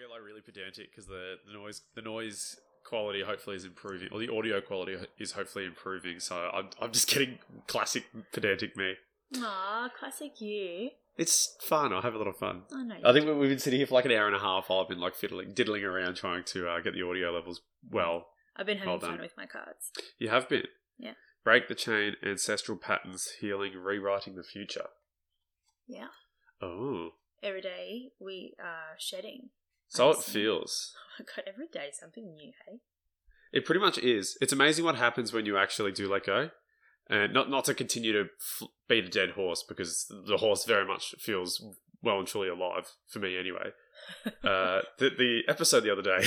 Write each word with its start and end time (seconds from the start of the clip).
get 0.00 0.10
like 0.10 0.22
really 0.24 0.40
pedantic 0.40 0.90
because 0.90 1.06
the, 1.06 1.34
the 1.46 1.52
noise 1.52 1.82
the 1.94 2.02
noise 2.02 2.56
quality 2.84 3.22
hopefully 3.22 3.56
is 3.56 3.64
improving, 3.64 4.08
or 4.12 4.18
the 4.18 4.32
audio 4.32 4.60
quality 4.60 4.96
is 5.18 5.32
hopefully 5.32 5.64
improving. 5.66 6.20
So 6.20 6.50
I'm 6.52 6.70
I'm 6.80 6.92
just 6.92 7.08
getting 7.12 7.38
classic 7.66 8.04
pedantic 8.32 8.76
me. 8.76 8.94
Ah, 9.36 9.90
classic 9.98 10.40
you. 10.40 10.90
It's 11.16 11.56
fun. 11.60 11.92
I 11.92 12.00
have 12.00 12.14
a 12.14 12.18
lot 12.18 12.28
of 12.28 12.36
fun. 12.36 12.62
I 12.74 12.82
know. 12.82 12.96
I 13.04 13.12
think 13.12 13.26
we- 13.26 13.34
we've 13.34 13.50
been 13.50 13.58
sitting 13.58 13.78
here 13.78 13.86
for 13.86 13.94
like 13.94 14.06
an 14.06 14.12
hour 14.12 14.26
and 14.26 14.34
a 14.34 14.38
half. 14.40 14.68
While 14.70 14.80
I've 14.80 14.88
been 14.88 15.00
like 15.00 15.14
fiddling, 15.14 15.52
diddling 15.52 15.84
around 15.84 16.14
trying 16.16 16.44
to 16.44 16.68
uh, 16.68 16.80
get 16.80 16.94
the 16.94 17.02
audio 17.02 17.30
levels 17.30 17.60
well. 17.90 18.28
I've 18.56 18.66
been 18.66 18.78
having 18.78 18.90
well 18.92 19.00
fun 19.00 19.20
with 19.20 19.36
my 19.36 19.46
cards. 19.46 19.90
You 20.18 20.28
have 20.30 20.48
been. 20.48 20.64
Yeah. 20.98 21.14
Break 21.44 21.68
the 21.68 21.74
chain, 21.74 22.14
ancestral 22.26 22.76
patterns, 22.78 23.32
healing, 23.40 23.74
rewriting 23.74 24.34
the 24.36 24.42
future. 24.42 24.86
Yeah. 25.86 26.08
Oh, 26.62 27.10
Every 27.42 27.62
day 27.62 28.10
we 28.20 28.54
are 28.62 28.96
shedding. 28.98 29.48
So 29.90 30.10
it 30.10 30.18
feels. 30.18 30.94
Oh 30.96 31.22
my 31.22 31.24
god, 31.36 31.44
every 31.52 31.66
day 31.72 31.90
something 31.92 32.34
new, 32.34 32.52
hey? 32.66 32.78
It 33.52 33.64
pretty 33.64 33.80
much 33.80 33.98
is. 33.98 34.38
It's 34.40 34.52
amazing 34.52 34.84
what 34.84 34.94
happens 34.96 35.32
when 35.32 35.44
you 35.44 35.58
actually 35.58 35.92
do 35.92 36.10
let 36.10 36.24
go, 36.24 36.50
and 37.08 37.32
not 37.34 37.50
not 37.50 37.64
to 37.66 37.74
continue 37.74 38.12
to 38.12 38.20
f- 38.40 38.68
beat 38.88 39.04
a 39.04 39.08
dead 39.08 39.30
horse 39.30 39.62
because 39.68 40.06
the 40.26 40.38
horse 40.38 40.64
very 40.64 40.86
much 40.86 41.14
feels 41.18 41.62
well 42.02 42.18
and 42.18 42.26
truly 42.28 42.48
alive 42.48 42.86
for 43.08 43.18
me 43.18 43.36
anyway. 43.38 43.70
Uh, 44.42 44.80
the 44.98 45.10
the 45.10 45.42
episode 45.46 45.80
the 45.80 45.92
other 45.92 46.00
day, 46.02 46.26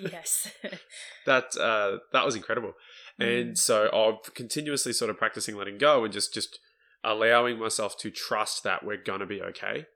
yes. 0.00 0.50
that 1.26 1.56
uh, 1.56 1.98
that 2.12 2.24
was 2.24 2.34
incredible, 2.34 2.72
and 3.20 3.52
Mm. 3.52 3.58
so 3.58 3.88
I'm 3.92 4.18
continuously 4.34 4.92
sort 4.92 5.10
of 5.10 5.16
practicing 5.16 5.56
letting 5.56 5.78
go 5.78 6.02
and 6.04 6.12
just 6.12 6.34
just 6.34 6.58
allowing 7.04 7.58
myself 7.60 7.96
to 7.98 8.10
trust 8.10 8.64
that 8.64 8.84
we're 8.84 8.96
gonna 9.02 9.26
be 9.26 9.40
okay, 9.40 9.86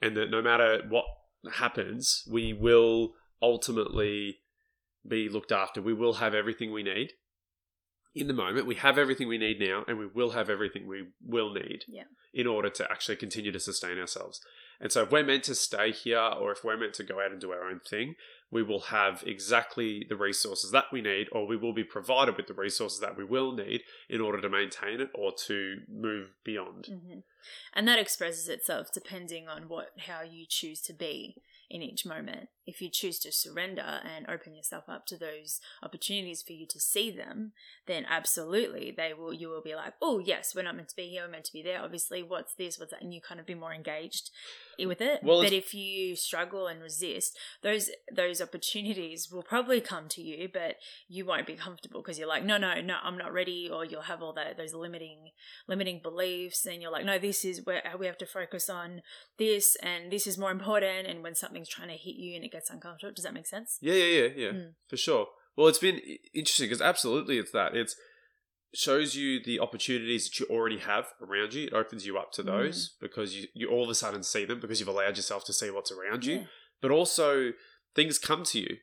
and 0.00 0.16
that 0.16 0.30
no 0.30 0.40
matter 0.40 0.82
what 0.88 1.04
happens, 1.54 2.24
we 2.30 2.52
will 2.52 3.14
ultimately 3.40 4.38
be 5.06 5.28
looked 5.28 5.52
after. 5.52 5.82
We 5.82 5.94
will 5.94 6.14
have 6.14 6.34
everything 6.34 6.72
we 6.72 6.82
need. 6.82 7.12
In 8.14 8.26
the 8.28 8.34
moment, 8.34 8.66
we 8.66 8.74
have 8.76 8.98
everything 8.98 9.26
we 9.26 9.38
need 9.38 9.58
now, 9.58 9.84
and 9.88 9.98
we 9.98 10.06
will 10.06 10.30
have 10.30 10.50
everything 10.50 10.86
we 10.86 11.08
will 11.24 11.52
need 11.52 11.84
Yeah. 11.88 12.04
in 12.32 12.46
order 12.46 12.68
to 12.70 12.90
actually 12.90 13.16
continue 13.16 13.50
to 13.52 13.60
sustain 13.60 13.98
ourselves. 13.98 14.40
And 14.82 14.90
so, 14.90 15.04
if 15.04 15.12
we're 15.12 15.24
meant 15.24 15.44
to 15.44 15.54
stay 15.54 15.92
here, 15.92 16.18
or 16.18 16.50
if 16.50 16.64
we're 16.64 16.76
meant 16.76 16.94
to 16.94 17.04
go 17.04 17.20
out 17.20 17.30
and 17.30 17.40
do 17.40 17.52
our 17.52 17.70
own 17.70 17.78
thing, 17.78 18.16
we 18.50 18.62
will 18.62 18.80
have 18.80 19.22
exactly 19.26 20.04
the 20.08 20.16
resources 20.16 20.72
that 20.72 20.86
we 20.92 21.00
need, 21.00 21.28
or 21.32 21.46
we 21.46 21.56
will 21.56 21.72
be 21.72 21.84
provided 21.84 22.36
with 22.36 22.48
the 22.48 22.54
resources 22.54 23.00
that 23.00 23.16
we 23.16 23.24
will 23.24 23.52
need 23.52 23.82
in 24.10 24.20
order 24.20 24.40
to 24.40 24.48
maintain 24.48 25.00
it 25.00 25.08
or 25.14 25.32
to 25.46 25.78
move 25.88 26.30
beyond. 26.44 26.86
hmm 26.86 27.20
And 27.72 27.88
that 27.88 27.98
expresses 27.98 28.48
itself 28.48 28.88
depending 28.92 29.48
on 29.48 29.68
what 29.68 29.92
how 30.06 30.22
you 30.22 30.44
choose 30.46 30.82
to 30.82 30.92
be 30.92 31.36
in 31.70 31.80
each 31.80 32.04
moment. 32.04 32.48
If 32.66 32.80
you 32.80 32.88
choose 32.88 33.18
to 33.20 33.32
surrender 33.32 34.00
and 34.04 34.26
open 34.28 34.54
yourself 34.54 34.84
up 34.88 35.06
to 35.06 35.16
those 35.16 35.60
opportunities 35.82 36.42
for 36.42 36.52
you 36.52 36.66
to 36.68 36.80
see 36.80 37.10
them, 37.10 37.52
then 37.86 38.06
absolutely 38.08 38.92
they 38.96 39.12
will 39.14 39.32
you 39.32 39.48
will 39.48 39.62
be 39.62 39.74
like, 39.74 39.94
oh 40.00 40.18
yes, 40.18 40.54
we're 40.54 40.62
not 40.62 40.76
meant 40.76 40.88
to 40.90 40.96
be 40.96 41.08
here, 41.08 41.22
we're 41.24 41.32
meant 41.32 41.44
to 41.46 41.52
be 41.52 41.62
there. 41.62 41.82
Obviously, 41.82 42.22
what's 42.22 42.54
this, 42.54 42.78
what's 42.78 42.92
that, 42.92 43.02
and 43.02 43.12
you 43.12 43.20
kind 43.20 43.40
of 43.40 43.46
be 43.46 43.54
more 43.54 43.74
engaged 43.74 44.30
with 44.78 45.00
it. 45.00 45.20
Well, 45.22 45.42
but 45.42 45.52
if 45.52 45.74
you 45.74 46.16
struggle 46.16 46.66
and 46.66 46.80
resist, 46.80 47.36
those 47.62 47.90
those 48.14 48.40
opportunities 48.40 49.30
will 49.30 49.42
probably 49.42 49.80
come 49.80 50.08
to 50.10 50.22
you, 50.22 50.48
but 50.52 50.76
you 51.08 51.24
won't 51.24 51.46
be 51.46 51.54
comfortable 51.54 52.00
because 52.00 52.18
you're 52.18 52.28
like, 52.28 52.44
no, 52.44 52.58
no, 52.58 52.80
no, 52.80 52.96
I'm 53.02 53.18
not 53.18 53.32
ready, 53.32 53.68
or 53.72 53.84
you'll 53.84 54.02
have 54.02 54.22
all 54.22 54.32
that 54.34 54.56
those 54.56 54.74
limiting 54.74 55.30
limiting 55.68 56.00
beliefs 56.02 56.66
and 56.66 56.82
you're 56.82 56.90
like 56.90 57.04
no 57.04 57.18
this 57.18 57.44
is 57.44 57.64
where 57.64 57.82
we 57.98 58.06
have 58.06 58.18
to 58.18 58.26
focus 58.26 58.68
on 58.68 59.02
this 59.38 59.76
and 59.82 60.10
this 60.10 60.26
is 60.26 60.38
more 60.38 60.50
important 60.50 61.06
and 61.06 61.22
when 61.22 61.34
something's 61.34 61.68
trying 61.68 61.88
to 61.88 61.94
hit 61.94 62.16
you 62.16 62.34
and 62.34 62.44
it 62.52 62.56
gets 62.56 62.70
uncomfortable 62.70 63.12
does 63.14 63.24
that 63.24 63.34
make 63.34 63.46
sense 63.46 63.78
Yeah, 63.80 63.94
yeah, 63.94 64.20
yeah, 64.22 64.28
yeah, 64.36 64.50
Mm. 64.52 64.74
for 64.88 64.96
sure. 64.96 65.26
Well, 65.56 65.66
it's 65.68 65.78
been 65.78 66.00
interesting 66.34 66.66
because 66.66 66.80
absolutely 66.80 67.38
it's 67.38 67.50
that. 67.52 67.74
It's 67.76 67.94
shows 68.74 69.14
you 69.14 69.38
the 69.42 69.60
opportunities 69.60 70.24
that 70.30 70.40
you 70.40 70.46
already 70.46 70.78
have 70.78 71.06
around 71.20 71.52
you. 71.52 71.66
It 71.66 71.74
opens 71.74 72.06
you 72.06 72.16
up 72.16 72.32
to 72.32 72.42
those 72.42 72.94
because 73.00 73.36
you, 73.36 73.48
you 73.54 73.68
all 73.68 73.84
of 73.84 73.90
a 73.90 73.94
sudden 73.94 74.22
see 74.22 74.46
them 74.46 74.60
because 74.60 74.80
you've 74.80 74.88
allowed 74.88 75.16
yourself 75.18 75.44
to 75.44 75.52
see 75.52 75.70
what's 75.70 75.92
around 75.92 76.24
you. 76.24 76.34
Yeah. 76.36 76.44
But 76.80 76.90
also 76.90 77.52
things 77.94 78.18
come 78.18 78.44
to 78.44 78.60
you. 78.60 78.76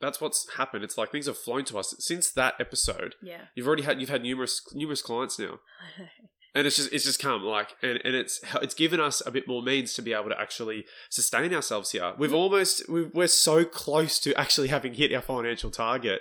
That's 0.00 0.18
what's 0.20 0.54
happened. 0.56 0.82
It's 0.82 0.96
like 0.96 1.10
things 1.12 1.26
have 1.26 1.36
flown 1.36 1.64
to 1.66 1.78
us 1.78 1.94
since 1.98 2.30
that 2.30 2.54
episode. 2.58 3.16
yeah 3.22 3.42
You've 3.54 3.66
already 3.66 3.82
had 3.82 4.00
you've 4.00 4.08
had 4.08 4.22
numerous 4.22 4.62
numerous 4.72 5.02
clients 5.02 5.38
now. 5.38 5.58
and 6.54 6.66
it's 6.66 6.76
just 6.76 6.92
it's 6.92 7.04
just 7.04 7.20
come 7.20 7.42
like 7.42 7.76
and, 7.82 8.00
and 8.04 8.14
it's 8.14 8.40
it's 8.62 8.74
given 8.74 9.00
us 9.00 9.22
a 9.26 9.30
bit 9.30 9.46
more 9.46 9.62
means 9.62 9.94
to 9.94 10.02
be 10.02 10.12
able 10.12 10.28
to 10.30 10.40
actually 10.40 10.84
sustain 11.10 11.52
ourselves 11.54 11.92
here. 11.92 12.14
We've 12.18 12.34
almost 12.34 12.88
we've, 12.88 13.10
we're 13.14 13.26
so 13.28 13.64
close 13.64 14.18
to 14.20 14.34
actually 14.38 14.68
having 14.68 14.94
hit 14.94 15.12
our 15.12 15.22
financial 15.22 15.70
target 15.70 16.20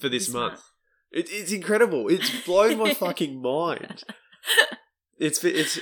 for 0.00 0.08
this 0.08 0.28
You're 0.28 0.40
month. 0.40 0.60
it, 1.12 1.28
it's 1.30 1.52
incredible. 1.52 2.08
It's 2.08 2.30
blown 2.44 2.78
my 2.78 2.94
fucking 3.04 3.40
mind. 3.40 4.02
It's 5.18 5.42
it's 5.44 5.78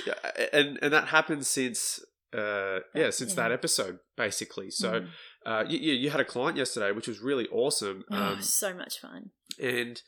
and 0.53 0.79
and 0.81 0.93
that 0.93 1.09
happened 1.09 1.45
since 1.45 1.99
uh 2.33 2.79
yeah 2.93 3.09
since 3.09 3.33
that 3.33 3.51
episode 3.51 3.99
basically. 4.17 4.71
So 4.71 5.01
Mm. 5.01 5.07
uh 5.45 5.63
you, 5.67 5.77
you 5.77 5.93
you 5.93 6.09
had 6.09 6.19
a 6.21 6.25
client 6.25 6.57
yesterday 6.57 6.91
which 6.91 7.07
was 7.07 7.19
really 7.19 7.47
awesome. 7.51 8.03
Oh, 8.11 8.15
um 8.33 8.41
so 8.41 8.73
much 8.73 8.99
fun. 8.99 9.31
and 9.61 10.01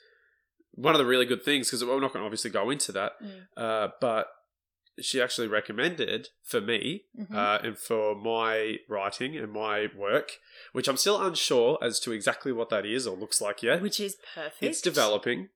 one 0.77 0.93
of 0.93 0.99
the 0.99 1.05
really 1.05 1.25
good 1.25 1.43
things 1.43 1.67
because 1.67 1.83
we're 1.83 1.99
not 1.99 2.13
going 2.13 2.21
to 2.23 2.25
obviously 2.25 2.49
go 2.51 2.69
into 2.69 2.91
that 2.93 3.11
Mm. 3.21 3.41
uh, 3.57 3.87
but 3.99 4.27
she 4.99 5.21
actually 5.21 5.47
recommended 5.47 6.29
for 6.43 6.59
me 6.59 7.03
Mhm. 7.19 7.35
uh, 7.35 7.59
and 7.63 7.77
for 7.77 8.15
my 8.15 8.77
writing 8.89 9.37
and 9.37 9.51
my 9.51 9.87
work, 9.95 10.37
which 10.71 10.87
I'm 10.87 10.97
still 10.97 11.21
unsure 11.21 11.77
as 11.83 11.99
to 12.01 12.11
exactly 12.11 12.51
what 12.51 12.69
that 12.69 12.83
is 12.85 13.05
or 13.05 13.15
looks 13.15 13.39
like 13.41 13.61
yet. 13.61 13.81
which 13.81 13.99
is 13.99 14.15
perfect 14.33 14.63
It's 14.63 14.81
developing, 14.81 15.49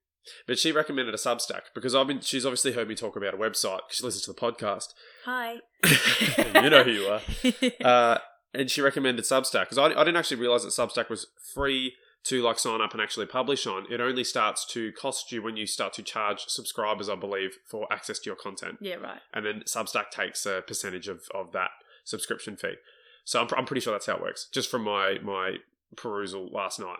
but 0.46 0.58
she 0.60 0.70
recommended 0.70 1.12
a 1.14 1.18
Substack 1.18 1.62
because 1.74 1.92
I've 1.94 2.06
been. 2.06 2.20
She's 2.20 2.46
obviously 2.46 2.72
heard 2.72 2.86
me 2.88 2.94
talk 2.94 3.16
about 3.16 3.34
a 3.34 3.36
website 3.36 3.78
because 3.88 3.96
she 3.96 4.04
listens 4.04 4.24
to 4.26 4.32
the 4.32 4.40
podcast. 4.40 4.88
hi 5.24 5.60
you 6.62 6.70
know 6.70 6.84
who 6.84 6.90
you 6.92 7.06
are. 7.06 7.20
Uh, 7.84 8.18
and 8.54 8.70
she 8.70 8.80
recommended 8.82 9.24
Substack 9.24 9.62
because 9.70 9.78
I, 9.78 9.86
I 9.86 10.04
didn't 10.04 10.16
actually 10.18 10.36
realize 10.40 10.62
that 10.62 10.70
Substack 10.70 11.08
was 11.08 11.26
free 11.54 11.94
to 12.24 12.40
like 12.42 12.58
sign 12.58 12.80
up 12.80 12.92
and 12.92 13.02
actually 13.02 13.26
publish 13.26 13.66
on. 13.66 13.86
It 13.90 14.00
only 14.00 14.24
starts 14.24 14.64
to 14.66 14.92
cost 14.92 15.32
you 15.32 15.42
when 15.42 15.56
you 15.56 15.66
start 15.66 15.92
to 15.94 16.02
charge 16.02 16.44
subscribers, 16.46 17.08
I 17.08 17.16
believe, 17.16 17.58
for 17.66 17.86
access 17.92 18.18
to 18.20 18.30
your 18.30 18.36
content 18.36 18.78
yeah 18.80 18.96
right 18.96 19.20
and 19.32 19.44
then 19.44 19.62
Substack 19.66 20.10
takes 20.10 20.46
a 20.46 20.62
percentage 20.66 21.08
of, 21.08 21.22
of 21.34 21.52
that 21.52 21.70
subscription 22.04 22.56
fee. 22.56 22.74
So 23.24 23.40
I'm, 23.40 23.48
I'm 23.56 23.66
pretty 23.66 23.80
sure 23.80 23.92
that's 23.92 24.06
how 24.06 24.16
it 24.16 24.22
works, 24.22 24.48
just 24.52 24.70
from 24.70 24.82
my 24.82 25.18
my 25.22 25.56
perusal 25.96 26.48
last 26.52 26.80
night. 26.80 26.98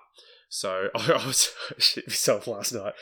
So 0.49 0.88
I 0.94 1.27
was 1.27 1.53
shit 1.78 2.06
myself 2.09 2.47
last 2.47 2.72
night 2.72 2.94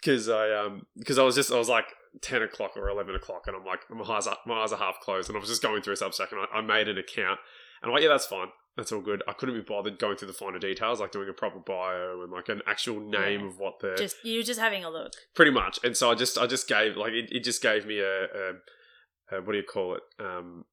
because 0.00 0.28
I 0.28 0.52
um 0.52 0.86
because 0.96 1.18
I 1.18 1.22
was 1.22 1.34
just 1.34 1.52
I 1.52 1.58
was 1.58 1.68
like 1.68 1.86
ten 2.20 2.42
o'clock 2.42 2.76
or 2.76 2.88
eleven 2.88 3.14
o'clock, 3.14 3.44
and 3.46 3.56
I'm 3.56 3.64
like 3.64 3.80
my 3.90 4.04
eyes 4.04 4.26
are, 4.26 4.38
my 4.46 4.62
eyes 4.62 4.72
are 4.72 4.78
half 4.78 5.00
closed, 5.00 5.28
and 5.28 5.36
I 5.36 5.40
was 5.40 5.48
just 5.48 5.62
going 5.62 5.82
through 5.82 5.94
a 5.94 5.96
Substack, 5.96 6.32
and 6.32 6.40
I, 6.40 6.58
I 6.58 6.60
made 6.60 6.88
an 6.88 6.98
account, 6.98 7.38
and 7.82 7.88
I'm 7.88 7.92
like, 7.92 8.02
yeah, 8.02 8.08
that's 8.08 8.26
fine. 8.26 8.48
That's 8.78 8.92
all 8.92 9.00
good. 9.00 9.22
I 9.28 9.32
couldn't 9.32 9.56
be 9.56 9.60
bothered 9.60 9.98
going 9.98 10.16
through 10.16 10.28
the 10.28 10.34
finer 10.34 10.58
details, 10.60 11.00
like 11.00 11.10
doing 11.10 11.28
a 11.28 11.32
proper 11.32 11.58
bio 11.58 12.22
and 12.22 12.30
like 12.32 12.48
an 12.48 12.62
actual 12.66 13.00
name 13.00 13.40
Yeah. 13.40 13.46
of 13.48 13.58
what 13.58 13.80
the 13.80 13.94
just 13.98 14.16
you're 14.22 14.44
just 14.44 14.60
having 14.60 14.84
a 14.84 14.88
look 14.90 15.12
pretty 15.34 15.50
much 15.50 15.80
and 15.84 15.96
so 15.96 16.10
i 16.10 16.14
just 16.14 16.38
i 16.38 16.46
just 16.46 16.68
gave 16.68 16.96
like 16.96 17.12
it, 17.12 17.28
it 17.32 17.42
just 17.44 17.60
gave 17.60 17.84
me 17.86 17.98
a, 17.98 18.22
a, 18.24 18.52
a 19.32 19.42
what 19.42 19.52
do 19.52 19.58
you 19.58 19.64
call 19.64 19.96
it 19.96 20.02
um 20.20 20.64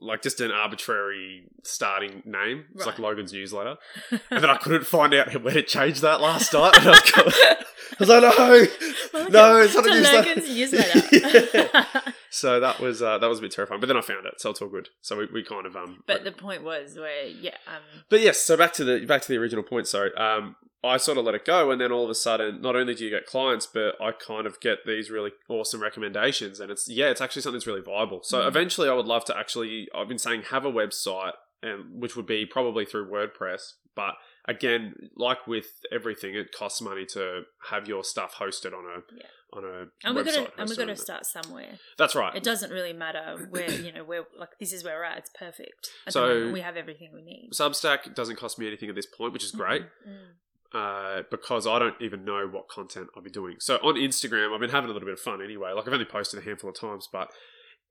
like 0.00 0.22
just 0.22 0.40
an 0.40 0.50
arbitrary 0.50 1.44
starting 1.62 2.22
name. 2.24 2.64
It's 2.74 2.86
like 2.86 2.98
logan's 2.98 3.32
newsletter. 3.32 3.76
And 4.30 4.42
then 4.42 4.50
i 4.50 4.56
couldn't 4.56 4.86
find 4.86 5.14
out 5.14 5.42
where 5.42 5.54
to 5.54 5.62
change 5.62 6.00
that 6.00 6.20
last 6.20 6.52
night 6.52 6.76
and 6.78 6.88
I, 6.88 6.90
was 6.90 7.10
going, 7.10 7.32
I 7.32 7.96
was 7.98 8.08
like 8.08 8.22
no 8.22 8.66
Welcome 9.12 9.32
no 9.32 9.56
it's 9.58 9.74
not 9.74 9.86
a 9.86 9.90
to 9.90 10.00
Logan's 10.00 10.48
newsletter. 10.48 11.02
Yeah. 11.12 12.12
so 12.30 12.60
that 12.60 12.80
was 12.80 13.02
uh, 13.02 13.18
that 13.18 13.26
was 13.28 13.38
a 13.38 13.42
bit 13.42 13.52
terrifying. 13.52 13.80
But 13.80 13.86
then 13.86 13.96
i 13.96 14.00
found 14.00 14.26
it 14.26 14.40
so 14.40 14.50
it's 14.50 14.62
all 14.62 14.68
good. 14.68 14.88
So 15.00 15.18
we, 15.18 15.26
we 15.26 15.42
kind 15.42 15.66
of 15.66 15.76
um 15.76 16.02
but 16.06 16.24
the 16.24 16.32
point 16.32 16.62
was 16.62 16.96
where 16.96 17.26
yeah 17.26 17.56
um 17.66 17.82
but 18.08 18.20
yes, 18.20 18.38
so 18.38 18.56
back 18.56 18.72
to 18.74 18.84
the 18.84 19.04
back 19.06 19.22
to 19.22 19.28
the 19.28 19.38
original 19.38 19.62
point. 19.62 19.86
Sorry, 19.86 20.14
um, 20.14 20.56
I 20.84 20.96
sort 20.96 21.16
of 21.18 21.24
let 21.24 21.34
it 21.36 21.44
go, 21.44 21.70
and 21.70 21.80
then 21.80 21.92
all 21.92 22.04
of 22.04 22.10
a 22.10 22.14
sudden, 22.14 22.60
not 22.60 22.74
only 22.74 22.94
do 22.94 23.04
you 23.04 23.10
get 23.10 23.24
clients, 23.26 23.66
but 23.66 23.94
I 24.00 24.10
kind 24.12 24.46
of 24.46 24.60
get 24.60 24.78
these 24.84 25.10
really 25.10 25.30
awesome 25.48 25.80
recommendations, 25.80 26.58
and 26.60 26.70
it's 26.70 26.88
yeah, 26.88 27.06
it's 27.10 27.20
actually 27.20 27.42
something 27.42 27.58
that's 27.58 27.66
really 27.66 27.80
viable. 27.82 28.20
So 28.24 28.40
Mm. 28.42 28.48
eventually, 28.48 28.88
I 28.88 28.94
would 28.94 29.06
love 29.06 29.24
to 29.26 29.36
actually. 29.38 29.88
I've 29.94 30.08
been 30.08 30.18
saying 30.18 30.42
have 30.50 30.64
a 30.64 30.72
website, 30.72 31.34
and 31.62 32.00
which 32.00 32.16
would 32.16 32.26
be 32.26 32.44
probably 32.46 32.84
through 32.84 33.08
WordPress, 33.08 33.74
but 33.94 34.14
again, 34.48 35.10
like 35.16 35.46
with 35.46 35.66
everything, 35.92 36.34
it 36.34 36.50
costs 36.52 36.80
money 36.80 37.06
to 37.06 37.42
have 37.70 37.86
your 37.86 38.02
stuff 38.02 38.34
hosted 38.34 38.72
on 38.76 38.84
a 38.84 39.02
Yeah. 39.16 39.26
on 39.52 39.64
a 39.64 39.86
and 40.04 40.16
we're 40.16 40.24
website. 40.24 40.34
gonna 40.34 40.50
and 40.58 40.68
we're 40.68 40.74
hosted 40.74 40.78
gonna 40.78 40.96
start 40.96 41.26
somewhere 41.26 41.78
That's 41.98 42.16
right. 42.16 42.34
it 42.34 42.42
doesn't 42.42 42.70
really 42.72 42.92
matter 42.94 43.46
where 43.50 43.70
you 43.70 43.92
know 43.92 44.02
where 44.02 44.24
like 44.36 44.48
this 44.58 44.72
is 44.72 44.82
where 44.82 44.96
we're 44.96 45.04
at 45.04 45.18
it's 45.18 45.30
perfect 45.38 45.90
at 46.06 46.14
So- 46.14 46.26
moment 46.26 46.52
we 46.54 46.60
have 46.62 46.76
everything 46.76 47.12
we 47.14 47.20
need 47.22 47.50
Substack 47.52 48.14
doesn't 48.14 48.36
cost 48.36 48.58
me 48.58 48.66
anything 48.66 48.88
at 48.88 48.94
this 48.96 49.06
point, 49.06 49.32
which 49.34 49.44
is 49.44 49.52
great. 49.52 49.82
Mm. 50.08 50.36
Uh, 50.74 51.22
because 51.30 51.66
I 51.66 51.78
don't 51.78 52.00
even 52.00 52.24
know 52.24 52.48
what 52.50 52.68
content 52.68 53.08
I'll 53.16 53.22
be 53.22 53.30
doing. 53.30 53.56
So 53.60 53.76
on 53.76 53.94
Instagram, 53.94 54.54
I've 54.54 54.60
been 54.60 54.70
having 54.70 54.90
a 54.90 54.92
little 54.92 55.06
bit 55.06 55.14
of 55.14 55.20
fun 55.20 55.42
anyway. 55.42 55.72
Like 55.72 55.86
I've 55.86 55.92
only 55.92 56.04
posted 56.04 56.40
a 56.40 56.42
handful 56.44 56.70
of 56.70 56.76
times, 56.78 57.08
but 57.12 57.28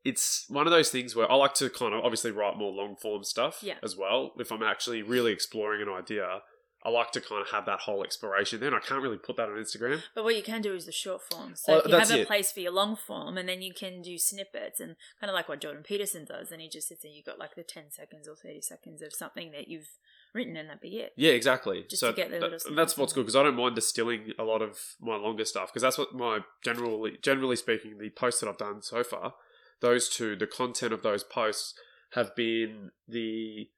it's 0.04 0.46
one 0.50 0.66
of 0.66 0.72
those 0.72 0.90
things 0.90 1.16
where 1.16 1.32
I 1.32 1.36
like 1.36 1.54
to 1.56 1.70
kind 1.70 1.94
of 1.94 2.04
obviously 2.04 2.32
write 2.32 2.58
more 2.58 2.72
long 2.72 2.96
form 2.96 3.24
stuff 3.24 3.60
Yeah. 3.62 3.76
as 3.84 3.96
well. 3.96 4.32
If 4.40 4.52
I'm 4.52 4.64
actually 4.64 5.04
really 5.04 5.32
exploring 5.32 5.82
an 5.82 5.90
idea, 5.90 6.42
I 6.84 6.90
like 6.90 7.12
to 7.12 7.22
kind 7.22 7.40
of 7.44 7.50
have 7.52 7.68
that 7.68 7.82
whole 7.82 8.04
exploration. 8.04 8.60
Then 8.60 8.74
I 8.74 8.80
can't 8.80 9.04
really 9.04 9.20
put 9.20 9.36
that 9.38 9.48
on 9.50 9.56
Instagram. 9.58 10.02
But 10.16 10.24
what 10.24 10.36
you 10.36 10.42
can 10.42 10.64
do 10.64 10.74
is 10.74 10.88
the 10.88 10.92
short 10.92 11.22
form. 11.32 11.54
So 11.56 11.76
Oh, 11.76 11.78
if 11.78 11.88
you 11.88 11.96
have 11.96 12.10
a 12.10 12.22
it. 12.22 12.28
place 12.28 12.52
for 12.52 12.62
your 12.62 12.72
long 12.72 12.96
form, 12.96 13.38
and 13.38 13.48
then 13.48 13.62
you 13.62 13.72
can 13.76 14.02
do 14.02 14.18
snippets, 14.18 14.80
and 14.80 14.96
kind 15.20 15.30
of 15.30 15.36
like 15.36 15.48
what 15.48 15.62
Jordan 15.62 15.84
Peterson 15.84 16.26
does, 16.26 16.52
and 16.52 16.60
he 16.60 16.68
just 16.68 16.88
sits 16.88 17.04
there. 17.04 17.12
You 17.12 17.22
got 17.24 17.38
like 17.38 17.54
the 17.54 17.62
ten 17.62 17.92
seconds 17.92 18.28
or 18.28 18.36
thirty 18.36 18.62
seconds 18.62 19.04
of 19.04 19.14
something 19.14 19.52
that 19.52 19.68
you've 19.68 19.90
written, 20.34 20.56
and 20.58 20.70
that'd 20.70 20.82
be 20.82 20.98
it. 20.98 21.14
Yeah, 21.16 21.32
exactly. 21.32 21.86
Just 21.90 22.00
so 22.00 22.12
to 22.12 22.16
get 22.16 22.32
the 22.32 22.40
that- 22.40 22.76
that's 22.76 22.98
what's 22.98 23.14
good 23.14 23.22
because 23.22 23.36
I 23.36 23.44
don't 23.44 23.56
mind 23.56 23.76
distilling 23.76 24.34
a 24.38 24.44
lot 24.44 24.62
of 24.62 24.78
my 25.00 25.16
longer 25.16 25.46
stuff 25.46 25.70
because 25.70 25.82
that's 25.82 25.98
what 25.98 26.14
my 26.14 26.40
generally 26.64 27.18
generally 27.22 27.56
speaking 27.56 27.98
the 27.98 28.10
posts 28.10 28.42
that 28.42 28.50
I've 28.50 28.58
done 28.58 28.82
so 28.82 29.04
far, 29.04 29.36
those 29.82 30.10
two, 30.10 30.36
the 30.36 30.48
content 30.48 30.94
of 30.94 31.04
those 31.04 31.24
posts 31.24 31.74
have 32.14 32.36
been 32.36 32.92
the 33.08 33.70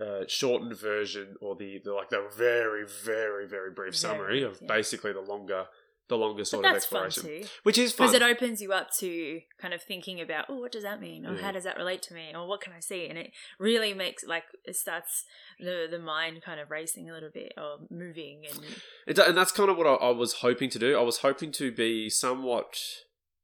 uh, 0.00 0.24
shortened 0.26 0.76
version 0.76 1.36
or 1.40 1.54
the, 1.56 1.80
the 1.84 1.92
like 1.92 2.08
the 2.10 2.26
very 2.36 2.84
very 3.04 3.46
very 3.46 3.70
brief 3.70 3.92
Very 3.92 3.96
summary 3.96 4.42
of 4.42 4.58
yeah. 4.60 4.68
basically 4.68 5.12
the 5.12 5.20
longer 5.20 5.66
the 6.10 6.16
longer 6.18 6.40
But 6.42 6.46
sort 6.48 6.66
of 6.66 6.74
exploration, 6.74 7.44
which 7.62 7.78
is 7.78 7.92
fun. 7.92 8.08
Because 8.08 8.16
it 8.20 8.22
opens 8.22 8.60
you 8.60 8.72
up 8.72 8.88
to 8.98 9.40
kind 9.58 9.72
of 9.72 9.80
thinking 9.82 10.20
about, 10.20 10.44
oh, 10.50 10.56
what 10.58 10.72
does 10.72 10.82
that 10.82 11.00
mean? 11.00 11.24
Or 11.24 11.34
Yeah. 11.34 11.40
how 11.40 11.52
does 11.52 11.64
that 11.64 11.78
relate 11.78 12.02
to 12.02 12.14
me? 12.14 12.32
Or 12.34 12.46
what 12.46 12.60
can 12.60 12.72
I 12.74 12.80
see? 12.80 13.06
And 13.06 13.16
it 13.16 13.30
really 13.58 13.94
makes, 13.94 14.24
like, 14.24 14.44
it 14.64 14.76
starts 14.76 15.24
the, 15.58 15.86
the 15.90 15.98
mind 15.98 16.42
kind 16.42 16.60
of 16.60 16.70
racing 16.70 17.08
a 17.08 17.14
little 17.14 17.30
bit 17.32 17.52
or 17.56 17.78
moving. 17.90 18.42
And 18.50 18.60
It, 19.06 19.18
and 19.18 19.36
that's 19.36 19.52
kind 19.52 19.70
of 19.70 19.78
what 19.78 19.86
I, 19.86 19.94
I 19.94 20.10
was 20.10 20.34
hoping 20.34 20.68
to 20.70 20.78
do. 20.78 20.98
I 20.98 21.02
was 21.02 21.18
hoping 21.18 21.52
to 21.52 21.72
be 21.72 22.10
somewhat 22.10 22.76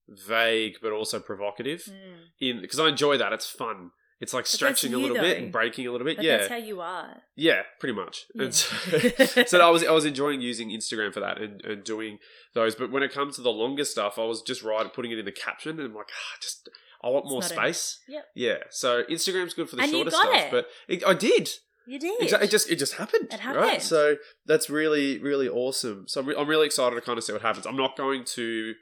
vague 0.09 0.75
but 0.83 0.93
also 0.93 1.19
provocative 1.19 1.83
Mm. 1.89 2.19
in 2.41 2.61
because 2.61 2.79
I 2.79 2.89
enjoy 2.89 3.17
that. 3.19 3.33
It's 3.33 3.49
fun. 3.51 3.91
It's 4.21 4.33
like 4.33 4.47
stretching 4.47 4.95
a 4.95 4.99
little 4.99 5.17
bit 5.19 5.37
and 5.43 5.53
breaking 5.53 5.87
a 5.87 5.93
little 5.93 6.07
bit. 6.07 6.17
But 6.17 6.25
yeah, 6.25 6.37
that's 6.39 6.49
how 6.49 6.57
you 6.57 6.81
are. 6.81 7.23
yeah, 7.37 7.63
pretty 7.81 7.95
much. 7.95 8.25
Yeah. 8.35 8.45
And 8.45 8.55
so, 8.55 9.45
so 9.47 9.61
I 9.61 9.69
was 9.69 9.85
I 9.85 9.91
was 9.93 10.05
enjoying 10.07 10.41
using 10.41 10.71
Instagram 10.71 11.13
for 11.13 11.21
that 11.21 11.39
and, 11.41 11.63
and 11.65 11.85
doing 11.85 12.19
those. 12.55 12.75
But 12.75 12.91
when 12.91 13.03
it 13.03 13.13
comes 13.13 13.37
to 13.37 13.43
the 13.43 13.51
longer 13.51 13.85
stuff, 13.85 14.19
I 14.19 14.25
was 14.25 14.41
just 14.43 14.63
writing, 14.63 14.91
putting 14.95 15.11
it 15.13 15.19
in 15.19 15.25
the 15.27 15.33
caption, 15.33 15.79
and 15.79 15.89
I'm 15.91 15.95
like, 15.95 16.09
ah, 16.11 16.39
just 16.41 16.69
I 17.05 17.09
want 17.11 17.27
It's 17.27 17.33
more 17.33 17.43
space. 17.43 17.99
Yep. 18.09 18.25
Yeah. 18.35 18.57
So 18.71 19.03
Instagram's 19.05 19.53
good 19.53 19.69
for 19.69 19.77
the 19.77 19.83
And 19.83 19.91
you 19.93 19.99
shorter 19.99 20.11
got 20.13 20.23
stuff, 20.23 20.45
it. 20.45 20.51
but 20.51 20.67
it, 20.89 21.07
I 21.07 21.13
did. 21.13 21.51
You 21.87 21.99
did. 21.99 22.23
It 22.23 22.51
just 22.51 22.71
it 22.71 22.77
just 22.77 22.95
happened. 22.95 23.29
It 23.31 23.33
Right. 23.45 23.55
happened. 23.55 23.83
So 23.83 24.17
that's 24.47 24.71
really 24.71 25.19
really 25.19 25.49
awesome. 25.49 26.05
So 26.09 26.21
I'm, 26.23 26.27
re- 26.27 26.35
I'm 26.37 26.49
really 26.49 26.67
excited 26.67 26.95
to 26.97 27.03
kind 27.03 27.19
of 27.19 27.23
see 27.25 27.33
what 27.35 27.43
happens. 27.43 27.67
I'm 27.67 27.77
not 27.77 27.97
going 27.97 28.25
to 28.35 28.73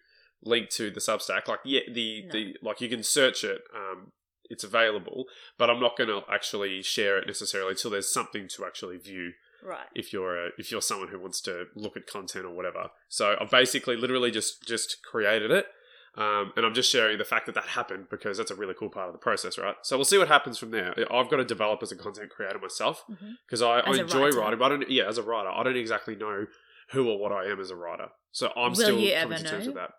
link 0.44 0.70
to 0.70 0.90
the 0.90 1.00
Substack. 1.00 1.48
Like 1.48 1.58
yeah, 1.64 1.80
the 1.92 2.22
No. 2.26 2.32
the 2.32 2.56
like 2.62 2.80
you 2.80 2.88
can 2.88 3.02
search 3.02 3.42
it. 3.44 3.60
Um, 3.74 4.12
it's 4.50 4.64
available, 4.64 5.24
but 5.58 5.70
I'm 5.70 5.80
not 5.80 5.96
going 5.96 6.08
to 6.08 6.22
actually 6.30 6.82
share 6.82 7.18
it 7.18 7.26
necessarily 7.26 7.72
until 7.72 7.90
there's 7.90 8.12
something 8.12 8.48
to 8.56 8.64
actually 8.64 8.98
view. 8.98 9.32
Right. 9.62 9.86
If 9.94 10.12
you're 10.12 10.46
a, 10.46 10.50
if 10.58 10.70
you're 10.70 10.82
someone 10.82 11.08
who 11.08 11.18
wants 11.18 11.40
to 11.42 11.66
look 11.74 11.96
at 11.96 12.06
content 12.06 12.44
or 12.44 12.54
whatever, 12.54 12.90
so 13.08 13.36
I've 13.40 13.50
basically 13.50 13.96
literally 13.96 14.30
just 14.30 14.66
just 14.66 15.02
created 15.02 15.50
it. 15.50 15.66
Um, 16.16 16.52
and 16.56 16.64
I'm 16.64 16.74
just 16.74 16.92
sharing 16.92 17.18
the 17.18 17.24
fact 17.24 17.46
that 17.46 17.56
that 17.56 17.64
happened 17.64 18.06
because 18.08 18.38
that's 18.38 18.52
a 18.52 18.54
really 18.54 18.74
cool 18.78 18.88
part 18.88 19.08
of 19.08 19.12
the 19.12 19.18
process, 19.18 19.58
right? 19.58 19.74
So 19.82 19.96
we'll 19.96 20.04
see 20.04 20.18
what 20.18 20.28
happens 20.28 20.58
from 20.58 20.70
there. 20.70 20.94
I've 21.12 21.28
got 21.28 21.38
to 21.38 21.44
develop 21.44 21.82
as 21.82 21.90
a 21.90 21.96
content 21.96 22.30
creator 22.30 22.58
myself 22.60 23.04
because 23.46 23.62
I, 23.62 23.80
I 23.80 23.96
enjoy 23.96 24.26
writer. 24.26 24.38
writing, 24.38 24.58
but 24.60 24.64
I 24.66 24.68
don't. 24.68 24.90
Yeah, 24.90 25.08
as 25.08 25.18
a 25.18 25.22
writer, 25.22 25.48
I 25.48 25.62
don't 25.64 25.76
exactly 25.76 26.14
know 26.14 26.46
who 26.92 27.08
or 27.08 27.18
what 27.18 27.32
I 27.32 27.46
am 27.46 27.60
as 27.60 27.70
a 27.70 27.76
writer. 27.76 28.08
So 28.30 28.52
I'm 28.56 28.70
Will 28.70 28.74
still 28.74 28.96
coming 29.22 29.38
to 29.38 29.44
terms 29.44 29.66
know? 29.66 29.72
with 29.72 29.74
that. 29.74 29.90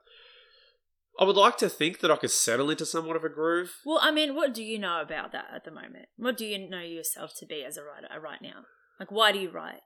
I 1.20 1.24
would 1.24 1.36
like 1.38 1.58
to 1.58 1.70
think 1.70 2.00
that 2.00 2.12
I 2.12 2.18
could 2.18 2.32
settle 2.32 2.70
into 2.70 2.86
somewhat 2.86 3.16
of 3.16 3.24
a 3.24 3.30
groove. 3.30 3.76
Well, 3.86 4.00
I 4.02 4.12
mean, 4.12 4.36
what 4.36 4.54
do 4.54 4.64
you 4.64 4.78
know 4.78 5.02
about 5.02 5.32
that 5.32 5.46
at 5.54 5.64
the 5.64 5.72
moment? 5.72 6.08
What 6.18 6.38
do 6.38 6.46
you 6.46 6.70
know 6.70 6.82
yourself 6.82 7.32
to 7.40 7.46
be 7.46 7.64
as 7.64 7.78
a 7.78 7.84
writer 7.84 8.08
uh, 8.14 8.20
right 8.20 8.42
now? 8.42 8.66
Like, 9.00 9.12
why 9.12 9.32
do 9.32 9.40
you 9.40 9.50
write? 9.50 9.82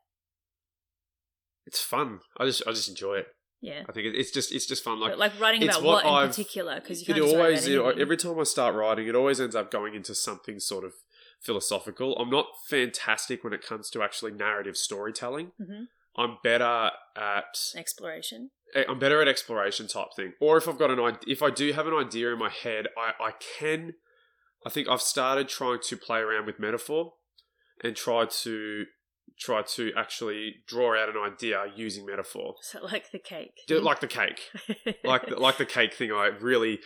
It's 1.65 1.81
fun. 1.81 2.19
I 2.37 2.45
just 2.45 2.63
I 2.67 2.71
just 2.71 2.89
enjoy 2.89 3.15
it. 3.17 3.27
Yeah. 3.61 3.83
I 3.87 3.91
think 3.91 4.07
it, 4.07 4.15
it's 4.15 4.31
just 4.31 4.51
it's 4.53 4.65
just 4.65 4.83
fun. 4.83 4.99
Like 4.99 5.17
Like, 5.17 5.33
like 5.33 5.41
writing 5.41 5.63
about 5.63 5.83
what 5.83 6.03
what, 6.03 6.05
in 6.05 6.13
I've- 6.13 6.27
particular? 6.29 6.75
Because 6.79 7.07
you 7.07 7.13
it 7.13 7.17
can't 7.19 7.31
write 7.33 7.39
always 7.39 7.59
about 7.67 7.71
you 7.71 7.77
know, 7.77 7.89
every 8.01 8.17
time 8.17 8.39
I 8.39 8.43
start 8.43 8.73
writing, 8.75 9.07
it 9.07 9.15
always 9.15 9.39
ends 9.39 9.55
up 9.55 9.69
going 9.69 9.93
into 9.95 10.15
something 10.15 10.59
sort 10.59 10.83
of 10.83 10.93
philosophical. 11.41 12.15
I'm 12.17 12.29
not 12.29 12.47
fantastic 12.69 13.43
when 13.43 13.53
it 13.53 13.61
comes 13.65 13.89
to 13.91 14.01
actually 14.01 14.31
narrative 14.31 14.77
storytelling. 14.77 15.51
Mhm. 15.61 15.85
I'm 16.15 16.37
better 16.43 16.91
at 17.15 17.57
exploration. 17.75 18.49
I'm 18.75 18.99
better 18.99 19.21
at 19.21 19.27
exploration 19.27 19.87
type 19.87 20.09
thing. 20.15 20.33
Or 20.39 20.57
if 20.57 20.67
I've 20.67 20.77
got 20.77 20.91
an 20.91 20.99
idea, 20.99 21.19
if 21.27 21.41
I 21.41 21.49
do 21.49 21.71
have 21.73 21.87
an 21.87 21.93
idea 21.93 22.31
in 22.31 22.39
my 22.39 22.49
head, 22.49 22.87
I, 22.97 23.23
I 23.23 23.31
can. 23.59 23.93
I 24.65 24.69
think 24.69 24.87
I've 24.89 25.01
started 25.01 25.47
trying 25.47 25.79
to 25.83 25.97
play 25.97 26.19
around 26.19 26.45
with 26.45 26.59
metaphor 26.59 27.13
and 27.83 27.95
try 27.95 28.25
to 28.25 28.85
try 29.39 29.61
to 29.61 29.91
actually 29.95 30.55
draw 30.67 31.01
out 31.01 31.09
an 31.09 31.15
idea 31.17 31.65
using 31.75 32.05
metaphor, 32.05 32.55
So, 32.61 32.83
like 32.83 33.11
the 33.11 33.19
cake. 33.19 33.61
Do- 33.67 33.79
like 33.79 34.01
the 34.01 34.07
cake, 34.07 34.41
like 35.03 35.27
the, 35.27 35.37
like 35.37 35.57
the 35.57 35.65
cake 35.65 35.93
thing. 35.93 36.11
I 36.11 36.27
really, 36.27 36.79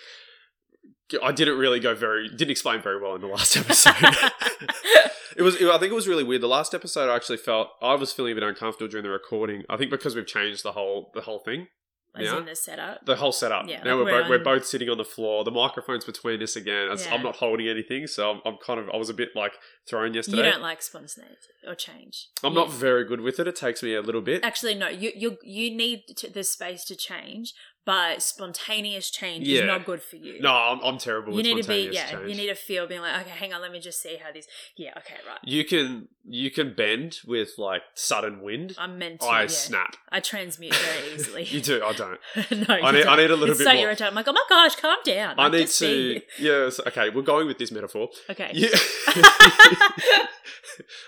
I 1.22 1.32
didn't 1.32 1.58
really 1.58 1.80
go 1.80 1.94
very, 1.96 2.28
didn't 2.30 2.52
explain 2.52 2.82
very 2.82 3.00
well 3.02 3.16
in 3.16 3.22
the 3.22 3.28
last 3.28 3.56
episode. 3.64 3.94
It 5.36 5.42
was. 5.42 5.56
I 5.56 5.80
think 5.80 5.92
it 5.92 5.96
was 5.96 6.08
really 6.08 6.24
weird. 6.24 6.42
The 6.44 6.48
last 6.48 6.76
episode, 6.76 7.10
I 7.10 7.16
actually 7.16 7.38
felt 7.38 7.70
I 7.82 7.96
was 7.96 8.14
feeling 8.14 8.34
a 8.34 8.36
bit 8.36 8.44
uncomfortable 8.44 8.88
during 8.88 9.04
the 9.04 9.10
recording. 9.10 9.64
I 9.68 9.78
think 9.78 9.90
because 9.90 10.16
we've 10.16 10.28
changed 10.28 10.62
the 10.64 10.74
whole 10.74 11.10
the 11.16 11.22
whole 11.22 11.40
thing, 11.40 11.70
As 12.16 12.26
Yeah. 12.26 12.38
in 12.38 12.46
the 12.46 12.56
setup. 12.56 13.04
the 13.08 13.16
whole 13.16 13.32
setup. 13.32 13.68
Yeah, 13.68 13.82
now 13.82 13.96
like 13.96 14.06
we're 14.06 14.12
we're 14.14 14.22
both, 14.22 14.30
we're 14.30 14.44
both 14.60 14.66
sitting 14.68 14.90
on 14.92 15.00
the 15.00 15.04
floor. 15.04 15.44
The 15.44 15.50
microphone's 15.50 16.06
between 16.06 16.44
us 16.44 16.56
again. 16.56 16.96
Yeah. 16.96 17.16
I'm 17.16 17.24
not 17.24 17.38
holding 17.38 17.68
anything, 17.68 18.06
so 18.06 18.30
I'm, 18.30 18.42
I'm 18.46 18.58
kind 18.64 18.80
of. 18.80 18.92
I 18.94 18.98
was 18.98 19.10
a 19.10 19.14
bit 19.16 19.30
like 19.36 19.54
thrown 19.90 20.14
yesterday. 20.14 20.38
You 20.46 20.52
don't 20.52 20.62
like 20.62 20.84
spontaneity 20.84 21.34
or 21.68 21.74
change. 21.74 22.28
I'm 22.44 22.54
You- 22.54 22.60
not 22.60 22.72
very 22.72 23.04
good 23.04 23.22
with 23.22 23.40
it. 23.40 23.48
It 23.48 23.56
takes 23.56 23.82
me 23.82 23.96
a 23.96 24.02
little 24.02 24.22
bit. 24.22 24.44
Actually, 24.46 24.76
no. 24.76 24.88
You 24.88 25.12
you 25.16 25.38
you 25.44 25.76
need 25.76 26.04
to, 26.18 26.30
the 26.30 26.44
space 26.44 26.86
to 26.86 26.96
change, 26.96 27.54
but 27.86 28.22
spontaneous 28.22 29.10
change 29.10 29.48
Yeah. 29.48 29.62
is 29.62 29.68
not 29.68 29.86
good 29.86 30.02
for 30.02 30.16
you. 30.16 30.40
No, 30.42 30.52
I'm, 30.54 30.80
I'm 30.82 30.98
terrible. 30.98 31.32
you 31.32 31.38
with 31.38 31.46
need 31.46 31.62
to 31.62 31.68
be 31.68 31.90
yeah. 31.92 32.12
change. 32.12 32.30
You 32.30 32.36
need 32.36 32.48
to 32.48 32.56
feel 32.56 32.88
being 32.88 33.02
like 33.02 33.22
okay, 33.22 33.32
hang 33.32 33.54
on, 33.54 33.62
let 33.62 33.72
me 33.72 33.80
just 33.80 34.02
see 34.02 34.18
how 34.24 34.32
this. 34.32 34.48
Yeah, 34.76 34.94
okay, 34.98 35.16
right. 35.28 35.40
You 35.44 35.66
can 35.66 36.08
you 36.26 36.50
can 36.52 36.74
bend 36.74 37.20
with 37.26 37.52
like 37.58 37.82
sudden 37.96 38.42
wind. 38.42 38.76
I'm 38.78 38.98
meant 38.98 39.20
to. 39.22 39.28
I 39.28 39.42
yeah. 39.42 39.48
snap. 39.48 39.96
I 40.10 40.20
transmute 40.20 40.74
very 40.76 41.14
easily. 41.16 41.44
You 41.54 41.62
do. 41.62 41.84
I 41.84 41.94
don't. 41.94 42.20
no, 42.70 42.76
I 42.76 42.92
need- 42.92 43.02
I 43.02 43.04
don't. 43.04 43.18
need 43.18 43.32
a 43.32 43.36
little 43.36 43.50
it's 43.50 43.58
bit 43.60 43.66
so 43.66 43.74
more. 43.74 43.84
irritating. 43.84 44.08
I'm 44.08 44.16
like, 44.16 44.28
oh 44.28 44.34
my 44.34 44.44
gosh, 44.50 44.76
calm 44.78 44.98
down. 45.06 45.36
I 45.38 45.44
Like, 45.44 45.52
need 45.54 45.68
to. 45.68 46.22
Yes. 46.40 46.80
Okay. 46.88 47.10
We're 47.10 47.22
going 47.22 47.48
with 47.48 47.58
this 47.58 47.72
metaphor. 47.72 48.10
Okay. 48.30 48.52
You, 48.54 48.70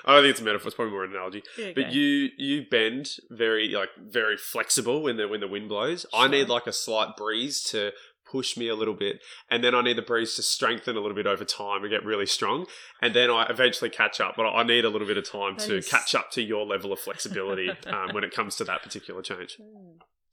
I 0.06 0.14
don't 0.14 0.22
think 0.24 0.32
it's 0.32 0.42
a 0.42 0.44
metaphor. 0.44 0.68
It's 0.68 0.76
probably 0.76 0.92
more 0.92 1.04
an 1.04 1.12
analogy. 1.12 1.44
Okay. 1.58 1.74
But 1.74 1.92
you 1.92 2.30
you 2.38 2.66
bend 2.70 3.10
very 3.30 3.70
like 3.70 3.90
very 3.98 4.38
flexible 4.38 5.02
when 5.04 5.18
the 5.18 5.28
when 5.28 5.40
the 5.40 5.48
wind 5.48 5.70
blows. 5.70 6.06
I 6.14 6.28
need 6.28 6.48
Sure. 6.48 6.56
Like 6.66 6.74
a 6.74 6.78
slight 6.78 7.16
breeze 7.16 7.62
to 7.64 7.92
push 8.30 8.58
me 8.58 8.68
a 8.68 8.76
little 8.76 8.96
bit, 8.96 9.20
and 9.52 9.64
then 9.64 9.76
I 9.76 9.82
need 9.82 9.98
the 9.98 10.02
breeze 10.02 10.36
to 10.36 10.42
strengthen 10.42 10.98
a 10.98 11.00
little 11.00 11.16
bit 11.16 11.28
over 11.28 11.46
time 11.46 11.84
and 11.84 11.92
get 11.92 12.04
really 12.04 12.26
strong, 12.26 12.66
and 13.02 13.14
then 13.14 13.30
I 13.30 13.46
eventually 13.50 13.90
catch 13.90 14.20
up. 14.20 14.34
But 14.36 14.50
I 14.50 14.64
need 14.64 14.84
a 14.84 14.90
little 14.90 15.08
bit 15.08 15.18
of 15.18 15.30
time 15.30 15.56
That 15.58 15.68
to 15.68 15.78
is- 15.78 15.88
catch 15.88 16.16
up 16.16 16.32
to 16.32 16.42
your 16.42 16.66
level 16.66 16.92
of 16.92 17.00
flexibility 17.00 17.70
um, 17.88 18.10
when 18.14 18.24
it 18.24 18.34
comes 18.34 18.56
to 18.58 18.64
that 18.66 18.82
particular 18.82 19.22
change. 19.22 19.58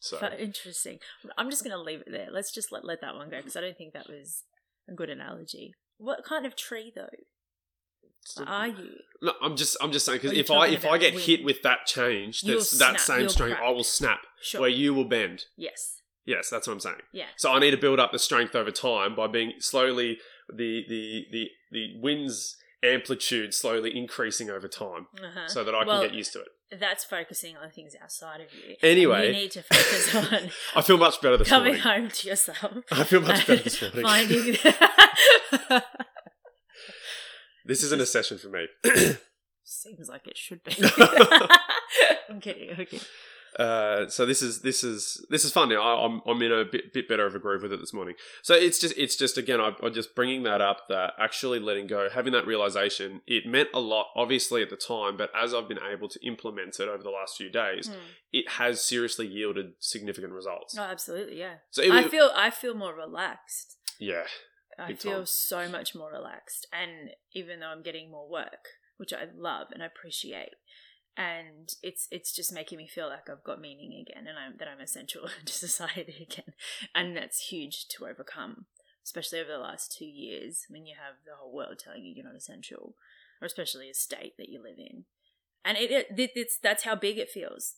So 0.01 0.19
interesting. 0.37 0.99
I'm 1.39 1.49
just 1.51 1.63
going 1.63 1.77
to 1.77 1.81
leave 1.81 2.01
it 2.01 2.11
there. 2.11 2.27
Let's 2.33 2.51
just 2.53 2.73
let, 2.73 2.85
let 2.85 3.01
that 3.03 3.15
one 3.15 3.31
go 3.31 3.37
because 3.37 3.55
I 3.57 3.61
don't 3.61 3.77
think 3.79 3.93
that 3.93 4.09
was 4.09 4.43
a 4.89 4.95
good 4.95 5.09
analogy. 5.11 5.75
What 5.99 6.25
kind 6.25 6.45
of 6.45 6.57
tree 6.57 6.93
though 6.95 7.09
are 8.47 8.69
you? 8.69 8.75
no, 9.21 9.33
I'm 9.43 9.57
just 9.57 9.77
I'm 9.81 9.93
just 9.93 10.07
saying 10.07 10.19
because 10.23 10.37
if 10.37 10.51
I 10.51 10.69
if 10.69 10.85
I 10.87 10.99
get 10.99 11.15
wind? 11.15 11.27
hit 11.27 11.45
with 11.45 11.63
that 11.63 11.87
change, 11.87 12.41
that 12.43 12.63
snap, 12.63 12.99
same 12.99 13.29
strength, 13.29 13.57
crack. 13.57 13.69
I 13.69 13.71
will 13.71 13.85
snap. 13.85 14.21
Sure. 14.41 14.63
Where 14.63 14.71
you 14.71 14.95
will 14.95 15.05
bend. 15.05 15.45
yes. 15.57 16.02
Yes, 16.25 16.49
that's 16.51 16.67
what 16.67 16.75
I'm 16.75 16.81
saying. 16.81 16.97
Yeah. 17.13 17.27
So 17.37 17.53
I 17.53 17.59
need 17.59 17.73
to 17.73 17.77
build 17.77 17.99
up 18.01 18.13
the 18.13 18.19
strength 18.19 18.55
over 18.55 18.71
time 18.71 19.15
by 19.17 19.27
being 19.27 19.55
slowly 19.59 20.19
the 20.49 20.85
the 20.89 21.25
the 21.33 21.49
the 21.73 22.01
wind's 22.01 22.57
amplitude 22.85 23.55
slowly 23.55 23.97
increasing 23.97 24.51
over 24.51 24.67
time, 24.69 25.07
Uh-huh. 25.23 25.47
so 25.49 25.63
that 25.65 25.75
I 25.75 25.81
can 25.81 25.87
Well, 25.89 26.03
get 26.03 26.15
used 26.15 26.33
to 26.35 26.41
it. 26.41 26.49
That's 26.81 27.05
focusing 27.05 27.57
on 27.57 27.71
things 27.71 27.95
outside 28.03 28.41
of 28.41 28.49
you. 28.55 28.77
Anyway. 28.83 29.27
you 29.29 29.33
need 29.33 29.51
to 29.53 29.63
focus 29.63 30.15
on 30.33 30.51
I 30.75 30.83
feel 30.83 30.97
much 30.99 31.21
better 31.21 31.37
this 31.37 31.49
coming 31.49 31.75
morning. 31.81 31.83
home 31.83 32.09
to 32.11 32.29
yourself. 32.29 32.73
I 32.93 33.05
feel 33.05 33.21
much 33.21 33.47
better 33.47 33.63
this 33.63 33.81
morning. 33.83 34.03
Finding. 34.03 34.57
This 37.65 37.85
isn't 37.85 38.01
a 38.01 38.07
session 38.07 38.39
for 38.39 38.49
me. 38.49 38.67
Seems 39.63 40.09
like 40.09 40.27
it 40.27 40.37
should 40.37 40.65
be. 40.65 40.75
I'm 42.29 42.41
kidding. 42.41 42.71
Okay. 42.81 43.01
Uh, 43.59 44.09
so 44.09 44.25
this 44.25 44.41
is 44.43 44.61
this 44.63 44.83
is 44.83 45.25
this 45.29 45.45
is 45.45 45.53
fun 45.53 45.69
now. 45.69 45.83
I, 45.83 46.05
I'm 46.07 46.23
I'm 46.27 46.41
in 46.43 46.53
a 46.53 46.65
bit 46.65 46.93
bit 46.93 47.09
better 47.09 47.27
of 47.27 47.35
a 47.35 47.39
groove 47.39 47.63
with 47.63 47.73
it 47.73 47.81
this 47.81 47.93
morning. 47.93 48.15
So 48.43 48.55
it's 48.55 48.79
just 48.79 48.95
it's 48.97 49.17
just 49.17 49.37
again 49.37 49.61
I, 49.61 49.73
I'm 49.83 49.93
just 49.93 50.15
bringing 50.15 50.43
that 50.45 50.61
up 50.61 50.89
that 50.89 51.13
actually 51.19 51.59
letting 51.59 51.87
go, 51.87 52.09
having 52.13 52.33
that 52.33 52.47
realization, 52.47 53.21
it 53.27 53.45
meant 53.47 53.69
a 53.75 53.81
lot 53.81 54.07
obviously 54.17 54.63
at 54.63 54.71
the 54.71 54.77
time, 54.77 55.17
but 55.17 55.31
as 55.37 55.53
I've 55.53 55.69
been 55.69 55.79
able 55.79 56.09
to 56.09 56.27
implement 56.27 56.81
it 56.81 56.89
over 56.89 57.03
the 57.03 57.11
last 57.11 57.37
few 57.37 57.51
days, 57.51 57.89
Hmm. 57.89 57.95
it 58.33 58.49
has 58.53 58.83
seriously 58.83 59.27
yielded 59.27 59.73
significant 59.81 60.33
results. 60.33 60.77
Oh, 60.79 60.83
absolutely. 60.83 61.39
Yeah. 61.39 61.57
So 61.71 61.83
it, 61.83 61.91
I 61.91 62.09
feel 62.09 62.31
I 62.35 62.51
feel 62.51 62.75
more 62.75 62.95
relaxed. 62.95 63.77
yeah, 63.99 64.25
I 64.79 64.95
feel 64.95 65.19
time. 65.19 65.27
so 65.27 65.69
much 65.69 65.95
more 65.95 66.11
relaxed. 66.11 66.67
And 66.73 67.11
even 67.35 67.61
though 67.61 67.67
I'm 67.67 67.83
getting 67.83 68.11
more 68.11 68.29
work, 68.29 68.65
which 68.97 69.13
I 69.13 69.27
love 69.37 69.69
and 69.73 69.83
appreciate, 69.83 70.55
and 71.17 71.75
it's 71.83 72.09
it's 72.11 72.33
just 72.33 72.53
making 72.53 72.79
me 72.79 72.89
feel 72.89 73.09
like 73.09 73.29
I've 73.29 73.45
got 73.45 73.61
meaning 73.61 73.93
again, 74.01 74.27
and 74.27 74.39
I'm 74.39 74.57
that 74.59 74.69
I'm 74.69 74.81
essential 74.81 75.23
to 75.45 75.53
society 75.53 76.27
again, 76.31 76.55
and 76.95 77.17
that's 77.17 77.49
huge 77.49 77.89
to 77.89 78.07
overcome, 78.07 78.67
especially 79.05 79.41
over 79.41 79.51
the 79.53 79.59
last 79.59 79.95
two 79.97 80.07
years 80.07 80.67
when 80.69 80.87
you 80.87 80.95
have 80.99 81.17
the 81.25 81.37
whole 81.39 81.55
world 81.55 81.79
telling 81.79 82.05
you 82.05 82.15
you're 82.15 82.25
not 82.25 82.37
essential, 82.37 82.95
or 83.41 83.47
especially 83.47 83.91
a 83.91 83.95
state 83.95 84.35
that 84.39 84.49
you 84.49 84.63
live 84.63 84.79
in, 84.79 85.05
and 85.65 85.77
it, 85.77 85.91
it, 85.91 86.07
it 86.19 86.31
it's 86.35 86.59
that's 86.63 86.85
how 86.85 86.95
big 86.95 87.19
it 87.19 87.31
feels. 87.31 87.75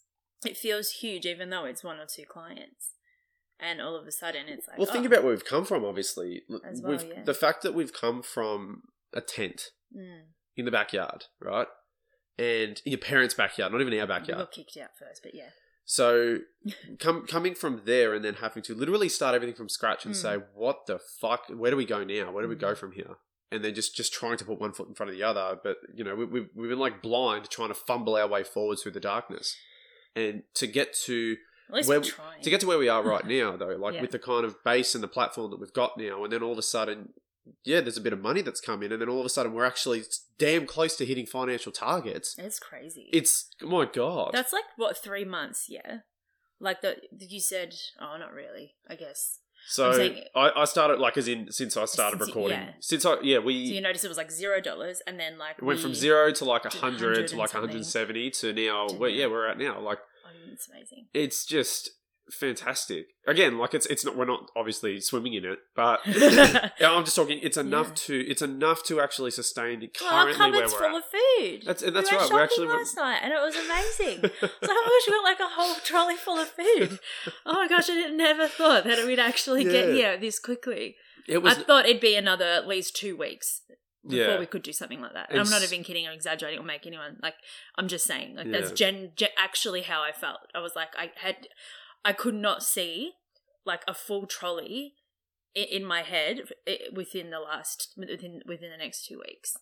It 0.46 0.56
feels 0.56 0.90
huge, 0.90 1.24
even 1.24 1.50
though 1.50 1.64
it's 1.64 1.82
one 1.82 1.98
or 1.98 2.06
two 2.06 2.24
clients, 2.28 2.92
and 3.58 3.80
all 3.80 3.96
of 3.96 4.06
a 4.06 4.12
sudden 4.12 4.46
it's 4.46 4.68
like 4.68 4.78
Well, 4.78 4.86
think 4.86 5.04
oh, 5.04 5.08
about 5.08 5.24
where 5.24 5.32
we've 5.32 5.44
come 5.44 5.64
from. 5.64 5.84
Obviously, 5.84 6.42
well, 6.48 7.02
yeah. 7.02 7.24
the 7.24 7.34
fact 7.34 7.62
that 7.62 7.74
we've 7.74 7.92
come 7.92 8.22
from 8.22 8.82
a 9.12 9.20
tent 9.20 9.70
mm, 9.96 10.22
in 10.56 10.66
the 10.66 10.70
backyard, 10.70 11.24
right, 11.40 11.66
and 12.38 12.80
your 12.84 12.98
parents' 12.98 13.34
backyard, 13.34 13.72
not 13.72 13.80
even 13.80 13.94
our 13.94 14.06
we 14.06 14.08
backyard. 14.08 14.38
got 14.38 14.52
kicked 14.52 14.76
out 14.76 14.90
first, 14.98 15.22
but 15.22 15.34
yeah. 15.34 15.50
So, 15.86 16.38
com- 16.98 17.26
coming 17.26 17.54
from 17.54 17.82
there 17.84 18.14
and 18.14 18.24
then 18.24 18.34
having 18.34 18.62
to 18.64 18.74
literally 18.74 19.08
start 19.10 19.34
everything 19.34 19.54
from 19.54 19.68
scratch 19.68 20.06
and 20.06 20.14
Mm. 20.14 20.18
say, 20.22 20.36
"What 20.54 20.86
the 20.86 20.98
fuck? 20.98 21.46
Where 21.50 21.70
do 21.70 21.76
we 21.76 21.84
go 21.84 22.02
now? 22.04 22.32
Where 22.32 22.42
do 22.42 22.48
we 22.48 22.54
go 22.56 22.72
Mm. 22.72 22.78
from 22.78 22.92
here?" 22.92 23.16
And 23.52 23.62
then 23.62 23.74
just 23.74 23.94
just 23.94 24.12
trying 24.12 24.38
to 24.38 24.44
put 24.44 24.58
one 24.58 24.72
foot 24.72 24.88
in 24.88 24.94
front 24.94 25.10
of 25.10 25.16
the 25.16 25.22
other, 25.22 25.60
but 25.62 25.76
you 25.94 26.02
know, 26.02 26.14
we, 26.14 26.24
we've 26.24 26.48
we've 26.54 26.70
been 26.70 26.78
like 26.78 27.02
blind, 27.02 27.50
trying 27.50 27.68
to 27.68 27.74
fumble 27.74 28.16
our 28.16 28.26
way 28.26 28.42
forward 28.44 28.78
through 28.78 28.92
the 28.92 29.00
darkness, 29.00 29.56
and 30.16 30.42
to 30.54 30.66
get 30.66 30.94
to 31.04 31.36
Where- 31.68 32.00
to 32.00 32.50
get 32.50 32.60
to 32.60 32.66
where 32.66 32.78
we 32.78 32.88
are 32.88 33.02
right 33.14 33.26
now, 33.26 33.56
though, 33.56 33.76
like 33.76 33.94
Yeah. 33.94 34.00
with 34.00 34.10
the 34.10 34.18
kind 34.18 34.44
of 34.46 34.62
base 34.64 34.94
and 34.94 35.04
the 35.04 35.08
platform 35.08 35.50
that 35.50 35.60
we've 35.60 35.72
got 35.72 35.98
now, 35.98 36.24
and 36.24 36.32
then 36.32 36.42
all 36.42 36.52
of 36.52 36.58
a 36.58 36.62
sudden, 36.62 37.12
yeah, 37.64 37.80
there's 37.80 37.96
a 37.96 38.00
bit 38.00 38.12
of 38.12 38.20
money 38.20 38.42
that's 38.42 38.60
come 38.60 38.82
in, 38.82 38.92
and 38.92 39.00
then 39.00 39.08
all 39.08 39.20
of 39.20 39.26
a 39.26 39.28
sudden 39.28 39.52
we're 39.52 39.64
actually 39.64 40.02
damn 40.38 40.66
close 40.66 40.96
to 40.96 41.04
hitting 41.04 41.26
financial 41.26 41.72
targets. 41.72 42.34
it's 42.38 42.58
crazy. 42.58 43.08
It's 43.12 43.50
oh 43.62 43.66
my 43.68 43.84
god, 43.86 44.30
That's 44.32 44.52
like 44.52 44.64
what 44.76 44.96
three 44.96 45.24
months, 45.24 45.66
yeah. 45.68 45.98
Like 46.60 46.80
the 46.82 46.96
you 47.18 47.40
said. 47.40 47.74
Oh, 48.00 48.16
not 48.18 48.32
really. 48.32 48.74
I 48.88 48.94
guess. 48.94 49.40
so 49.68 49.92
saying- 49.92 50.24
I, 50.34 50.50
I 50.56 50.64
started 50.64 50.98
like 51.00 51.16
as 51.18 51.28
in 51.28 51.50
since 51.50 51.76
I 51.76 51.84
started 51.84 52.18
Since 52.20 52.28
recording, 52.28 52.58
yeah. 52.58 52.70
since 52.80 53.04
I 53.04 53.16
yeah 53.22 53.38
we 53.40 53.66
So 53.66 53.74
you 53.74 53.80
notice 53.80 54.04
it 54.04 54.08
was 54.08 54.16
like 54.16 54.30
zero 54.30 54.60
dollars, 54.60 55.02
and 55.06 55.18
then 55.18 55.36
like 55.38 55.56
it 55.58 55.64
went 55.64 55.80
from 55.80 55.94
zero 55.94 56.30
to 56.32 56.44
like 56.44 56.64
a 56.64 56.70
hundred 56.70 57.28
to 57.28 57.36
like 57.36 57.52
170 57.52 58.30
to 58.30 58.52
now. 58.52 58.86
To 58.88 58.94
Where, 58.96 59.10
yeah, 59.10 59.26
we're 59.26 59.48
at 59.48 59.58
now. 59.58 59.80
Like 59.80 59.98
Oh, 60.26 60.30
it's 60.52 60.68
amazing. 60.68 61.06
it's 61.12 61.44
just 61.44 61.90
fantastic. 62.30 63.06
Again, 63.26 63.58
like 63.58 63.74
it's 63.74 63.86
it's 63.86 64.04
not 64.04 64.16
we're 64.16 64.24
not 64.24 64.50
obviously 64.56 65.00
swimming 65.00 65.34
in 65.34 65.44
it, 65.44 65.58
but 65.74 66.00
yeah, 66.06 66.70
I'm 66.90 67.04
just 67.04 67.16
talking. 67.16 67.38
It's 67.42 67.56
enough 67.56 67.88
Yeah. 67.88 67.94
to 68.06 68.20
it's 68.28 68.42
enough 68.42 68.82
to 68.84 69.00
actually 69.00 69.30
sustain 69.30 69.82
it 69.82 69.96
Well, 70.00 70.12
our 70.12 70.24
currently 70.32 70.38
where 70.38 70.68
cupboard's 70.68 70.72
we're 70.72 70.78
full 70.78 70.88
at. 70.88 70.96
of 70.96 71.04
food. 71.04 71.62
That's- 71.66 71.82
we 71.84 71.90
that's 71.90 72.10
went 72.10 72.22
right, 72.22 72.30
we're 72.32 72.38
shopping 72.38 72.42
actually- 72.42 72.66
last 72.68 72.96
night, 72.96 73.18
and 73.22 73.32
it 73.32 73.40
was 73.40 73.56
amazing. 73.56 74.30
so 74.40 74.48
I 74.70 74.88
wish 74.90 75.06
we 75.06 75.12
got 75.12 75.24
like 75.24 75.40
a 75.40 75.48
whole 75.54 75.74
trolley 75.84 76.16
full 76.16 76.38
of 76.38 76.48
food. 76.48 76.98
Oh 77.46 77.54
my 77.54 77.68
gosh, 77.68 77.88
I 77.90 77.94
didn't- 77.94 78.16
never 78.16 78.48
thought 78.48 78.84
that 78.84 79.06
we'd 79.06 79.18
actually 79.18 79.64
get 79.64 79.90
here 79.94 80.16
this 80.18 80.38
quickly. 80.38 80.96
It 81.26 81.38
was 81.38 81.58
I 81.58 81.62
thought 81.62 81.86
it'd 81.86 82.02
be 82.02 82.16
another 82.16 82.44
at 82.44 82.68
least 82.68 82.96
two 82.96 83.16
weeks 83.16 83.62
before 84.06 84.18
yeah. 84.34 84.38
we 84.38 84.44
could 84.44 84.62
do 84.62 84.72
something 84.74 85.00
like 85.00 85.14
that. 85.14 85.30
And 85.30 85.40
I'm 85.40 85.48
not 85.48 85.62
even 85.62 85.82
kidding 85.82 86.06
or 86.06 86.12
exaggerating 86.12 86.60
or 86.60 86.62
make 86.64 86.86
anyone 86.86 87.16
like. 87.22 87.34
I'm 87.78 87.88
just 87.88 88.04
saying 88.06 88.36
like 88.36 88.50
that's 88.50 88.70
gen, 88.72 89.12
gen 89.16 89.30
actually 89.38 89.80
how 89.82 90.02
I 90.02 90.12
felt. 90.12 90.40
I 90.54 90.58
was 90.60 90.76
like 90.76 90.88
I 90.98 91.10
had, 91.22 91.48
I 92.04 92.12
could 92.12 92.34
not 92.34 92.62
see 92.62 93.12
like 93.64 93.82
a 93.88 93.94
full 93.94 94.26
trolley 94.26 94.94
i- 95.56 95.60
in 95.60 95.84
my 95.84 96.02
head 96.02 96.42
within 96.92 97.30
the 97.30 97.40
last 97.40 97.92
within 97.96 98.42
within 98.46 98.70
the 98.70 98.76
next 98.76 99.06
two 99.06 99.20
weeks. 99.26 99.56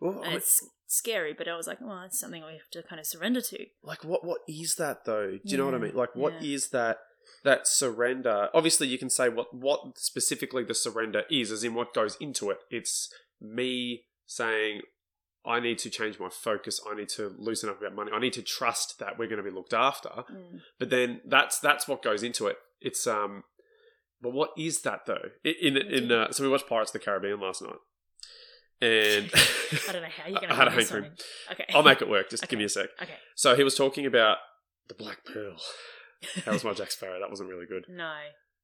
Well, 0.00 0.22
it's 0.24 0.60
scary, 0.86 1.32
but 1.32 1.48
I 1.48 1.56
was 1.56 1.66
like, 1.66 1.80
well, 1.80 2.02
it's 2.04 2.20
something 2.20 2.42
we 2.44 2.52
have 2.52 2.70
to 2.72 2.82
kind 2.82 3.00
of 3.00 3.06
surrender 3.06 3.40
to. 3.40 3.66
like 3.82 4.04
what 4.04 4.24
what 4.24 4.40
is 4.48 4.76
that 4.76 5.04
though? 5.04 5.32
Do 5.32 5.40
you 5.44 5.56
know 5.56 5.64
what 5.66 5.74
I 5.74 5.78
mean? 5.78 5.94
Like 5.94 6.14
what 6.14 6.34
is 6.42 6.68
yeah. 6.72 6.78
that? 6.80 6.98
That 7.44 7.66
surrender. 7.68 8.48
Obviously, 8.52 8.88
you 8.88 8.98
can 8.98 9.10
say 9.10 9.28
what 9.28 9.54
what 9.54 9.96
specifically 9.98 10.64
the 10.64 10.74
surrender 10.74 11.22
is, 11.30 11.50
as 11.50 11.62
in 11.64 11.74
what 11.74 11.94
goes 11.94 12.16
into 12.20 12.50
it. 12.50 12.58
It's 12.70 13.12
me 13.40 14.04
saying. 14.26 14.82
I 15.44 15.58
need 15.60 15.78
to 15.80 15.90
change 15.90 16.18
my 16.20 16.28
focus. 16.28 16.80
I 16.88 16.94
need 16.94 17.08
to 17.10 17.34
loosen 17.38 17.68
up 17.68 17.80
about 17.80 17.94
money. 17.96 18.12
I 18.14 18.20
need 18.20 18.32
to 18.34 18.42
trust 18.42 18.98
that 19.00 19.18
we're 19.18 19.26
going 19.28 19.42
to 19.42 19.48
be 19.50 19.54
looked 19.54 19.74
after. 19.74 20.08
Mm. 20.10 20.60
But 20.78 20.90
then 20.90 21.20
that's 21.26 21.58
that's 21.58 21.88
what 21.88 22.02
goes 22.02 22.22
into 22.22 22.46
it. 22.46 22.56
It's 22.80 23.06
um, 23.06 23.44
but 24.20 24.32
what 24.32 24.50
is 24.56 24.82
that 24.82 25.06
though? 25.06 25.30
I- 25.44 25.54
In 25.60 25.76
in 25.76 26.12
uh, 26.12 26.30
so 26.32 26.42
we 26.44 26.48
watched 26.48 26.68
Pirates 26.68 26.90
of 26.90 26.94
the 27.00 27.04
Caribbean 27.04 27.40
last 27.40 27.60
night, 27.62 27.74
and 28.80 29.30
I 29.88 29.92
don't 29.92 30.02
know 30.02 30.08
how 30.08 30.28
you're 30.28 30.40
going 30.40 30.44
I 30.50 30.54
to 30.54 30.54
had 30.54 30.68
a 30.68 30.70
bring 30.70 30.76
this 30.78 30.90
hankering. 30.90 31.12
on. 31.48 31.52
Okay, 31.54 31.66
I'll 31.74 31.82
make 31.82 32.02
it 32.02 32.08
work. 32.08 32.30
Just 32.30 32.48
give 32.48 32.58
me 32.58 32.64
a 32.64 32.68
sec. 32.68 32.88
Okay, 33.02 33.14
So 33.34 33.54
he 33.56 33.64
was 33.64 33.74
talking 33.74 34.06
about 34.06 34.38
the 34.88 34.94
Black 34.94 35.24
Pearl. 35.24 35.56
That 36.44 36.52
was 36.52 36.62
my 36.64 36.72
Jack 36.72 36.90
Sparrow. 36.92 37.18
That 37.20 37.30
wasn't 37.30 37.48
really 37.48 37.66
good. 37.66 37.84
no, 37.88 38.12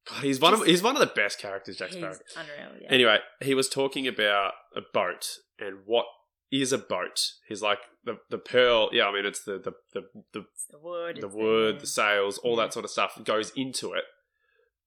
God, 0.09 0.23
he's 0.23 0.39
one 0.39 0.53
of 0.53 0.65
he's 0.65 0.81
one 0.81 0.95
of 0.95 1.01
the 1.01 1.13
best 1.13 1.39
characters, 1.39 1.77
Jack 1.77 1.91
Sparrow. 1.91 2.15
unreal. 2.37 2.81
Yeah. 2.81 2.87
Anyway, 2.89 3.17
he 3.41 3.53
was 3.53 3.67
talking 3.67 4.07
about 4.07 4.53
a 4.75 4.81
boat 4.93 5.27
and 5.59 5.79
what 5.85 6.05
is 6.51 6.71
a 6.73 6.77
boat. 6.77 7.33
He's 7.47 7.61
like 7.61 7.79
the 8.05 8.19
the 8.29 8.37
pearl. 8.37 8.89
Yeah, 8.91 9.07
I 9.07 9.13
mean 9.13 9.25
it's 9.25 9.43
the 9.43 9.59
the 9.59 9.73
the 9.93 10.05
the, 10.33 10.45
the 10.71 10.77
wood, 10.79 11.17
the 11.21 11.27
wood, 11.27 11.79
the 11.79 11.87
sails, 11.87 12.37
all 12.39 12.57
Yeah. 12.57 12.63
that 12.65 12.73
sort 12.73 12.85
of 12.85 12.91
stuff 12.91 13.19
goes 13.23 13.51
into 13.55 13.93
it. 13.93 14.05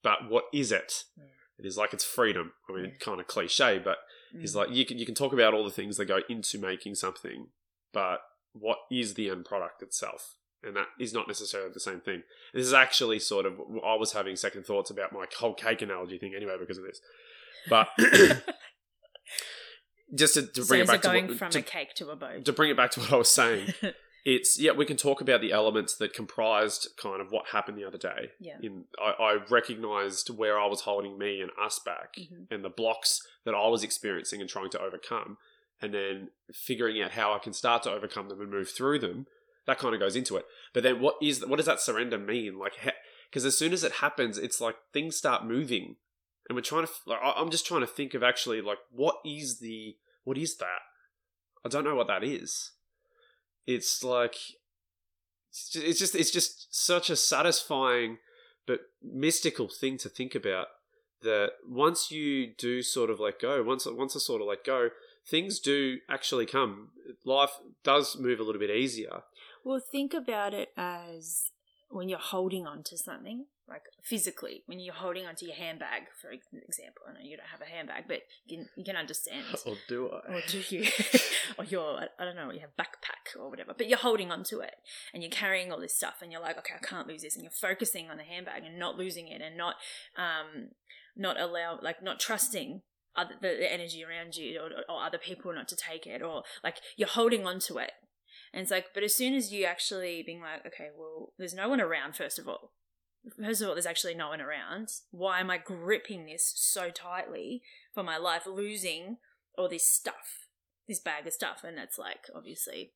But 0.02 0.28
what 0.28 0.44
is 0.52 0.72
it? 0.72 1.04
Yeah. 1.16 1.24
It 1.58 1.66
is 1.66 1.76
like 1.76 1.92
it's 1.94 2.04
freedom. 2.04 2.52
I 2.68 2.72
mean, 2.72 2.84
Yeah. 2.86 2.90
kind 3.00 3.20
of 3.20 3.26
cliche, 3.26 3.78
but 3.78 3.98
he's 4.32 4.52
Mm. 4.54 4.56
like 4.56 4.70
you 4.70 4.84
can 4.84 4.98
you 4.98 5.06
can 5.06 5.14
talk 5.14 5.32
about 5.32 5.54
all 5.54 5.64
the 5.64 5.70
things 5.70 5.96
that 5.98 6.06
go 6.06 6.20
into 6.28 6.58
making 6.58 6.96
something, 6.96 7.48
but 7.92 8.22
what 8.52 8.78
is 8.90 9.14
the 9.14 9.30
end 9.30 9.44
product 9.44 9.82
itself? 9.82 10.34
And 10.64 10.76
that 10.76 10.88
is 10.98 11.12
not 11.12 11.26
necessarily 11.28 11.70
the 11.72 11.80
same 11.80 12.00
thing. 12.00 12.22
This 12.54 12.66
is 12.66 12.72
actually 12.72 13.18
sort 13.18 13.46
of 13.46 13.60
I 13.84 13.94
was 13.94 14.12
having 14.12 14.36
second 14.36 14.64
thoughts 14.64 14.90
about 14.90 15.12
my 15.12 15.26
whole 15.38 15.54
cake 15.54 15.82
analogy 15.82 16.18
thing 16.18 16.34
anyway 16.34 16.56
because 16.58 16.78
of 16.78 16.84
this. 16.84 17.00
But 17.68 17.88
just 20.14 20.34
to, 20.34 20.42
to 20.46 20.62
so 20.64 20.68
bring 20.68 20.80
it 20.82 20.86
back 20.86 20.96
it 20.96 21.02
going 21.02 21.26
to, 21.26 21.32
what, 21.32 21.38
from 21.38 21.50
to, 21.52 21.58
a 21.58 21.62
cake 21.62 21.94
to 21.94 22.10
a 22.10 22.16
boat? 22.16 22.44
to 22.44 22.52
bring 22.52 22.70
it 22.70 22.76
back 22.76 22.90
to 22.92 23.00
what 23.00 23.12
I 23.12 23.16
was 23.16 23.28
saying, 23.28 23.72
it's 24.24 24.58
yeah 24.60 24.70
we 24.72 24.84
can 24.86 24.96
talk 24.96 25.20
about 25.20 25.40
the 25.40 25.50
elements 25.52 25.96
that 25.96 26.12
comprised 26.14 26.88
kind 26.96 27.20
of 27.20 27.32
what 27.32 27.48
happened 27.48 27.76
the 27.78 27.84
other 27.84 27.98
day. 27.98 28.30
Yeah. 28.40 28.56
In 28.62 28.84
I, 29.00 29.10
I 29.22 29.38
recognized 29.50 30.30
where 30.30 30.58
I 30.60 30.66
was 30.66 30.82
holding 30.82 31.18
me 31.18 31.40
and 31.40 31.50
us 31.62 31.80
back, 31.84 32.14
Mhm. 32.18 32.46
and 32.50 32.64
the 32.64 32.70
blocks 32.70 33.20
that 33.44 33.54
I 33.54 33.66
was 33.68 33.82
experiencing 33.82 34.40
and 34.40 34.48
trying 34.48 34.70
to 34.70 34.80
overcome, 34.80 35.38
and 35.80 35.92
then 35.92 36.28
figuring 36.52 37.00
out 37.02 37.12
how 37.12 37.32
I 37.34 37.38
can 37.38 37.52
start 37.52 37.82
to 37.84 37.90
overcome 37.90 38.28
them 38.28 38.40
and 38.40 38.50
move 38.50 38.70
through 38.70 39.00
them. 39.00 39.26
That 39.66 39.78
kind 39.78 39.94
of 39.94 40.00
goes 40.00 40.16
into 40.16 40.36
it. 40.36 40.44
But 40.74 40.82
then, 40.82 41.00
what 41.00 41.16
is 41.22 41.44
what 41.46 41.56
does 41.56 41.66
that 41.66 41.80
surrender 41.80 42.18
mean? 42.18 42.58
Like, 42.58 42.74
because 43.30 43.44
as 43.44 43.56
soon 43.56 43.72
as 43.72 43.82
it 43.84 43.92
happens, 43.92 44.36
it's 44.38 44.60
like 44.60 44.76
things 44.92 45.16
start 45.16 45.44
moving, 45.46 45.96
and 46.48 46.56
we're 46.56 46.62
trying 46.62 46.86
to. 46.86 46.92
Like, 47.06 47.20
I'm 47.22 47.50
just 47.50 47.66
trying 47.66 47.80
to 47.82 47.86
think 47.86 48.14
of 48.14 48.22
actually 48.22 48.60
like 48.60 48.78
what 48.90 49.16
is 49.24 49.60
the 49.60 49.96
what 50.24 50.38
is 50.38 50.56
that? 50.56 50.82
I 51.64 51.68
don't 51.68 51.84
know 51.84 51.94
what 51.94 52.08
that 52.08 52.24
is. 52.24 52.72
It's 53.66 54.02
like 54.02 54.36
it's 55.50 55.74
it's 55.76 55.98
just 55.98 56.14
it's 56.14 56.30
just 56.30 56.74
such 56.74 57.10
a 57.10 57.16
satisfying 57.16 58.18
but 58.66 58.80
mystical 59.02 59.68
thing 59.68 59.98
to 59.98 60.08
think 60.08 60.34
about 60.34 60.68
that 61.22 61.50
once 61.68 62.10
you 62.10 62.52
do 62.56 62.82
sort 62.82 63.10
of 63.10 63.20
let 63.20 63.40
go 63.40 63.62
once 63.62 63.86
once 63.86 64.16
I 64.16 64.18
sort 64.18 64.40
of 64.40 64.48
let 64.48 64.64
go 64.64 64.88
things 65.28 65.60
do 65.60 65.98
actually 66.10 66.46
come 66.46 66.88
life 67.24 67.52
does 67.84 68.18
move 68.18 68.40
a 68.40 68.42
little 68.42 68.60
bit 68.60 68.70
easier 68.70 69.22
Well, 69.64 69.80
think 69.80 70.12
about 70.12 70.54
it 70.54 70.70
as 70.76 71.50
when 71.88 72.08
you're 72.08 72.18
holding 72.18 72.66
on 72.66 72.82
to 72.84 72.98
something, 72.98 73.46
like 73.68 73.82
physically, 74.02 74.62
when 74.66 74.80
you're 74.80 74.94
holding 74.94 75.26
onto 75.26 75.46
your 75.46 75.54
handbag, 75.54 76.02
for 76.20 76.30
example. 76.30 77.02
I 77.08 77.12
know 77.12 77.20
you 77.22 77.36
don't 77.36 77.46
have 77.46 77.60
a 77.60 77.70
handbag, 77.70 78.04
but 78.08 78.22
you 78.46 78.58
can, 78.58 78.68
you 78.76 78.84
can 78.84 78.96
understand. 78.96 79.44
or 79.66 79.76
do 79.88 80.10
I. 80.10 80.34
or 80.34 80.40
do 80.48 80.62
you? 80.68 80.86
or 81.58 81.64
your, 81.64 82.00
I- 82.00 82.08
I 82.18 82.24
don't 82.24 82.36
know, 82.36 82.50
you 82.50 82.60
have 82.60 82.76
backpack 82.78 83.38
or 83.38 83.48
whatever, 83.50 83.72
but 83.76 83.88
you're 83.88 83.98
holding 83.98 84.30
onto 84.32 84.60
it 84.60 84.74
and 85.14 85.22
you're 85.22 85.30
carrying 85.30 85.70
all 85.72 85.80
this 85.80 85.94
stuff 85.96 86.16
and 86.22 86.32
you're 86.32 86.40
like, 86.40 86.58
okay, 86.58 86.74
I 86.80 86.84
can't 86.84 87.06
lose 87.06 87.22
this. 87.22 87.34
And 87.36 87.44
you're 87.44 87.50
focusing 87.52 88.10
on 88.10 88.16
the 88.16 88.24
handbag 88.24 88.64
and 88.64 88.78
not 88.78 88.96
losing 88.98 89.28
it 89.28 89.40
and 89.40 89.56
not, 89.56 89.76
um, 90.16 90.70
not 91.16 91.40
allow, 91.40 91.78
like, 91.80 92.02
not 92.02 92.18
trusting 92.20 92.82
other, 93.14 93.34
the, 93.40 93.48
the 93.48 93.72
energy 93.72 94.02
around 94.04 94.34
you 94.36 94.58
or, 94.60 94.70
or 94.94 95.02
other 95.02 95.18
people 95.18 95.52
not 95.54 95.68
to 95.68 95.76
take 95.76 96.06
it 96.06 96.22
or 96.22 96.42
like 96.64 96.76
you're 96.96 97.08
holding 97.08 97.46
onto 97.46 97.78
it. 97.78 97.92
And 98.52 98.62
it's 98.62 98.70
like, 98.70 98.86
but 98.94 99.02
as 99.02 99.14
soon 99.14 99.34
as 99.34 99.52
you 99.52 99.64
actually 99.64 100.22
being 100.24 100.40
like, 100.40 100.66
okay, 100.66 100.88
well, 100.96 101.32
there's 101.38 101.54
no 101.54 101.68
one 101.68 101.80
around, 101.80 102.16
first 102.16 102.38
of 102.38 102.48
all. 102.48 102.72
First 103.40 103.62
of 103.62 103.68
all, 103.68 103.74
there's 103.74 103.86
actually 103.86 104.14
no 104.14 104.28
one 104.28 104.40
around. 104.40 104.88
Why 105.10 105.40
am 105.40 105.50
I 105.50 105.58
gripping 105.58 106.26
this 106.26 106.52
so 106.56 106.90
tightly 106.90 107.62
for 107.94 108.02
my 108.02 108.16
life, 108.16 108.46
losing 108.46 109.18
all 109.56 109.68
this 109.68 109.86
stuff, 109.86 110.48
this 110.88 110.98
bag 110.98 111.26
of 111.26 111.32
stuff? 111.32 111.62
And 111.62 111.78
that's 111.78 111.98
like, 111.98 112.26
obviously, 112.34 112.92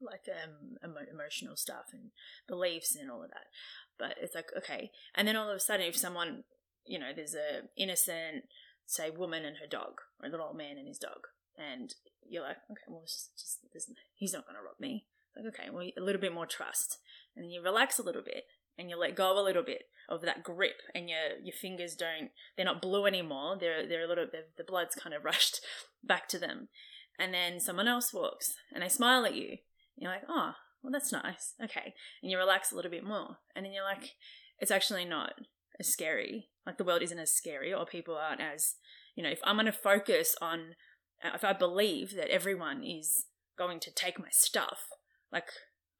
like 0.00 0.28
um, 0.28 0.76
emo- 0.84 1.10
emotional 1.12 1.56
stuff 1.56 1.86
and 1.92 2.10
beliefs 2.48 2.96
and 2.96 3.10
all 3.10 3.22
of 3.22 3.30
that. 3.30 3.46
But 3.98 4.16
it's 4.20 4.34
like, 4.34 4.50
okay. 4.56 4.90
And 5.14 5.28
then 5.28 5.36
all 5.36 5.48
of 5.48 5.56
a 5.56 5.60
sudden, 5.60 5.86
if 5.86 5.96
someone, 5.96 6.44
you 6.84 6.98
know, 6.98 7.12
there's 7.14 7.34
a 7.34 7.68
innocent 7.76 8.44
say 8.86 9.10
woman 9.10 9.44
and 9.44 9.58
her 9.58 9.66
dog, 9.66 10.00
or 10.20 10.26
a 10.26 10.30
little 10.30 10.46
old 10.46 10.56
man 10.56 10.76
and 10.76 10.88
his 10.88 10.98
dog, 10.98 11.28
and 11.56 11.94
you're 12.28 12.42
like, 12.42 12.56
okay, 12.70 12.82
well, 12.88 13.02
just, 13.06 13.30
just 13.72 13.92
he's 14.14 14.32
not 14.32 14.44
going 14.44 14.56
to 14.56 14.62
rob 14.62 14.80
me. 14.80 15.06
Like, 15.36 15.54
okay, 15.54 15.70
well, 15.70 15.88
a 15.96 16.02
little 16.02 16.20
bit 16.20 16.34
more 16.34 16.46
trust, 16.46 16.98
and 17.36 17.44
then 17.44 17.50
you 17.50 17.62
relax 17.62 17.98
a 17.98 18.02
little 18.02 18.22
bit, 18.22 18.44
and 18.80 18.88
you 18.88 18.98
let 18.98 19.14
go 19.14 19.38
a 19.38 19.44
little 19.44 19.62
bit 19.62 19.82
of 20.08 20.22
that 20.22 20.42
grip, 20.42 20.80
and 20.94 21.08
your 21.08 21.38
your 21.42 21.52
fingers 21.52 21.94
don't, 21.94 22.30
they're 22.56 22.64
not 22.64 22.82
blue 22.82 23.06
anymore. 23.06 23.56
They're 23.60 23.86
they're 23.86 24.04
a 24.04 24.08
little, 24.08 24.26
the 24.56 24.64
blood's 24.64 24.94
kind 24.94 25.14
of 25.14 25.24
rushed 25.24 25.60
back 26.02 26.26
to 26.28 26.38
them, 26.38 26.68
and 27.18 27.32
then 27.32 27.60
someone 27.60 27.86
else 27.86 28.12
walks, 28.12 28.54
and 28.72 28.82
they 28.82 28.88
smile 28.88 29.26
at 29.26 29.34
you. 29.34 29.58
You're 29.96 30.10
like, 30.10 30.22
oh, 30.28 30.52
well, 30.82 30.90
that's 30.90 31.12
nice. 31.12 31.54
Okay, 31.62 31.94
and 32.22 32.32
you 32.32 32.38
relax 32.38 32.72
a 32.72 32.76
little 32.76 32.90
bit 32.90 33.04
more, 33.04 33.36
and 33.54 33.64
then 33.64 33.72
you're 33.72 33.84
like, 33.84 34.12
it's 34.58 34.70
actually 34.70 35.04
not 35.04 35.34
as 35.78 35.88
scary. 35.88 36.48
Like 36.66 36.78
the 36.78 36.84
world 36.84 37.02
isn't 37.02 37.18
as 37.18 37.32
scary, 37.32 37.72
or 37.72 37.84
people 37.84 38.16
aren't 38.16 38.40
as, 38.40 38.76
you 39.14 39.22
know, 39.22 39.30
if 39.30 39.40
I'm 39.44 39.56
going 39.56 39.66
to 39.66 39.72
focus 39.72 40.34
on, 40.40 40.74
uh, 41.22 41.30
if 41.34 41.44
I 41.44 41.52
believe 41.52 42.16
that 42.16 42.30
everyone 42.30 42.82
is 42.82 43.26
going 43.58 43.78
to 43.80 43.92
take 43.92 44.18
my 44.18 44.28
stuff, 44.30 44.80
like 45.30 45.48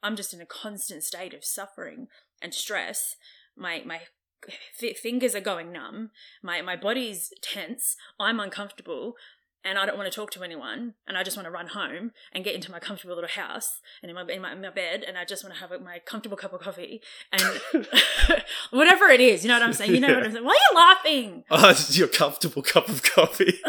I'm 0.02 0.16
just 0.16 0.32
in 0.32 0.40
a 0.40 0.46
constant 0.46 1.02
state 1.02 1.34
of 1.34 1.44
suffering 1.44 2.06
and 2.40 2.54
stress. 2.54 3.16
My 3.56 3.82
my 3.85 4.00
f- 4.49 4.97
fingers 4.97 5.35
are 5.35 5.40
going 5.40 5.73
numb. 5.73 6.11
My 6.42 6.62
my 6.62 6.76
body's 6.76 7.32
tense. 7.42 7.97
I'm 8.18 8.40
uncomfortable 8.40 9.16
and 9.64 9.78
I 9.78 9.85
don't 9.85 9.99
want 9.99 10.11
to 10.11 10.14
talk 10.14 10.30
to 10.32 10.42
anyone, 10.42 10.94
and 11.06 11.18
I 11.18 11.23
just 11.23 11.37
want 11.37 11.47
to 11.47 11.50
run 11.50 11.68
home 11.68 12.12
and 12.32 12.44
get 12.44 12.54
into 12.54 12.70
my 12.70 12.78
comfortable 12.78 13.14
little 13.14 13.28
house 13.28 13.80
and 14.02 14.09
in 14.09 14.16
my 14.16 14.23
in 14.32 14.40
my, 14.40 14.52
in 14.52 14.62
my 14.62 14.70
bed, 14.70 15.04
and 15.06 15.18
I 15.18 15.25
just 15.25 15.44
want 15.44 15.54
to 15.54 15.61
have 15.61 15.70
my 15.82 15.99
comfortable 15.99 16.37
cup 16.37 16.52
of 16.52 16.61
coffee 16.61 17.02
and 17.32 17.42
whatever 18.70 19.09
it 19.09 19.20
is. 19.20 19.44
You 19.44 19.49
know 19.49 19.59
what 19.59 19.62
I'm 19.62 19.73
saying? 19.73 19.94
You 19.94 20.00
know 20.00 20.09
yeah. 20.09 20.14
what 20.16 20.26
I'm 20.26 20.32
saying? 20.32 20.44
Why 20.44 20.52
are 20.52 20.73
you 20.73 20.76
laughing? 20.76 21.44
Oh, 21.52 21.70
it's 21.70 21.99
your 21.99 22.09
comfortable 22.09 22.62
cup 22.62 22.88
of 22.88 23.02
coffee. 23.02 23.61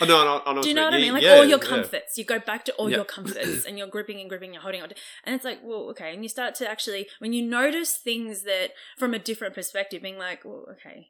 Oh, 0.00 0.04
no, 0.06 0.24
no, 0.24 0.42
I 0.44 0.52
know 0.54 0.62
Do 0.62 0.68
you 0.68 0.74
know 0.74 0.84
what 0.84 0.94
I 0.94 0.98
mean? 0.98 1.12
Like 1.12 1.22
yeah, 1.22 1.34
all 1.34 1.44
your 1.44 1.58
comforts. 1.58 2.16
Yeah. 2.16 2.22
You 2.22 2.24
go 2.24 2.38
back 2.38 2.64
to 2.66 2.72
all 2.74 2.90
your 2.90 3.04
comforts, 3.16 3.64
and 3.64 3.78
you're 3.78 3.86
gripping 3.86 4.20
and 4.20 4.28
gripping, 4.28 4.52
you're 4.52 4.62
holding 4.62 4.82
on, 4.82 4.88
to, 4.88 4.94
and 5.24 5.34
it's 5.34 5.44
like, 5.44 5.60
well, 5.62 5.88
okay, 5.90 6.12
and 6.12 6.22
you 6.22 6.28
start 6.28 6.54
to 6.56 6.70
actually 6.70 7.06
when 7.18 7.32
you 7.32 7.42
notice 7.42 7.96
things 7.96 8.42
that 8.42 8.70
from 8.98 9.14
a 9.14 9.18
different 9.18 9.54
perspective, 9.54 10.02
being 10.02 10.18
like, 10.18 10.44
well, 10.44 10.66
okay, 10.72 11.08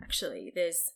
actually, 0.00 0.52
there's 0.54 0.92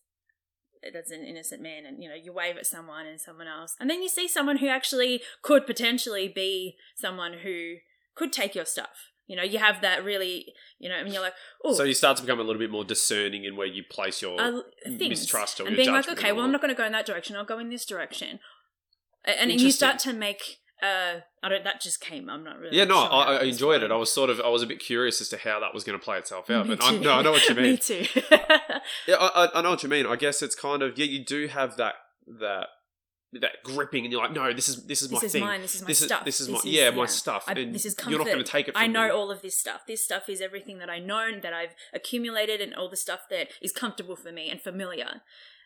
that's 0.93 1.13
an 1.13 1.25
innocent 1.25 1.63
man 1.63 1.87
and 1.87 2.03
you 2.03 2.09
know 2.09 2.15
you 2.15 2.33
wave 2.33 2.57
at 2.57 2.67
someone 2.67 3.07
and 3.07 3.21
someone 3.21 3.47
else 3.47 3.77
and 3.79 3.89
then 3.89 4.03
you 4.03 4.09
see 4.09 4.27
someone 4.27 4.57
who 4.57 4.67
actually 4.67 5.23
could 5.41 5.65
potentially 5.65 6.27
be 6.27 6.75
someone 6.97 7.35
who 7.45 7.75
could 8.17 8.33
take 8.33 8.55
your 8.55 8.65
stuff 8.65 9.12
you 9.33 9.37
know 9.39 9.43
you 9.43 9.59
have 9.59 9.81
that 9.81 10.05
really 10.05 10.53
you 10.79 10.91
know 10.91 10.97
and 10.97 11.11
you're 11.11 11.23
like 11.23 11.33
oh 11.65 11.73
so 11.73 11.85
you 11.85 11.95
start 11.95 12.19
to 12.19 12.23
become 12.23 12.39
a 12.39 12.43
little 12.43 12.61
bit 12.61 12.71
more 12.71 12.85
discerning 12.85 13.45
in 13.45 13.57
where 13.57 13.67
you 13.67 13.83
place 13.83 14.21
your 14.21 14.39
uh, 14.39 14.61
mistrust 14.87 15.59
or 15.59 15.67
and 15.67 15.75
being 15.75 15.91
like 15.91 16.07
okay 16.07 16.33
well 16.33 16.45
i'm 16.45 16.53
not 16.53 16.61
going 16.61 16.73
to 16.73 16.77
go 16.77 16.85
in 16.85 16.93
that 16.93 17.07
direction 17.07 17.35
i'll 17.35 17.45
go 17.45 17.59
in 17.59 17.71
this 17.71 17.87
direction 17.87 18.39
and, 19.25 19.51
and 19.51 19.61
you 19.61 19.71
start 19.71 19.99
to 19.99 20.13
make 20.13 20.59
uh, 20.83 21.21
I 21.45 21.49
don't. 21.49 21.63
That 21.63 21.81
just 21.81 22.01
came. 22.01 22.29
I'm 22.29 22.43
not 22.43 22.59
really. 22.59 22.77
Yeah, 22.77 22.87
no, 22.87 22.99
I, 22.99 23.37
I 23.37 23.43
enjoyed 23.45 23.85
it. 23.85 23.93
I 23.93 23.95
was 23.95 24.13
sort 24.13 24.31
of. 24.31 24.41
I 24.41 24.49
was 24.49 24.65
a 24.65 24.67
bit 24.67 24.81
curious 24.81 25.21
as 25.21 25.29
to 25.29 25.37
how 25.37 25.61
that 25.61 25.73
was 25.73 25.85
going 25.85 25.97
to 25.97 26.05
play 26.05 26.19
itself 26.19 26.51
out. 26.51 26.67
Me 26.67 26.75
but 26.75 26.85
I, 26.85 26.97
no, 26.97 27.13
I 27.13 27.23
know 27.23 27.31
what 27.31 27.49
you 27.49 27.55
mean. 27.55 27.65
Me 27.65 27.77
too. 27.77 28.05
yeah, 29.07 29.15
I, 29.17 29.49
I 29.55 29.63
know 29.63 29.71
what 29.71 29.85
you 29.85 29.89
mean. 29.89 30.07
I 30.07 30.17
guess 30.17 30.43
it's 30.43 30.57
kind 30.57 30.83
of 30.83 30.99
yeah. 30.99 31.05
You 31.05 31.25
do 31.25 31.47
have 31.47 31.77
that 31.77 31.95
that 32.41 32.67
that 33.41 33.63
gripping, 33.63 34.05
and 34.05 34.13
you're 34.13 34.21
like, 34.21 34.33
no, 34.33 34.53
this 34.53 34.69
is 34.69 34.85
this 34.85 35.03
is 35.03 35.11
my 35.11 35.19
this 35.21 35.33
thing. 35.33 35.43
Is 35.43 35.47
mine, 35.47 35.63
this 35.63 35.75
is 35.75 35.83
my 35.83 35.87
this 35.87 35.99
stuff. 35.99 36.21
Is, 36.21 36.25
this 36.25 36.41
is 36.41 36.47
this 36.49 36.53
my 36.53 36.59
is, 36.59 36.77
yeah, 36.77 36.91
my 36.91 37.07
stuff. 37.07 37.45
I, 37.47 37.55
this 37.55 37.87
is 37.87 37.95
comfort. 37.95 38.11
You're 38.11 38.19
not 38.19 38.27
going 38.27 38.45
to 38.45 38.45
take 38.45 38.69
it. 38.69 38.75
I 38.77 38.87
know 38.87 39.05
me. 39.05 39.11
all 39.11 39.31
of 39.31 39.43
this 39.43 39.59
stuff. 39.59 39.87
This 39.87 40.05
stuff 40.05 40.29
is 40.29 40.41
everything 40.41 40.79
that 40.79 40.91
I 40.91 40.99
know, 40.99 41.27
and 41.27 41.43
that 41.43 41.53
I've 41.53 41.75
accumulated, 41.95 42.61
and 42.61 42.75
all 42.75 42.89
the 42.89 42.97
stuff 42.97 43.21
that 43.31 43.49
is 43.61 43.73
comfortable 43.73 44.17
for 44.17 44.33
me 44.33 44.51
and 44.51 44.61
familiar. 44.61 45.23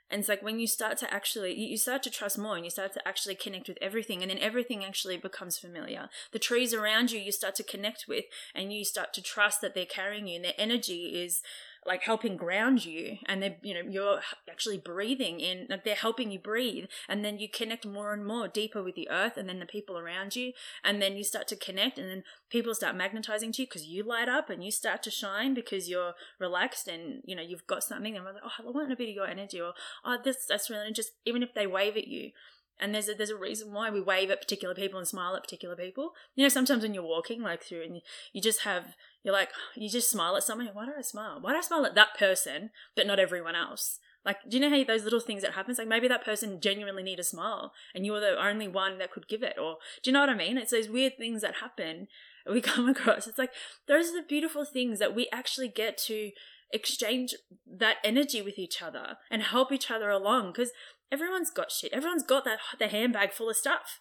And 0.08 0.20
it's 0.20 0.28
like 0.28 0.42
when 0.42 0.60
you 0.60 0.68
start 0.68 0.98
to 0.98 1.12
actually, 1.12 1.58
you 1.58 1.76
start 1.76 2.04
to 2.04 2.10
trust 2.10 2.38
more 2.38 2.54
and 2.54 2.64
you 2.64 2.70
start 2.70 2.92
to 2.92 3.08
actually 3.08 3.34
connect 3.34 3.66
with 3.66 3.78
everything, 3.82 4.22
and 4.22 4.30
then 4.30 4.38
everything 4.38 4.84
actually 4.84 5.16
becomes 5.16 5.58
familiar. 5.58 6.08
The 6.30 6.38
trees 6.38 6.72
around 6.72 7.10
you, 7.10 7.18
you 7.18 7.32
start 7.32 7.56
to 7.56 7.64
connect 7.64 8.06
with, 8.06 8.26
and 8.54 8.72
you 8.72 8.84
start 8.84 9.12
to 9.14 9.22
trust 9.22 9.60
that 9.62 9.74
they're 9.74 9.84
carrying 9.84 10.28
you, 10.28 10.36
and 10.36 10.44
their 10.44 10.52
energy 10.56 11.06
is 11.24 11.42
like 11.86 12.02
helping 12.02 12.36
ground 12.36 12.84
you 12.84 13.18
and 13.26 13.42
they 13.42 13.58
you 13.62 13.74
know 13.74 13.88
you're 13.88 14.20
actually 14.50 14.78
breathing 14.78 15.40
in 15.40 15.66
like 15.70 15.84
they're 15.84 15.94
helping 15.94 16.30
you 16.30 16.38
breathe 16.38 16.86
and 17.08 17.24
then 17.24 17.38
you 17.38 17.48
connect 17.48 17.86
more 17.86 18.12
and 18.12 18.26
more 18.26 18.48
deeper 18.48 18.82
with 18.82 18.94
the 18.94 19.08
earth 19.10 19.36
and 19.36 19.48
then 19.48 19.58
the 19.58 19.66
people 19.66 19.96
around 19.98 20.34
you 20.34 20.52
and 20.84 21.00
then 21.00 21.16
you 21.16 21.24
start 21.24 21.46
to 21.46 21.56
connect 21.56 21.98
and 21.98 22.08
then 22.08 22.22
people 22.50 22.74
start 22.74 22.96
magnetizing 22.96 23.52
to 23.52 23.62
you 23.62 23.66
because 23.66 23.86
you 23.86 24.02
light 24.02 24.28
up 24.28 24.50
and 24.50 24.64
you 24.64 24.70
start 24.70 25.02
to 25.02 25.10
shine 25.10 25.54
because 25.54 25.88
you're 25.88 26.14
relaxed 26.40 26.88
and 26.88 27.22
you 27.24 27.36
know 27.36 27.42
you've 27.42 27.66
got 27.66 27.82
something 27.82 28.16
and 28.16 28.24
like 28.24 28.34
oh 28.44 28.50
I 28.58 28.70
want 28.70 28.92
a 28.92 28.96
bit 28.96 29.08
of 29.08 29.14
your 29.14 29.26
energy 29.26 29.60
or 29.60 29.72
oh 30.04 30.18
this 30.22 30.46
that's 30.48 30.70
really 30.70 30.92
just 30.92 31.12
even 31.24 31.42
if 31.42 31.54
they 31.54 31.66
wave 31.66 31.96
at 31.96 32.08
you 32.08 32.30
and 32.78 32.94
there's 32.94 33.08
a, 33.08 33.14
there's 33.14 33.30
a 33.30 33.36
reason 33.36 33.72
why 33.72 33.90
we 33.90 34.00
wave 34.00 34.30
at 34.30 34.40
particular 34.40 34.74
people 34.74 34.98
and 34.98 35.08
smile 35.08 35.34
at 35.34 35.42
particular 35.42 35.76
people. 35.76 36.12
You 36.34 36.44
know, 36.44 36.48
sometimes 36.48 36.82
when 36.82 36.94
you're 36.94 37.02
walking 37.02 37.42
like 37.42 37.62
through 37.62 37.82
and 37.82 37.96
you, 37.96 38.00
you 38.32 38.40
just 38.40 38.62
have 38.62 38.96
you're 39.22 39.34
like, 39.34 39.50
you 39.76 39.88
just 39.88 40.10
smile 40.10 40.36
at 40.36 40.44
someone. 40.44 40.68
Why 40.72 40.86
do 40.86 40.92
I 40.96 41.02
smile? 41.02 41.38
Why 41.40 41.52
do 41.52 41.58
I 41.58 41.62
smile 41.62 41.86
at 41.86 41.94
that 41.94 42.16
person, 42.18 42.70
but 42.94 43.06
not 43.06 43.18
everyone 43.18 43.54
else? 43.54 43.98
Like, 44.24 44.38
do 44.48 44.56
you 44.56 44.60
know 44.60 44.76
how 44.76 44.84
those 44.84 45.04
little 45.04 45.20
things 45.20 45.42
that 45.42 45.52
happens? 45.52 45.78
Like 45.78 45.86
maybe 45.86 46.08
that 46.08 46.24
person 46.24 46.60
genuinely 46.60 47.04
need 47.04 47.20
a 47.20 47.24
smile, 47.24 47.72
and 47.94 48.04
you're 48.04 48.20
the 48.20 48.36
only 48.44 48.66
one 48.66 48.98
that 48.98 49.12
could 49.12 49.28
give 49.28 49.42
it. 49.42 49.56
Or 49.56 49.76
do 50.02 50.10
you 50.10 50.12
know 50.12 50.20
what 50.20 50.30
I 50.30 50.34
mean? 50.34 50.58
It's 50.58 50.72
those 50.72 50.88
weird 50.88 51.16
things 51.16 51.42
that 51.42 51.56
happen 51.56 52.08
we 52.50 52.60
come 52.62 52.88
across. 52.88 53.26
It's 53.26 53.38
like 53.38 53.52
those 53.86 54.10
are 54.10 54.20
the 54.20 54.26
beautiful 54.26 54.64
things 54.64 54.98
that 54.98 55.14
we 55.14 55.28
actually 55.32 55.68
get 55.68 55.96
to 55.98 56.32
exchange 56.72 57.34
that 57.64 57.96
energy 58.02 58.42
with 58.42 58.58
each 58.58 58.82
other 58.82 59.18
and 59.30 59.42
help 59.42 59.70
each 59.70 59.90
other 59.90 60.10
along 60.10 60.48
because 60.48 60.72
everyone's 61.10 61.50
got 61.50 61.70
shit. 61.70 61.92
Everyone's 61.92 62.22
got 62.22 62.44
that 62.44 62.58
the 62.78 62.88
handbag 62.88 63.32
full 63.32 63.50
of 63.50 63.56
stuff. 63.56 64.00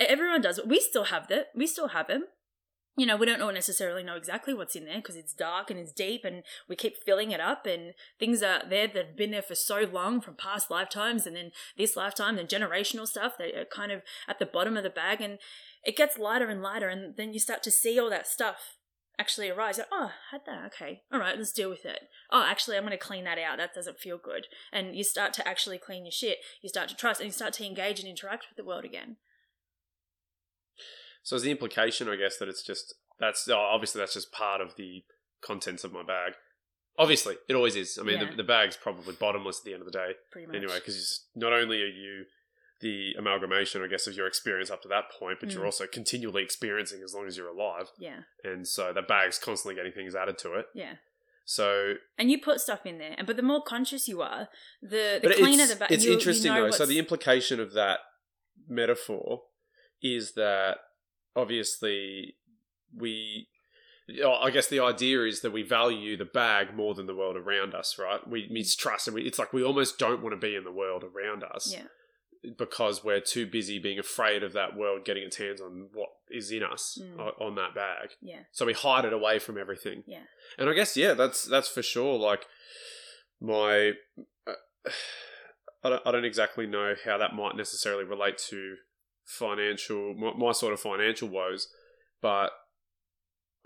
Everyone 0.00 0.40
does. 0.40 0.60
We 0.66 0.80
still 0.80 1.04
have 1.04 1.28
that. 1.28 1.48
We 1.54 1.66
still 1.66 1.88
have 1.88 2.08
them 2.08 2.24
you 2.96 3.06
know, 3.06 3.16
we 3.16 3.24
don't 3.24 3.54
necessarily 3.54 4.02
know 4.02 4.16
exactly 4.16 4.52
what's 4.52 4.76
in 4.76 4.84
there 4.84 4.96
because 4.96 5.16
it's 5.16 5.32
dark 5.32 5.70
and 5.70 5.80
it's 5.80 5.92
deep 5.92 6.24
and 6.24 6.42
we 6.68 6.76
keep 6.76 7.02
filling 7.06 7.30
it 7.30 7.40
up 7.40 7.64
and 7.64 7.94
things 8.18 8.42
are 8.42 8.62
there 8.68 8.86
that 8.86 9.06
have 9.06 9.16
been 9.16 9.30
there 9.30 9.40
for 9.40 9.54
so 9.54 9.86
long 9.90 10.20
from 10.20 10.34
past 10.34 10.70
lifetimes 10.70 11.26
and 11.26 11.34
then 11.34 11.52
this 11.78 11.96
lifetime 11.96 12.36
and 12.36 12.50
generational 12.50 13.06
stuff 13.06 13.38
that 13.38 13.56
are 13.56 13.64
kind 13.64 13.92
of 13.92 14.02
at 14.28 14.38
the 14.38 14.46
bottom 14.46 14.76
of 14.76 14.82
the 14.82 14.90
bag 14.90 15.22
and 15.22 15.38
it 15.84 15.96
gets 15.96 16.18
lighter 16.18 16.48
and 16.48 16.62
lighter 16.62 16.90
and 16.90 17.16
then 17.16 17.32
you 17.32 17.40
start 17.40 17.62
to 17.62 17.70
see 17.70 17.98
all 17.98 18.10
that 18.10 18.26
stuff 18.26 18.76
actually 19.22 19.48
arise. 19.48 19.78
Like, 19.78 19.86
oh, 19.92 20.10
had 20.32 20.40
that. 20.46 20.66
Okay. 20.66 21.02
All 21.12 21.20
right, 21.20 21.38
let's 21.38 21.52
deal 21.52 21.70
with 21.70 21.84
it. 21.84 22.00
Oh, 22.32 22.44
actually, 22.44 22.76
I'm 22.76 22.82
going 22.82 22.90
to 22.90 22.98
clean 22.98 23.22
that 23.24 23.38
out. 23.38 23.56
That 23.56 23.72
doesn't 23.72 24.00
feel 24.00 24.18
good. 24.18 24.48
And 24.72 24.96
you 24.96 25.04
start 25.04 25.32
to 25.34 25.48
actually 25.48 25.78
clean 25.78 26.04
your 26.04 26.12
shit. 26.12 26.38
You 26.60 26.68
start 26.68 26.88
to 26.88 26.96
trust 26.96 27.20
and 27.20 27.28
you 27.28 27.32
start 27.32 27.52
to 27.54 27.64
engage 27.64 28.00
and 28.00 28.08
interact 28.08 28.46
with 28.50 28.56
the 28.56 28.68
world 28.68 28.84
again. 28.84 29.16
So 31.22 31.36
is 31.36 31.42
the 31.42 31.52
implication, 31.52 32.08
I 32.08 32.16
guess, 32.16 32.38
that 32.38 32.48
it's 32.48 32.64
just 32.64 32.94
that's 33.20 33.48
oh, 33.48 33.54
obviously 33.54 34.00
that's 34.00 34.14
just 34.14 34.32
part 34.32 34.60
of 34.60 34.74
the 34.74 35.04
contents 35.40 35.84
of 35.84 35.92
my 35.92 36.02
bag. 36.02 36.32
Obviously, 36.98 37.36
it 37.48 37.54
always 37.54 37.76
is. 37.76 37.96
I 37.98 38.02
mean, 38.02 38.20
yeah. 38.20 38.30
the, 38.30 38.38
the, 38.38 38.42
bag's 38.42 38.76
probably 38.76 39.14
bottomless 39.14 39.60
at 39.60 39.64
the 39.64 39.72
end 39.72 39.82
of 39.82 39.86
the 39.86 39.96
day. 39.96 40.10
Pretty 40.32 40.48
much. 40.48 40.56
Anyway, 40.56 40.74
because 40.74 41.26
not 41.36 41.52
only 41.52 41.80
are 41.80 41.86
you 41.86 42.24
the 42.82 43.12
amalgamation, 43.18 43.82
I 43.82 43.86
guess, 43.86 44.06
of 44.06 44.14
your 44.14 44.26
experience 44.26 44.70
up 44.70 44.82
to 44.82 44.88
that 44.88 45.04
point, 45.18 45.38
but 45.40 45.48
mm. 45.48 45.54
you're 45.54 45.64
also 45.64 45.86
continually 45.86 46.42
experiencing 46.42 47.00
as 47.02 47.14
long 47.14 47.26
as 47.26 47.36
you're 47.36 47.48
alive. 47.48 47.86
Yeah. 47.98 48.20
And 48.44 48.66
so 48.66 48.92
that 48.92 49.08
bag's 49.08 49.38
constantly 49.38 49.76
getting 49.76 49.92
things 49.92 50.14
added 50.14 50.36
to 50.38 50.54
it. 50.54 50.66
Yeah. 50.74 50.94
So 51.44 51.94
and 52.18 52.30
you 52.30 52.40
put 52.40 52.60
stuff 52.60 52.84
in 52.84 52.98
there, 52.98 53.14
and 53.16 53.26
but 53.26 53.36
the 53.36 53.42
more 53.42 53.62
conscious 53.62 54.06
you 54.06 54.20
are, 54.22 54.48
the 54.80 55.18
the 55.22 55.34
cleaner 55.34 55.66
the 55.66 55.76
bag. 55.76 55.90
It's 55.90 56.04
you, 56.04 56.12
interesting 56.12 56.52
you 56.52 56.58
know 56.58 56.64
though. 56.66 56.76
So 56.76 56.86
the 56.86 56.98
implication 56.98 57.58
of 57.58 57.72
that 57.72 58.00
metaphor 58.68 59.42
is 60.00 60.34
that 60.34 60.76
obviously 61.34 62.36
we 62.96 63.48
I 64.08 64.50
guess 64.50 64.66
the 64.68 64.80
idea 64.80 65.24
is 65.24 65.40
that 65.40 65.52
we 65.52 65.62
value 65.62 66.16
the 66.16 66.24
bag 66.24 66.74
more 66.74 66.94
than 66.94 67.06
the 67.06 67.14
world 67.14 67.36
around 67.36 67.74
us, 67.74 67.96
right? 67.98 68.20
We 68.28 68.48
mistrust, 68.50 69.08
and 69.08 69.14
we, 69.14 69.22
it's 69.22 69.38
like 69.38 69.52
we 69.52 69.64
almost 69.64 69.98
don't 69.98 70.22
want 70.22 70.32
to 70.32 70.46
be 70.46 70.54
in 70.54 70.64
the 70.64 70.72
world 70.72 71.04
around 71.04 71.44
us, 71.44 71.72
yeah. 71.72 71.84
Because 72.58 73.04
we're 73.04 73.20
too 73.20 73.46
busy 73.46 73.78
being 73.78 73.98
afraid 73.98 74.42
of 74.42 74.52
that 74.52 74.76
world 74.76 75.04
getting 75.04 75.22
its 75.22 75.36
hands 75.36 75.60
on 75.60 75.88
what 75.92 76.08
is 76.30 76.50
in 76.50 76.62
us 76.62 76.98
mm. 77.00 77.40
on 77.40 77.54
that 77.54 77.74
bag. 77.74 78.10
Yeah. 78.20 78.40
So 78.50 78.66
we 78.66 78.72
hide 78.72 79.04
it 79.04 79.12
away 79.12 79.38
from 79.38 79.58
everything. 79.58 80.02
Yeah. 80.06 80.24
And 80.58 80.68
I 80.68 80.74
guess 80.74 80.96
yeah, 80.96 81.14
that's 81.14 81.44
that's 81.44 81.68
for 81.68 81.82
sure. 81.82 82.18
Like 82.18 82.46
my, 83.40 83.92
uh, 84.46 84.52
I 85.84 85.90
don't 85.90 86.02
I 86.06 86.10
don't 86.10 86.24
exactly 86.24 86.66
know 86.66 86.94
how 87.04 87.18
that 87.18 87.34
might 87.34 87.56
necessarily 87.56 88.04
relate 88.04 88.38
to 88.50 88.76
financial 89.24 90.14
my, 90.14 90.32
my 90.36 90.52
sort 90.52 90.72
of 90.72 90.80
financial 90.80 91.28
woes, 91.28 91.68
but 92.20 92.50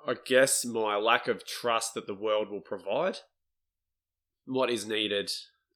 I 0.06 0.14
guess 0.24 0.64
my 0.64 0.96
lack 0.96 1.28
of 1.28 1.46
trust 1.46 1.94
that 1.94 2.06
the 2.06 2.14
world 2.14 2.50
will 2.50 2.60
provide 2.60 3.18
what 4.44 4.70
is 4.70 4.86
needed 4.86 5.30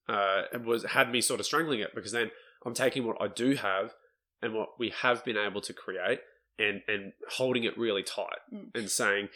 uh, 0.08 0.42
was 0.64 0.84
had 0.84 1.10
me 1.10 1.20
sort 1.20 1.40
of 1.40 1.46
strangling 1.46 1.80
it 1.80 1.94
because 1.94 2.12
then 2.12 2.30
I'm 2.64 2.74
taking 2.74 3.06
what 3.06 3.20
I 3.20 3.28
do 3.28 3.54
have 3.54 3.94
and 4.42 4.54
what 4.54 4.70
we 4.78 4.92
have 5.02 5.24
been 5.24 5.36
able 5.36 5.60
to 5.62 5.72
create 5.72 6.20
and 6.58 6.82
and 6.88 7.12
holding 7.30 7.64
it 7.64 7.76
really 7.78 8.02
tight 8.02 8.40
mm. 8.52 8.66
and 8.74 8.90
saying 8.90 9.28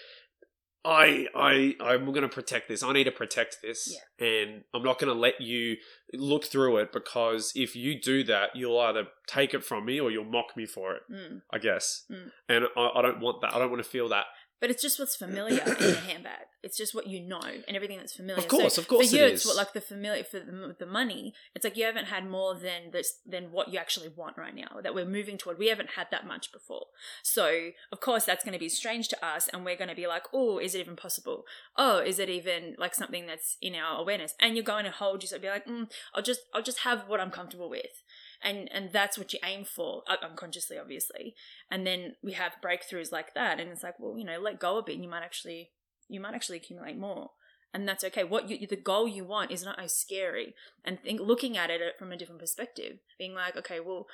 I 0.85 1.27
I 1.35 1.77
I'm 1.81 2.05
going 2.07 2.23
to 2.23 2.29
protect 2.29 2.69
this. 2.69 2.83
I 2.83 2.93
need 2.93 3.05
to 3.05 3.11
protect 3.11 3.59
this, 3.63 3.97
and 4.19 4.65
I'm 4.75 4.83
not 4.83 4.99
going 4.99 5.13
to 5.13 5.19
let 5.19 5.41
you 5.41 5.77
look 6.13 6.45
through 6.45 6.77
it 6.77 6.93
because 6.93 7.53
if 7.55 7.75
you 7.75 7.99
do 7.99 8.23
that, 8.25 8.51
you'll 8.55 8.79
either 8.79 9.05
take 9.27 9.55
it 9.55 9.65
from 9.65 9.87
me 9.87 9.99
or 9.99 10.11
you'll 10.11 10.25
mock 10.25 10.57
me 10.57 10.67
for 10.67 10.95
it. 10.97 11.03
Mm. 11.11 11.41
I 11.51 11.59
guess, 11.59 12.05
Mm. 12.11 12.31
and 12.51 12.65
I, 12.77 12.91
I 12.97 13.03
don't 13.03 13.21
want 13.21 13.41
that. 13.41 13.55
I 13.55 13.59
don't 13.59 13.71
want 13.71 13.83
to 13.83 13.89
feel 13.89 14.11
that. 14.11 14.27
But 14.61 14.71
it's 14.71 14.83
just 14.83 14.99
what's 14.99 15.17
familiar 15.17 15.61
in 15.61 15.75
the 15.75 16.01
handbag. 16.09 16.47
It's 16.63 16.79
just 16.79 16.95
what 16.95 17.07
you 17.07 17.21
know 17.21 17.43
and 17.43 17.77
everything 17.77 17.99
that's 17.99 18.15
familiar. 18.15 18.43
Of 18.43 18.49
course, 18.49 18.75
so 18.75 18.83
of 18.83 18.89
course 18.89 19.11
For 19.11 19.17
you, 19.17 19.25
it 19.25 19.35
it's 19.35 19.45
what 19.45 19.57
like 19.57 19.75
the 19.75 19.83
familiar 19.83 20.25
for 20.25 20.41
the, 20.41 20.75
the 20.79 20.87
money. 20.87 21.35
It's 21.55 21.65
like 21.65 21.77
you 21.77 21.85
haven't 21.85 22.07
had 22.07 22.29
more 22.29 22.55
than 22.55 22.91
this 22.91 23.19
than 23.27 23.53
what 23.53 23.71
you 23.73 23.79
actually 23.79 24.09
want 24.09 24.39
right 24.39 24.55
now. 24.55 24.81
That 24.83 24.95
we're 24.95 25.05
moving 25.05 25.37
toward. 25.37 25.59
We 25.59 25.69
haven't 25.69 25.91
had 25.97 26.07
that 26.11 26.27
much 26.27 26.53
before. 26.53 26.87
So 27.23 27.71
of 27.93 28.01
course 28.01 28.25
that's 28.25 28.43
going 28.43 28.55
to 28.55 28.59
be 28.59 28.71
strange 28.71 29.09
to 29.09 29.25
us, 29.25 29.49
and 29.49 29.65
we're 29.65 29.77
going 29.77 29.91
to 29.91 29.95
be 29.95 30.07
like, 30.07 30.25
oh, 30.33 30.59
is 30.59 30.75
it 30.75 30.81
even 30.81 30.97
possible? 30.97 31.45
Oh, 31.77 31.99
is 31.99 32.19
it 32.19 32.31
even 32.31 32.77
like 32.79 32.95
something 32.95 33.27
that's 33.27 33.59
in 33.61 33.75
our 33.75 34.01
awareness? 34.01 34.35
And 34.41 34.57
you're 34.57 34.65
going 34.65 34.87
to 34.87 34.91
hold 34.91 35.23
yourself, 35.23 35.43
be 35.43 35.49
like, 35.49 35.67
mm, 35.67 35.91
I'll 36.15 36.23
just 36.23 36.41
I'll 36.55 36.63
just 36.63 36.81
have 36.81 37.09
what 37.09 37.21
I'm 37.21 37.31
comfortable 37.31 37.69
with. 37.69 38.03
And, 38.45 38.71
and 38.71 38.93
that's 38.93 39.17
what 39.17 39.33
you 39.33 39.39
aim 39.43 39.65
for 39.65 40.03
uh, 40.07 40.17
unconsciously 40.23 40.77
obviously 40.79 41.35
and 41.71 41.87
then 41.87 42.17
we 42.23 42.33
have 42.33 42.53
breakthroughs 42.63 43.11
like 43.11 43.33
that 43.35 43.59
and 43.59 43.71
it's 43.71 43.83
like 43.83 43.99
well 43.99 44.19
you 44.19 44.25
know 44.25 44.39
let 44.39 44.61
go 44.61 44.77
a 44.79 44.83
bit 44.83 44.97
and 44.97 45.03
you 45.05 45.09
might 45.11 45.23
actually 45.25 45.71
you 46.09 46.21
might 46.21 46.35
actually 46.35 46.59
accumulate 46.59 46.99
more 46.99 47.31
and 47.73 47.89
that's 47.89 48.05
okay 48.05 48.23
what 48.23 48.51
you 48.51 48.67
the 48.67 48.77
goal 48.77 49.09
you 49.09 49.25
want 49.25 49.51
is 49.51 49.65
not 49.65 49.81
as 49.83 49.97
scary 49.97 50.55
and 50.85 51.01
think 51.01 51.21
looking 51.21 51.57
at 51.57 51.71
it 51.71 51.81
from 51.99 52.13
a 52.13 52.17
different 52.19 52.41
perspective 52.41 52.99
being 53.19 53.35
like 53.35 53.57
okay 53.57 53.81
well 53.81 54.07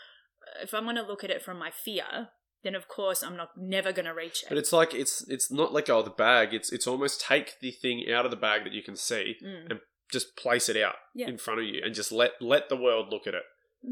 if 0.62 0.72
i'm 0.72 0.84
going 0.84 0.94
to 0.96 1.02
look 1.02 1.24
at 1.24 1.30
it 1.30 1.42
from 1.42 1.58
my 1.58 1.70
fear 1.72 2.28
then 2.62 2.74
of 2.76 2.86
course 2.86 3.22
i'm 3.24 3.36
not 3.36 3.50
never 3.56 3.90
going 3.92 4.06
to 4.06 4.14
reach 4.14 4.42
it 4.44 4.48
But 4.48 4.58
it's 4.58 4.72
like 4.72 4.94
it's 4.94 5.28
it's 5.28 5.50
not 5.50 5.72
let 5.72 5.86
go 5.86 5.98
of 5.98 6.04
the 6.04 6.10
bag. 6.12 6.54
It's 6.54 6.70
it's 6.72 6.86
almost 6.86 7.20
take 7.20 7.58
the 7.60 7.72
thing 7.72 8.04
out 8.12 8.24
of 8.24 8.30
the 8.30 8.36
bag 8.48 8.62
that 8.64 8.72
you 8.72 8.82
can 8.82 8.96
see, 8.96 9.36
Mm. 9.42 9.80
just 10.12 10.36
place 10.36 10.68
it 10.68 10.76
out 10.76 10.96
Yeah. 11.14 11.28
in 11.28 11.38
front 11.38 11.60
of 11.60 11.66
you, 11.66 11.80
and 11.84 11.94
just 11.94 12.12
let 12.12 12.32
let 12.40 12.68
the 12.68 12.76
world 12.76 13.06
look 13.10 13.26
at 13.26 13.34
it. 13.34 13.42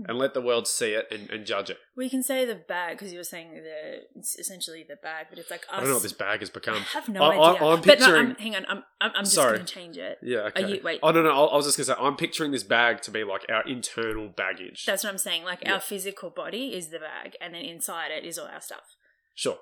And 0.07 0.19
let 0.19 0.35
the 0.35 0.41
world 0.43 0.67
see 0.69 0.93
it 0.93 1.07
and, 1.11 1.31
and 1.31 1.47
judge 1.47 1.71
it. 1.71 1.79
we 1.97 2.11
can 2.11 2.23
say 2.23 2.45
the 2.45 2.55
bag 2.55 2.97
because 2.99 3.11
you 3.13 3.19
were 3.19 3.25
saying 3.25 3.55
the 3.55 4.01
it's 4.15 4.39
essentially 4.39 4.85
the 4.89 4.97
bag 5.03 5.27
but 5.31 5.39
it's 5.39 5.51
like 5.51 5.63
us. 5.63 5.69
I 5.73 5.77
don't 5.81 5.89
know 5.89 5.95
what 5.95 6.03
this 6.03 6.13
bag 6.13 6.41
has 6.41 6.51
become. 6.51 6.75
I 6.77 6.79
have 6.99 7.09
no 7.09 7.23
I- 7.23 7.37
I- 7.37 7.55
idea 7.55 7.67
I'm 7.69 7.81
but 7.81 7.87
no, 7.87 7.95
picturing- 7.95 8.27
I'm, 8.31 8.35
hang 8.37 8.57
on 8.57 8.67
i'm, 8.69 8.83
I'm, 9.01 9.11
I'm 9.17 9.25
just 9.25 9.37
going 9.37 9.59
to 9.59 9.65
change 9.65 9.97
it 9.97 10.19
Yeah. 10.23 10.39
Okay. 10.49 10.75
you- 10.75 10.81
wait. 10.85 11.01
Oh 11.03 11.11
no 11.11 11.23
no. 11.23 11.31
I 11.31 11.45
I 11.53 11.57
was 11.57 11.65
just 11.67 11.79
gonna 11.79 11.87
say 11.87 11.95
I'm 11.99 12.17
picturing 12.17 12.53
this 12.53 12.65
bag 12.65 13.01
to 13.03 13.11
be 13.11 13.25
like 13.25 13.47
our 13.49 13.67
internal 13.67 14.29
baggage. 14.29 14.85
that's 14.87 15.05
what 15.05 15.11
i'm 15.11 15.19
saying 15.19 15.45
like 15.45 15.61
Yeah. 15.63 15.75
our 15.75 15.81
physical 15.81 16.31
body 16.31 16.75
is 16.75 16.89
the 16.89 16.99
bag 16.99 17.37
and 17.41 17.55
then 17.55 17.63
inside 17.63 18.11
it 18.11 18.25
is 18.25 18.39
all 18.39 18.47
our 18.47 18.61
stuff 18.61 18.95
Sure. 19.35 19.59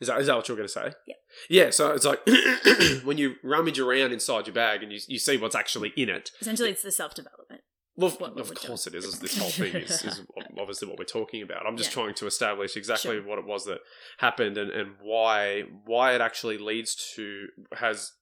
Is 0.00 0.08
that 0.08 0.20
is 0.20 0.26
that 0.26 0.34
what 0.36 0.48
you're 0.48 0.56
going 0.56 0.66
to 0.66 0.72
say? 0.72 0.92
Yeah. 1.06 1.14
Yeah. 1.48 1.70
So 1.70 1.92
it's 1.92 2.04
like 2.04 2.20
when 3.04 3.18
you 3.18 3.36
rummage 3.44 3.78
around 3.78 4.12
inside 4.12 4.46
your 4.48 4.54
bag 4.54 4.82
and 4.82 4.92
you 4.92 4.98
you 5.06 5.18
see 5.18 5.36
what's 5.36 5.54
actually 5.54 5.92
in 5.96 6.08
it. 6.08 6.30
essentially 6.40 6.70
it's 6.70 6.82
the 6.82 6.90
self-development 6.90 7.60
Well, 7.96 8.08
of, 8.08 8.20
What- 8.20 8.34
what 8.34 8.40
of 8.40 8.48
we're 8.50 8.54
course 8.54 8.86
it 8.86 8.94
is. 8.94 9.20
This 9.20 9.36
whole 9.38 9.50
thing 9.50 9.74
is, 9.74 10.02
is 10.02 10.22
obviously 10.58 10.88
what 10.88 10.98
we're 10.98 11.04
talking 11.04 11.42
about. 11.42 11.66
I'm 11.66 11.76
just 11.76 11.90
Yeah. 11.90 12.02
trying 12.02 12.14
to 12.14 12.26
establish 12.26 12.76
exactly 12.76 13.16
Sure. 13.16 13.22
what 13.22 13.38
it 13.38 13.44
was 13.44 13.64
that 13.66 13.80
happened 14.18 14.56
and, 14.56 14.70
and 14.70 14.96
why 15.02 15.62
why 15.84 16.14
it 16.14 16.20
actually 16.20 16.56
leads 16.58 16.94
to 17.16 17.48
has 17.76 18.12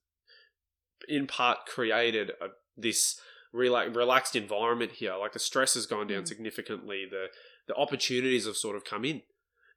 in 1.07 1.25
part 1.27 1.65
created 1.65 2.31
a, 2.41 2.47
this 2.77 3.19
rela- 3.55 3.93
relaxed 3.95 4.35
environment 4.35 4.93
here. 4.93 5.15
Like 5.15 5.33
the 5.33 5.39
stress 5.39 5.73
has 5.75 5.85
gone 5.85 6.07
down 6.07 6.23
Mm. 6.23 6.27
significantly. 6.27 7.05
The 7.09 7.27
the 7.67 7.75
opportunities 7.75 8.45
have 8.47 8.57
sort 8.57 8.75
of 8.75 8.83
come 8.83 9.05
in. 9.05 9.21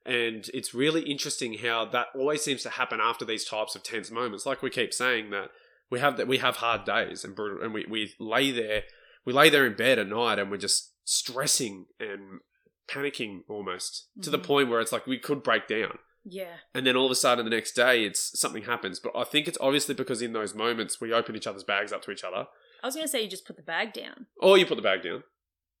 And 0.05 0.49
it's 0.53 0.73
really 0.73 1.01
interesting 1.03 1.59
how 1.59 1.85
that 1.85 2.07
always 2.13 2.43
seems 2.43 2.61
to 2.63 2.69
happen 2.71 2.99
after 3.01 3.23
these 3.25 3.45
types 3.45 3.75
of 3.75 3.81
tense 3.83 4.11
moments. 4.11 4.45
Like 4.45 4.61
we 4.61 4.69
keep 4.69 4.93
saying 4.93 5.29
that 5.31 5.49
we 5.89 5.99
have 5.99 6.17
that 6.17 6.27
we 6.27 6.39
have 6.39 6.57
hard 6.57 6.83
days 6.83 7.23
and 7.23 7.35
brutal, 7.35 7.63
and 7.63 7.73
we, 7.73 7.85
we 7.89 8.13
lay 8.19 8.51
there 8.51 8.83
we 9.25 9.33
lay 9.33 9.49
there 9.49 9.65
in 9.65 9.75
bed 9.75 9.99
at 9.99 10.07
night 10.07 10.39
and 10.39 10.49
we're 10.51 10.57
just 10.57 10.93
stressing 11.03 11.85
and 11.99 12.39
panicking 12.87 13.41
almost 13.49 14.07
to 14.21 14.29
the 14.29 14.37
Mhm. 14.39 14.43
point 14.43 14.69
where 14.69 14.79
it's 14.79 14.91
like 14.91 15.07
we 15.07 15.17
could 15.19 15.41
break 15.43 15.67
down. 15.67 15.97
yeah 16.27 16.57
And 16.73 16.87
then 16.87 16.95
all 16.95 17.05
of 17.05 17.11
a 17.11 17.15
sudden 17.15 17.45
the 17.45 17.51
next 17.51 17.73
day 17.73 18.03
it's 18.03 18.39
something 18.39 18.63
happens. 18.63 18.99
But 18.99 19.15
I 19.15 19.23
think 19.25 19.47
it's 19.47 19.57
obviously 19.61 19.93
because 19.93 20.21
in 20.23 20.33
those 20.33 20.55
moments 20.55 20.99
we 20.99 21.13
open 21.13 21.35
each 21.35 21.45
other's 21.47 21.63
bags 21.63 21.93
up 21.93 22.01
to 22.03 22.11
each 22.11 22.23
other. 22.23 22.47
i 22.81 22.87
was 22.87 22.95
going 22.95 23.05
to 23.05 23.11
say 23.11 23.21
you 23.21 23.29
just 23.29 23.45
put 23.45 23.57
the 23.57 23.61
bag 23.63 23.93
down 23.93 24.25
Or 24.37 24.57
you 24.57 24.65
put 24.65 24.75
the 24.75 24.81
bag 24.81 25.03
down. 25.03 25.23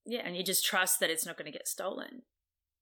Yeah, 0.05 0.21
and 0.23 0.35
you 0.37 0.43
just 0.43 0.63
trust 0.63 0.99
that 0.99 1.09
it's 1.09 1.25
not 1.25 1.35
going 1.37 1.51
to 1.51 1.57
get 1.57 1.67
stolen. 1.67 2.23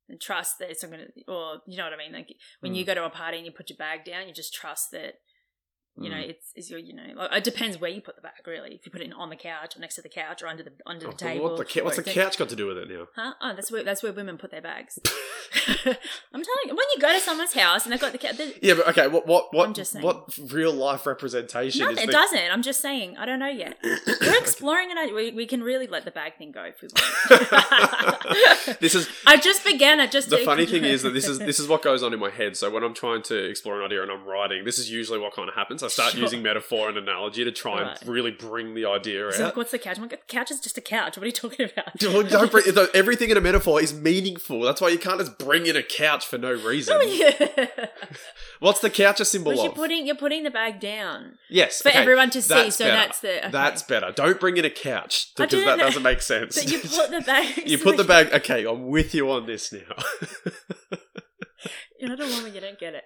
And 0.10 0.20
trust 0.20 0.60
that 0.60 0.70
it's 0.72 0.84
not 0.84 0.92
going 0.92 1.06
to, 1.08 1.32
or 1.32 1.62
you 1.66 1.78
know 1.78 1.86
what 1.86 1.94
I 1.94 1.98
mean? 1.98 2.12
Like 2.12 2.36
when 2.60 2.76
you 2.76 2.84
go 2.84 2.94
to 2.94 3.06
a 3.06 3.10
party 3.10 3.38
and 3.38 3.46
you 3.46 3.52
put 3.54 3.70
your 3.70 3.78
bag 3.78 4.04
down, 4.04 4.28
you 4.28 4.34
just 4.34 4.54
trust 4.54 4.92
that, 4.92 5.16
you 5.96 6.10
know, 6.10 6.16
Mm. 6.16 6.30
it's 6.30 6.52
is 6.56 6.70
your, 6.72 6.80
you 6.80 6.94
know, 6.94 7.04
it 7.32 7.44
depends 7.44 7.80
where 7.80 7.90
you 7.90 8.02
put 8.02 8.16
the 8.16 8.22
bag, 8.22 8.34
really. 8.48 8.72
If 8.76 8.86
you 8.86 8.92
put 8.92 9.02
it 9.02 9.12
on 9.16 9.30
the 9.30 9.36
couch 9.36 9.76
or 9.76 9.80
next 9.80 9.96
to 9.96 10.02
the 10.02 10.10
couch 10.10 10.42
or 10.42 10.48
under 10.48 10.64
the 10.64 10.72
under 10.86 11.08
Oh, 11.08 11.10
the 11.12 11.16
but 11.16 11.18
table. 11.20 11.44
what 11.50 11.58
the 11.58 11.66
ca- 11.66 11.84
what's 11.84 11.98
the 11.98 12.04
couch 12.04 12.38
got 12.38 12.50
to 12.50 12.56
do 12.56 12.66
with 12.68 12.78
it 12.78 12.90
now? 12.90 13.08
Huh? 13.16 13.34
Oh, 13.42 13.54
that's 13.56 13.72
where 13.72 13.84
that's 13.84 14.02
where 14.02 14.12
women 14.12 14.38
put 14.38 14.52
their 14.52 14.62
bags. 14.62 14.98
I'm 15.66 15.74
telling 15.86 16.66
you, 16.66 16.76
when 16.76 16.86
you 16.96 17.00
go 17.00 17.14
to 17.14 17.20
someone's 17.20 17.54
house 17.54 17.84
and 17.86 17.94
they've 17.94 18.00
got 18.02 18.12
the 18.12 18.18
couch, 18.18 18.36
Yeah, 18.62 18.74
but 18.76 18.88
okay, 18.90 19.08
what 19.08 19.28
what 19.28 19.54
what 19.54 19.68
I'm 19.68 19.74
just 19.74 19.92
saying. 19.92 20.04
what 20.04 20.36
real 20.52 20.74
life 20.74 21.06
representation 21.06 21.82
no, 21.86 21.92
is 21.92 22.00
it 22.00 22.08
the- 22.08 22.12
doesn't. 22.12 22.52
I'm 22.52 22.64
just 22.64 22.82
saying. 22.82 23.18
I 23.18 23.26
don't 23.26 23.40
know 23.40 23.48
yet. 23.48 23.78
We're 23.84 24.38
exploring 24.40 24.90
it. 24.92 25.14
We, 25.14 25.32
we 25.32 25.46
can 25.46 25.62
really 25.62 25.88
let 25.88 26.06
the 26.06 26.12
bag 26.12 26.38
thing 26.38 26.52
go 26.52 26.64
if 26.64 26.82
we 26.82 26.88
want. 26.88 28.80
this 28.80 28.96
is 28.96 29.08
I 29.28 29.38
just 29.38 29.64
began 29.66 30.00
it. 30.00 30.12
Just 30.12 30.30
the 30.30 30.38
funny 30.40 30.66
thing 30.66 30.84
is 30.84 31.04
that 31.04 31.12
this 31.14 31.28
is 31.28 31.40
this 31.40 31.60
is 31.60 31.68
what 31.68 31.82
goes 31.84 32.04
on 32.04 32.14
in 32.14 32.20
my 32.20 32.30
head. 32.30 32.58
So 32.58 32.70
when 32.72 32.84
I'm 32.84 32.94
trying 32.94 33.22
to 33.24 33.36
explore 33.46 33.80
an 33.80 33.86
idea 33.86 34.02
and 34.02 34.12
I'm 34.12 34.26
writing, 34.26 34.66
this 34.66 34.80
is 34.80 34.90
usually 34.90 35.20
what 35.20 35.34
kind 35.36 35.50
of 35.50 35.56
happens. 35.56 35.83
I 35.84 35.88
start 35.90 36.12
Sure. 36.14 36.22
using 36.22 36.42
metaphor 36.42 36.90
and 36.90 36.98
analogy 36.98 37.44
to 37.44 37.52
try 37.52 37.82
Right. 37.82 38.02
and 38.02 38.10
really 38.10 38.32
bring 38.32 38.74
the 38.74 38.86
idea 38.86 39.32
So 39.34 39.44
out. 39.44 39.46
like, 39.48 39.58
what's 39.58 39.72
the 39.72 39.80
couch? 39.80 39.98
I'm 39.98 40.04
like, 40.10 40.28
couch 40.28 40.52
is 40.52 40.60
just 40.60 40.78
a 40.78 40.82
couch. 40.82 41.18
What 41.18 41.24
are 41.24 41.28
you 41.28 41.32
talking 41.32 41.70
about? 41.72 41.98
Don't 41.98 42.52
bring, 42.52 42.64
everything 42.94 43.30
in 43.30 43.38
a 43.38 43.42
metaphor 43.42 43.82
is 43.82 43.94
meaningful. 43.94 44.62
That's 44.62 44.80
why 44.82 44.90
you 44.90 44.98
can't 45.00 45.20
just 45.20 45.38
bring 45.38 45.66
in 45.66 45.76
a 45.76 45.84
couch 45.84 46.26
for 46.26 46.38
no 46.38 46.52
reason. 46.54 47.00
yeah. 47.08 47.48
What's 48.60 48.80
the 48.80 48.90
couch 48.90 49.20
a 49.20 49.26
symbol 49.26 49.52
But 49.52 49.58
you're 49.62 49.70
of? 49.72 49.76
putting 49.76 50.06
you're 50.08 50.16
putting 50.16 50.44
the 50.44 50.52
bag 50.52 50.80
down 50.80 51.38
yes, 51.50 51.82
for 51.82 51.90
okay, 51.90 51.98
everyone 52.00 52.30
to 52.32 52.42
see. 52.42 52.54
that's 52.54 52.76
So 52.78 52.86
better. 52.86 52.96
that's 52.96 53.20
the 53.20 53.38
okay. 53.40 53.50
That's 53.52 53.84
better. 53.84 54.12
Don't 54.16 54.40
bring 54.40 54.58
in 54.58 54.66
a 54.66 54.70
couch 54.70 55.32
because 55.36 55.52
that 55.52 55.66
didn't- 55.66 55.80
doesn't 55.80 56.04
make 56.04 56.22
sense. 56.22 56.56
But 56.62 56.72
you 56.72 56.80
put 56.84 57.12
the 57.12 57.22
bag. 57.26 57.70
You 57.70 57.78
put 57.78 57.98
the 57.98 58.04
bag. 58.04 58.32
Okay, 58.34 58.66
I'm 58.66 58.88
with 58.88 59.14
you 59.14 59.30
on 59.32 59.46
this 59.46 59.72
now. 59.74 59.80
You're 62.00 62.10
not 62.10 62.20
a 62.20 62.26
woman. 62.28 62.54
You 62.54 62.60
don't 62.62 62.78
get 62.80 62.94
it. 62.96 63.04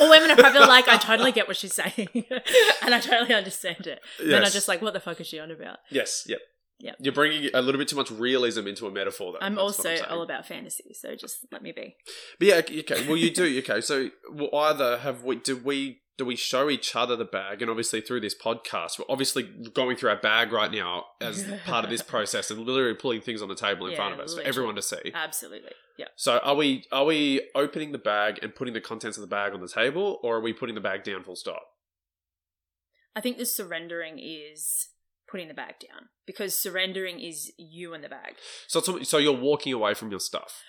All 0.00 0.10
women 0.10 0.30
are 0.30 0.36
probably 0.36 0.60
like, 0.60 0.88
I 0.88 0.96
totally 0.98 1.32
get 1.32 1.46
what 1.46 1.56
she's 1.56 1.74
saying, 1.74 2.08
and 2.82 2.94
I 2.94 3.00
totally 3.00 3.34
understand 3.34 3.86
it. 3.86 4.00
Then 4.18 4.42
I'm 4.42 4.50
just 4.50 4.68
like, 4.68 4.80
what 4.82 4.94
the 4.94 5.00
fuck 5.00 5.20
is 5.20 5.26
she 5.26 5.38
on 5.38 5.50
about? 5.50 5.78
yes, 5.90 6.24
yep. 6.28 6.40
Yep. 6.80 6.96
You're 7.00 7.12
bringing 7.12 7.50
a 7.54 7.60
little 7.60 7.78
bit 7.78 7.88
too 7.88 7.96
much 7.96 8.08
realism 8.08 8.68
into 8.68 8.86
a 8.86 8.90
metaphor. 8.92 9.32
Though. 9.32 9.44
I'm 9.44 9.56
That's 9.56 9.62
also 9.62 9.82
saying. 9.82 10.04
all 10.08 10.22
about 10.22 10.46
fantasy, 10.46 10.94
so 10.94 11.16
just 11.16 11.38
let 11.50 11.60
me 11.60 11.72
be. 11.72 11.96
But 12.38 12.48
yeah, 12.48 12.54
okay. 12.56 12.80
okay, 12.80 13.04
Well, 13.08 13.16
you 13.16 13.32
do. 13.32 13.58
Okay, 13.58 13.80
so 13.80 14.10
well, 14.32 14.54
either 14.54 14.98
have 14.98 15.24
we 15.24 15.36
do 15.36 15.56
we 15.56 16.02
do 16.18 16.24
we 16.24 16.36
show 16.36 16.68
each 16.68 16.94
other 16.96 17.14
the 17.16 17.24
bag, 17.24 17.62
and 17.62 17.70
obviously 17.70 18.00
through 18.00 18.20
this 18.20 18.34
podcast, 18.34 18.98
we're 18.98 19.04
obviously 19.08 19.44
going 19.44 19.96
through 19.96 20.10
our 20.10 20.16
bag 20.20 20.52
right 20.52 20.70
now 20.70 21.06
as 21.20 21.44
part 21.64 21.84
of 21.84 21.90
this 21.90 22.02
process, 22.02 22.50
and 22.50 22.66
literally 22.66 22.94
pulling 22.94 23.20
things 23.20 23.40
on 23.40 23.48
the 23.48 23.54
table 23.54 23.86
in 23.86 23.92
Yeah, 23.92 23.98
front 23.98 24.14
of 24.14 24.20
us 24.20 24.34
for 24.34 24.42
everyone 24.42 24.74
to 24.74 24.82
see. 24.82 25.12
Absolutely. 25.14 25.70
Yeah. 25.96 26.06
So 26.16 26.38
are 26.38 26.54
we 26.56 26.84
are 26.92 27.04
we 27.04 27.48
opening 27.54 27.92
the 27.92 27.98
bag 27.98 28.40
and 28.42 28.54
putting 28.54 28.74
the 28.74 28.80
contents 28.80 29.16
of 29.16 29.22
the 29.22 29.28
bag 29.28 29.54
on 29.54 29.60
the 29.60 29.68
table, 29.68 30.18
or 30.22 30.36
are 30.36 30.40
we 30.40 30.52
putting 30.52 30.74
the 30.74 30.80
bag 30.80 31.04
down 31.04 31.22
full 31.24 31.36
stop? 31.36 31.62
I 33.16 33.20
think 33.20 33.38
the 33.38 33.46
surrendering 33.46 34.18
is 34.18 34.88
putting 35.30 35.48
the 35.48 35.54
bag 35.54 35.74
down 35.80 36.08
because 36.26 36.56
surrendering 36.56 37.20
is 37.20 37.52
you 37.58 37.94
and 37.94 38.02
the 38.02 38.08
bag. 38.08 38.34
So 38.66 38.80
so 38.80 39.18
you're 39.18 39.32
walking 39.36 39.72
away 39.72 39.94
from 39.94 40.10
your 40.10 40.20
stuff. 40.20 40.62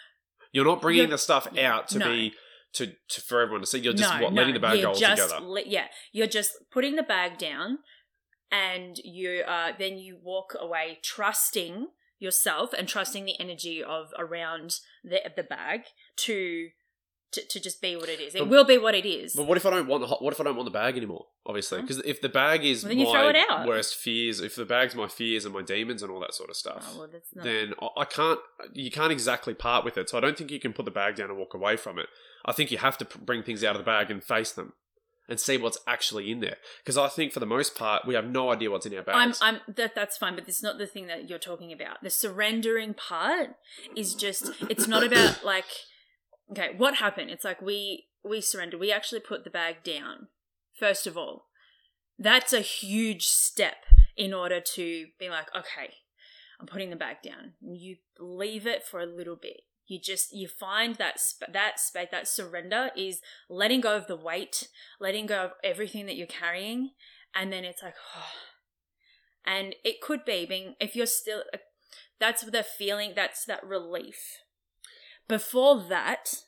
You're 0.51 0.65
not 0.65 0.81
bringing 0.81 1.01
You're- 1.03 1.11
the 1.11 1.17
stuff 1.17 1.47
out 1.57 1.87
to 1.89 1.99
no. 1.99 2.05
be 2.07 2.33
to, 2.73 2.93
to 3.09 3.21
for 3.21 3.41
everyone 3.41 3.61
to 3.61 3.67
see. 3.67 3.79
You're 3.79 3.93
just 3.93 4.13
no, 4.15 4.23
what, 4.25 4.33
no, 4.33 4.41
letting 4.41 4.53
the 4.53 4.59
bag 4.59 4.81
go 4.81 4.93
just 4.93 5.21
altogether. 5.33 5.61
yeah, 5.65 5.85
you're 6.11 6.27
just 6.27 6.51
putting 6.71 6.95
the 6.95 7.03
bag 7.03 7.37
down, 7.37 7.79
and 8.51 8.97
you 9.03 9.41
uh, 9.47 9.71
then 9.77 9.97
you 9.97 10.17
walk 10.21 10.55
away 10.59 10.99
trusting 11.03 11.87
yourself 12.19 12.73
and 12.77 12.87
trusting 12.87 13.25
the 13.25 13.39
energy 13.39 13.83
of 13.83 14.07
around 14.17 14.79
the 15.03 15.19
the 15.35 15.43
bag 15.43 15.81
to 16.17 16.69
to, 17.31 17.45
to 17.47 17.59
just 17.59 17.79
be 17.79 17.95
what 17.95 18.09
it 18.09 18.19
is. 18.19 18.33
It 18.33 18.39
But- 18.39 18.49
will 18.49 18.63
be 18.65 18.77
what 18.79 18.95
it 18.95 19.05
is. 19.05 19.35
But 19.35 19.45
what 19.45 19.55
if 19.55 19.65
I 19.65 19.69
don't 19.69 19.87
want 19.87 20.01
the 20.01 20.15
what 20.15 20.33
if 20.33 20.41
I 20.41 20.43
don't 20.43 20.55
want 20.55 20.65
the 20.65 20.71
bag 20.71 20.97
anymore? 20.97 21.27
Obviously, 21.45 21.81
because 21.81 21.99
if 21.99 22.21
the 22.21 22.29
bag 22.29 22.65
is 22.65 22.83
Well, 22.83 22.95
my 22.95 23.03
throw 23.05 23.29
it 23.29 23.35
out. 23.49 23.67
worst 23.67 23.95
fears, 23.95 24.41
if 24.41 24.55
the 24.55 24.65
bag's 24.65 24.95
my 24.95 25.07
fears 25.07 25.45
and 25.45 25.53
my 25.53 25.61
demons 25.61 26.01
and 26.01 26.11
all 26.11 26.19
that 26.21 26.33
sort 26.33 26.49
of 26.49 26.55
stuff, 26.55 26.87
Oh, 26.95 26.99
well, 26.99 27.09
not. 27.35 27.43
then 27.43 27.73
I- 27.81 28.01
I 28.01 28.05
can't. 28.05 28.39
You 28.73 28.89
can't 28.91 29.11
exactly 29.11 29.53
part 29.53 29.85
with 29.85 29.97
it. 29.97 30.09
So 30.09 30.17
I 30.17 30.21
don't 30.21 30.37
think 30.37 30.49
you 30.51 30.59
can 30.59 30.73
put 30.73 30.85
the 30.85 30.91
bag 30.91 31.15
down 31.15 31.29
and 31.29 31.37
walk 31.37 31.53
away 31.53 31.75
from 31.77 31.99
it. 31.99 32.07
I 32.45 32.51
think 32.53 32.71
you 32.71 32.77
have 32.77 32.97
to 32.99 33.05
bring 33.05 33.43
things 33.43 33.63
out 33.63 33.75
of 33.75 33.79
the 33.79 33.85
bag 33.85 34.09
and 34.09 34.23
face 34.23 34.51
them 34.51 34.73
and 35.27 35.39
see 35.39 35.57
what's 35.57 35.77
actually 35.87 36.31
in 36.31 36.39
there. 36.39 36.57
Because 36.83 36.97
I 36.97 37.07
think 37.07 37.31
for 37.31 37.39
the 37.39 37.45
most 37.45 37.75
part, 37.75 38.05
we 38.05 38.15
have 38.15 38.25
no 38.25 38.51
idea 38.51 38.71
what's 38.71 38.85
in 38.85 38.93
our 38.93 39.03
I'm, 39.07 39.29
bags. 39.29 39.39
I'm 39.41 39.59
that 39.75 39.95
that's 39.95 40.17
fine, 40.17 40.35
but 40.35 40.47
it's 40.47 40.63
not 40.63 40.77
the 40.77 40.87
thing 40.87 41.07
that 41.07 41.29
you're 41.29 41.39
talking 41.39 41.71
about. 41.71 42.03
The 42.03 42.09
surrendering 42.09 42.95
part 42.95 43.51
is 43.95 44.15
just 44.15 44.51
it's 44.69 44.87
not 44.87 45.03
about 45.03 45.43
like 45.45 45.65
okay, 46.51 46.71
what 46.75 46.95
happened? 46.95 47.29
It's 47.29 47.45
like 47.45 47.61
we 47.61 48.07
we 48.23 48.41
surrender. 48.41 48.77
We 48.77 48.91
actually 48.91 49.21
put 49.21 49.43
the 49.43 49.49
bag 49.49 49.83
down 49.83 50.27
first 50.79 51.05
of 51.05 51.17
all. 51.17 51.45
That's 52.17 52.51
a 52.51 52.61
huge 52.61 53.27
step 53.27 53.85
in 54.17 54.33
order 54.33 54.59
to 54.59 55.07
be 55.19 55.29
like, 55.29 55.47
okay, 55.55 55.93
I'm 56.59 56.67
putting 56.67 56.89
the 56.89 56.95
bag 56.95 57.17
down. 57.23 57.53
You 57.61 57.97
leave 58.19 58.67
it 58.67 58.83
for 58.85 58.99
a 58.99 59.05
little 59.05 59.37
bit. 59.37 59.61
You 59.89 59.99
just 59.99 60.33
you 60.33 60.47
find 60.47 60.95
that 60.95 61.19
sp- 61.19 61.51
that 61.51 61.79
space 61.79 62.09
that 62.11 62.27
surrender 62.27 62.91
is 62.95 63.21
letting 63.49 63.81
go 63.81 63.97
of 63.97 64.07
the 64.07 64.15
weight, 64.15 64.67
letting 64.99 65.25
go 65.25 65.45
of 65.45 65.51
everything 65.63 66.05
that 66.05 66.15
you're 66.15 66.27
carrying, 66.27 66.91
and 67.35 67.51
then 67.51 67.65
it's 67.65 67.81
like, 67.81 67.95
oh. 68.15 68.33
and 69.45 69.75
it 69.83 69.99
could 69.99 70.23
be 70.25 70.45
being 70.45 70.75
if 70.79 70.95
you're 70.95 71.05
still. 71.05 71.43
That's 72.19 72.43
the 72.43 72.63
feeling. 72.63 73.13
That's 73.15 73.45
that 73.45 73.65
relief. 73.65 74.19
Before 75.27 75.81
that, 75.89 76.43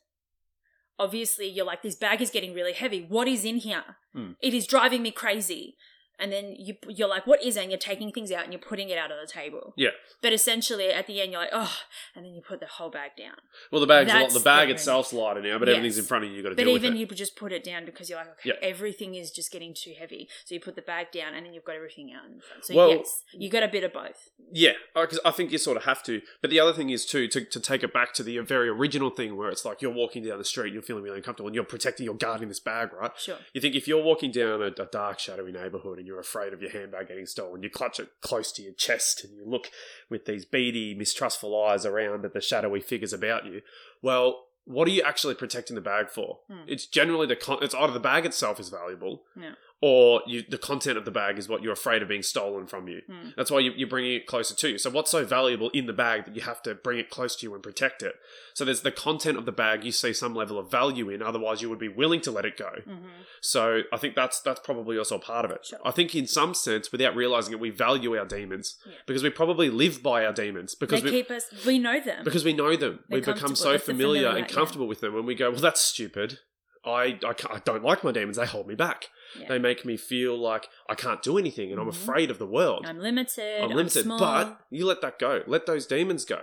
obviously 0.99 1.47
you're 1.47 1.65
like, 1.65 1.81
this 1.81 1.95
bag 1.95 2.21
is 2.21 2.29
getting 2.29 2.53
really 2.53 2.73
heavy. 2.73 3.05
What 3.07 3.27
is 3.27 3.43
in 3.43 3.57
here? 3.57 3.97
Hmm. 4.13 4.33
It 4.41 4.53
is 4.53 4.67
driving 4.67 5.01
me 5.01 5.11
crazy. 5.11 5.77
And 6.19 6.31
then 6.31 6.55
you 6.57 6.75
you're 6.87 7.07
like, 7.07 7.25
what 7.25 7.43
is 7.43 7.57
it? 7.57 7.61
And 7.61 7.71
you're 7.71 7.79
taking 7.79 8.11
things 8.11 8.31
out 8.31 8.43
and 8.43 8.53
you're 8.53 8.61
putting 8.61 8.89
it 8.89 8.97
out 8.97 9.11
on 9.11 9.17
the 9.19 9.27
table. 9.31 9.73
Yeah. 9.75 9.89
But 10.21 10.33
essentially, 10.33 10.89
at 10.91 11.07
the 11.07 11.19
end, 11.19 11.31
you're 11.31 11.41
like, 11.41 11.49
oh, 11.51 11.75
and 12.15 12.23
then 12.23 12.33
you 12.35 12.41
put 12.41 12.59
the 12.59 12.67
whole 12.67 12.91
bag 12.91 13.11
down. 13.17 13.33
Well, 13.71 13.81
the 13.81 13.87
bag's 13.87 14.11
a 14.13 14.19
lot, 14.19 14.31
the 14.31 14.39
bag 14.39 14.69
itself's 14.69 15.13
lighter 15.13 15.41
now, 15.41 15.57
but 15.57 15.67
Yes. 15.67 15.77
everything's 15.77 15.97
in 15.97 16.05
front 16.05 16.25
of 16.25 16.29
you. 16.31 16.37
You 16.37 16.43
got 16.43 16.49
to 16.49 16.55
But 16.55 16.63
deal 16.65 16.69
even 16.69 16.73
with 16.73 16.83
it. 16.83 16.87
But 16.89 16.95
even 16.97 17.09
you 17.09 17.15
just 17.15 17.35
put 17.35 17.51
it 17.51 17.63
down 17.63 17.85
because 17.85 18.09
you're 18.09 18.19
like, 18.19 18.29
okay, 18.39 18.49
Yeah. 18.49 18.53
everything 18.61 19.15
is 19.15 19.31
just 19.31 19.51
getting 19.51 19.73
too 19.73 19.93
heavy. 19.97 20.29
So 20.45 20.53
you 20.53 20.61
put 20.61 20.75
the 20.75 20.81
bag 20.83 21.11
down 21.11 21.33
and 21.33 21.45
then 21.45 21.53
you've 21.53 21.63
got 21.65 21.75
everything 21.75 22.13
out 22.13 22.25
in 22.25 22.39
front. 22.39 22.65
So 22.65 22.75
Well- 22.75 22.89
yes, 22.91 23.23
you 23.33 23.49
got 23.49 23.63
a 23.63 23.67
bit 23.67 23.83
of 23.83 23.91
both. 23.93 24.29
Yeah, 24.53 24.73
uh, 24.95 25.01
because 25.01 25.19
I 25.25 25.31
think 25.31 25.51
you 25.51 25.57
sort 25.57 25.77
of 25.77 25.83
have 25.85 26.03
to. 26.03 26.21
But 26.41 26.49
the 26.51 26.59
other 26.59 26.73
thing 26.73 26.89
is 26.91 27.05
too 27.05 27.27
to, 27.29 27.43
to 27.45 27.59
take 27.59 27.83
it 27.83 27.93
back 27.93 28.13
to 28.15 28.23
the 28.23 28.37
very 28.39 28.67
original 28.69 29.09
thing 29.09 29.37
where 29.37 29.49
it's 29.49 29.65
like 29.65 29.81
you're 29.81 29.91
walking 29.93 30.23
down 30.23 30.37
the 30.37 30.43
street, 30.45 30.65
and 30.67 30.73
you're 30.73 30.83
feeling 30.83 31.03
really 31.03 31.17
uncomfortable, 31.17 31.47
and 31.47 31.55
you're 31.55 31.63
protecting, 31.63 32.03
you're 32.05 32.13
guarding 32.13 32.47
this 32.49 32.59
bag, 32.59 32.91
right? 32.93 33.11
Sure. 33.17 33.37
You 33.53 33.61
think 33.61 33.75
if 33.75 33.87
you're 33.87 34.03
walking 34.03 34.29
down 34.31 34.61
a, 34.61 34.65
a 34.67 34.85
dark, 34.85 35.19
shadowy 35.19 35.51
neighborhood 35.51 35.99
and 36.01 36.07
you're 36.07 36.19
afraid 36.19 36.51
of 36.51 36.61
your 36.61 36.71
handbag 36.71 37.07
getting 37.07 37.27
stolen, 37.27 37.61
you 37.63 37.69
clutch 37.69 37.99
it 37.99 38.09
close 38.21 38.51
to 38.53 38.61
your 38.63 38.73
chest 38.73 39.23
and 39.23 39.35
you 39.35 39.45
look 39.45 39.69
with 40.09 40.25
these 40.25 40.43
beady, 40.45 40.95
mistrustful 40.95 41.55
eyes 41.63 41.85
around 41.85 42.25
at 42.25 42.33
the 42.33 42.41
shadowy 42.41 42.79
figures 42.81 43.13
about 43.13 43.45
you. 43.45 43.61
Well, 44.01 44.45
what 44.65 44.87
are 44.87 44.91
you 44.91 45.03
actually 45.03 45.35
protecting 45.35 45.75
the 45.75 45.81
bag 45.81 46.09
for? 46.09 46.39
Hmm. 46.49 46.63
It's 46.67 46.87
generally 46.87 47.27
the 47.27 47.35
con- 47.35 47.59
it's 47.61 47.75
either 47.75 47.93
the 47.93 47.99
bag 47.99 48.25
itself 48.25 48.59
is 48.59 48.69
valuable, 48.69 49.23
Yeah. 49.39 49.53
Or 49.83 50.21
you, 50.27 50.43
the 50.47 50.59
content 50.59 50.95
of 50.95 51.05
the 51.05 51.11
bag 51.11 51.39
is 51.39 51.49
what 51.49 51.63
you're 51.63 51.73
afraid 51.73 52.03
of 52.03 52.07
being 52.07 52.21
stolen 52.21 52.67
from 52.67 52.87
you. 52.87 53.01
Hmm. 53.07 53.29
That's 53.35 53.49
why 53.49 53.59
you, 53.59 53.71
you're 53.75 53.87
bringing 53.89 54.13
it 54.13 54.27
closer 54.27 54.55
to 54.55 54.69
you. 54.69 54.77
So, 54.77 54.91
what's 54.91 55.09
so 55.09 55.25
valuable 55.25 55.71
in 55.71 55.87
the 55.87 55.93
bag 55.93 56.25
that 56.25 56.35
you 56.35 56.41
have 56.43 56.61
to 56.63 56.75
bring 56.75 56.99
it 56.99 57.09
close 57.09 57.35
to 57.37 57.45
you 57.47 57.53
and 57.55 57.63
protect 57.63 58.03
it? 58.03 58.13
So, 58.53 58.63
there's 58.63 58.81
the 58.81 58.91
content 58.91 59.37
of 59.39 59.45
the 59.45 59.51
bag 59.51 59.83
you 59.83 59.91
see 59.91 60.13
some 60.13 60.35
level 60.35 60.59
of 60.59 60.69
value 60.69 61.09
in, 61.09 61.23
otherwise, 61.23 61.61
you 61.63 61.69
would 61.71 61.79
be 61.79 61.89
willing 61.89 62.21
to 62.21 62.31
let 62.31 62.45
it 62.45 62.57
go. 62.57 62.69
hmm 62.85 63.07
So, 63.41 63.81
I 63.91 63.97
think 63.97 64.15
that's 64.15 64.39
that's 64.39 64.59
probably 64.59 64.97
also 64.99 65.17
part 65.17 65.45
of 65.45 65.51
it. 65.51 65.65
Sure. 65.65 65.79
I 65.83 65.89
think, 65.91 66.13
in 66.13 66.27
some 66.27 66.53
sense, 66.53 66.91
without 66.91 67.15
realizing 67.15 67.53
it, 67.53 67.59
we 67.59 67.71
value 67.71 68.15
our 68.15 68.25
demons 68.25 68.75
Yeah. 68.85 68.93
because 69.07 69.23
we 69.23 69.31
probably 69.31 69.69
live 69.71 70.03
by 70.03 70.25
our 70.25 70.33
demons 70.33 70.75
because 70.75 71.01
They 71.01 71.09
we. 71.09 71.17
keep 71.17 71.31
us. 71.31 71.45
We 71.65 71.79
know 71.79 71.99
them. 71.99 72.23
because 72.23 72.45
we 72.45 72.53
know 72.53 72.75
them, 72.75 72.99
They're 73.09 73.19
we 73.19 73.25
become 73.25 73.55
so 73.55 73.77
familiar 73.79 73.81
familiar, 74.21 74.27
and 74.29 74.47
yeah. 74.49 74.55
comfortable 74.55 74.87
with 74.87 75.01
them, 75.01 75.15
and 75.15 75.25
we 75.25 75.33
go, 75.35 75.49
"Well, 75.51 75.59
that's 75.59 75.81
stupid. 75.81 76.39
I 76.85 77.19
I, 77.23 77.33
I 77.49 77.59
don't 77.63 77.83
like 77.83 78.03
my 78.03 78.11
demons. 78.11 78.37
They 78.37 78.45
hold 78.45 78.67
me 78.67 78.75
back. 78.75 79.05
Yeah. 79.39 79.47
They 79.49 79.59
make 79.59 79.85
me 79.85 79.97
feel 79.97 80.37
like 80.37 80.67
I 80.89 80.95
can't 80.95 81.21
do 81.21 81.37
anything, 81.37 81.71
and 81.71 81.79
I'm 81.79 81.87
Mhm. 81.87 81.91
afraid 82.01 82.31
of 82.31 82.37
the 82.39 82.47
world. 82.47 82.85
I'm 82.87 82.99
limited. 82.99 83.61
I'm 83.63 83.69
limited, 83.71 84.03
small. 84.03 84.19
but 84.19 84.59
you 84.69 84.85
let 84.85 85.01
that 85.01 85.19
go. 85.19 85.43
Let 85.47 85.65
those 85.65 85.85
demons 85.85 86.25
go, 86.25 86.41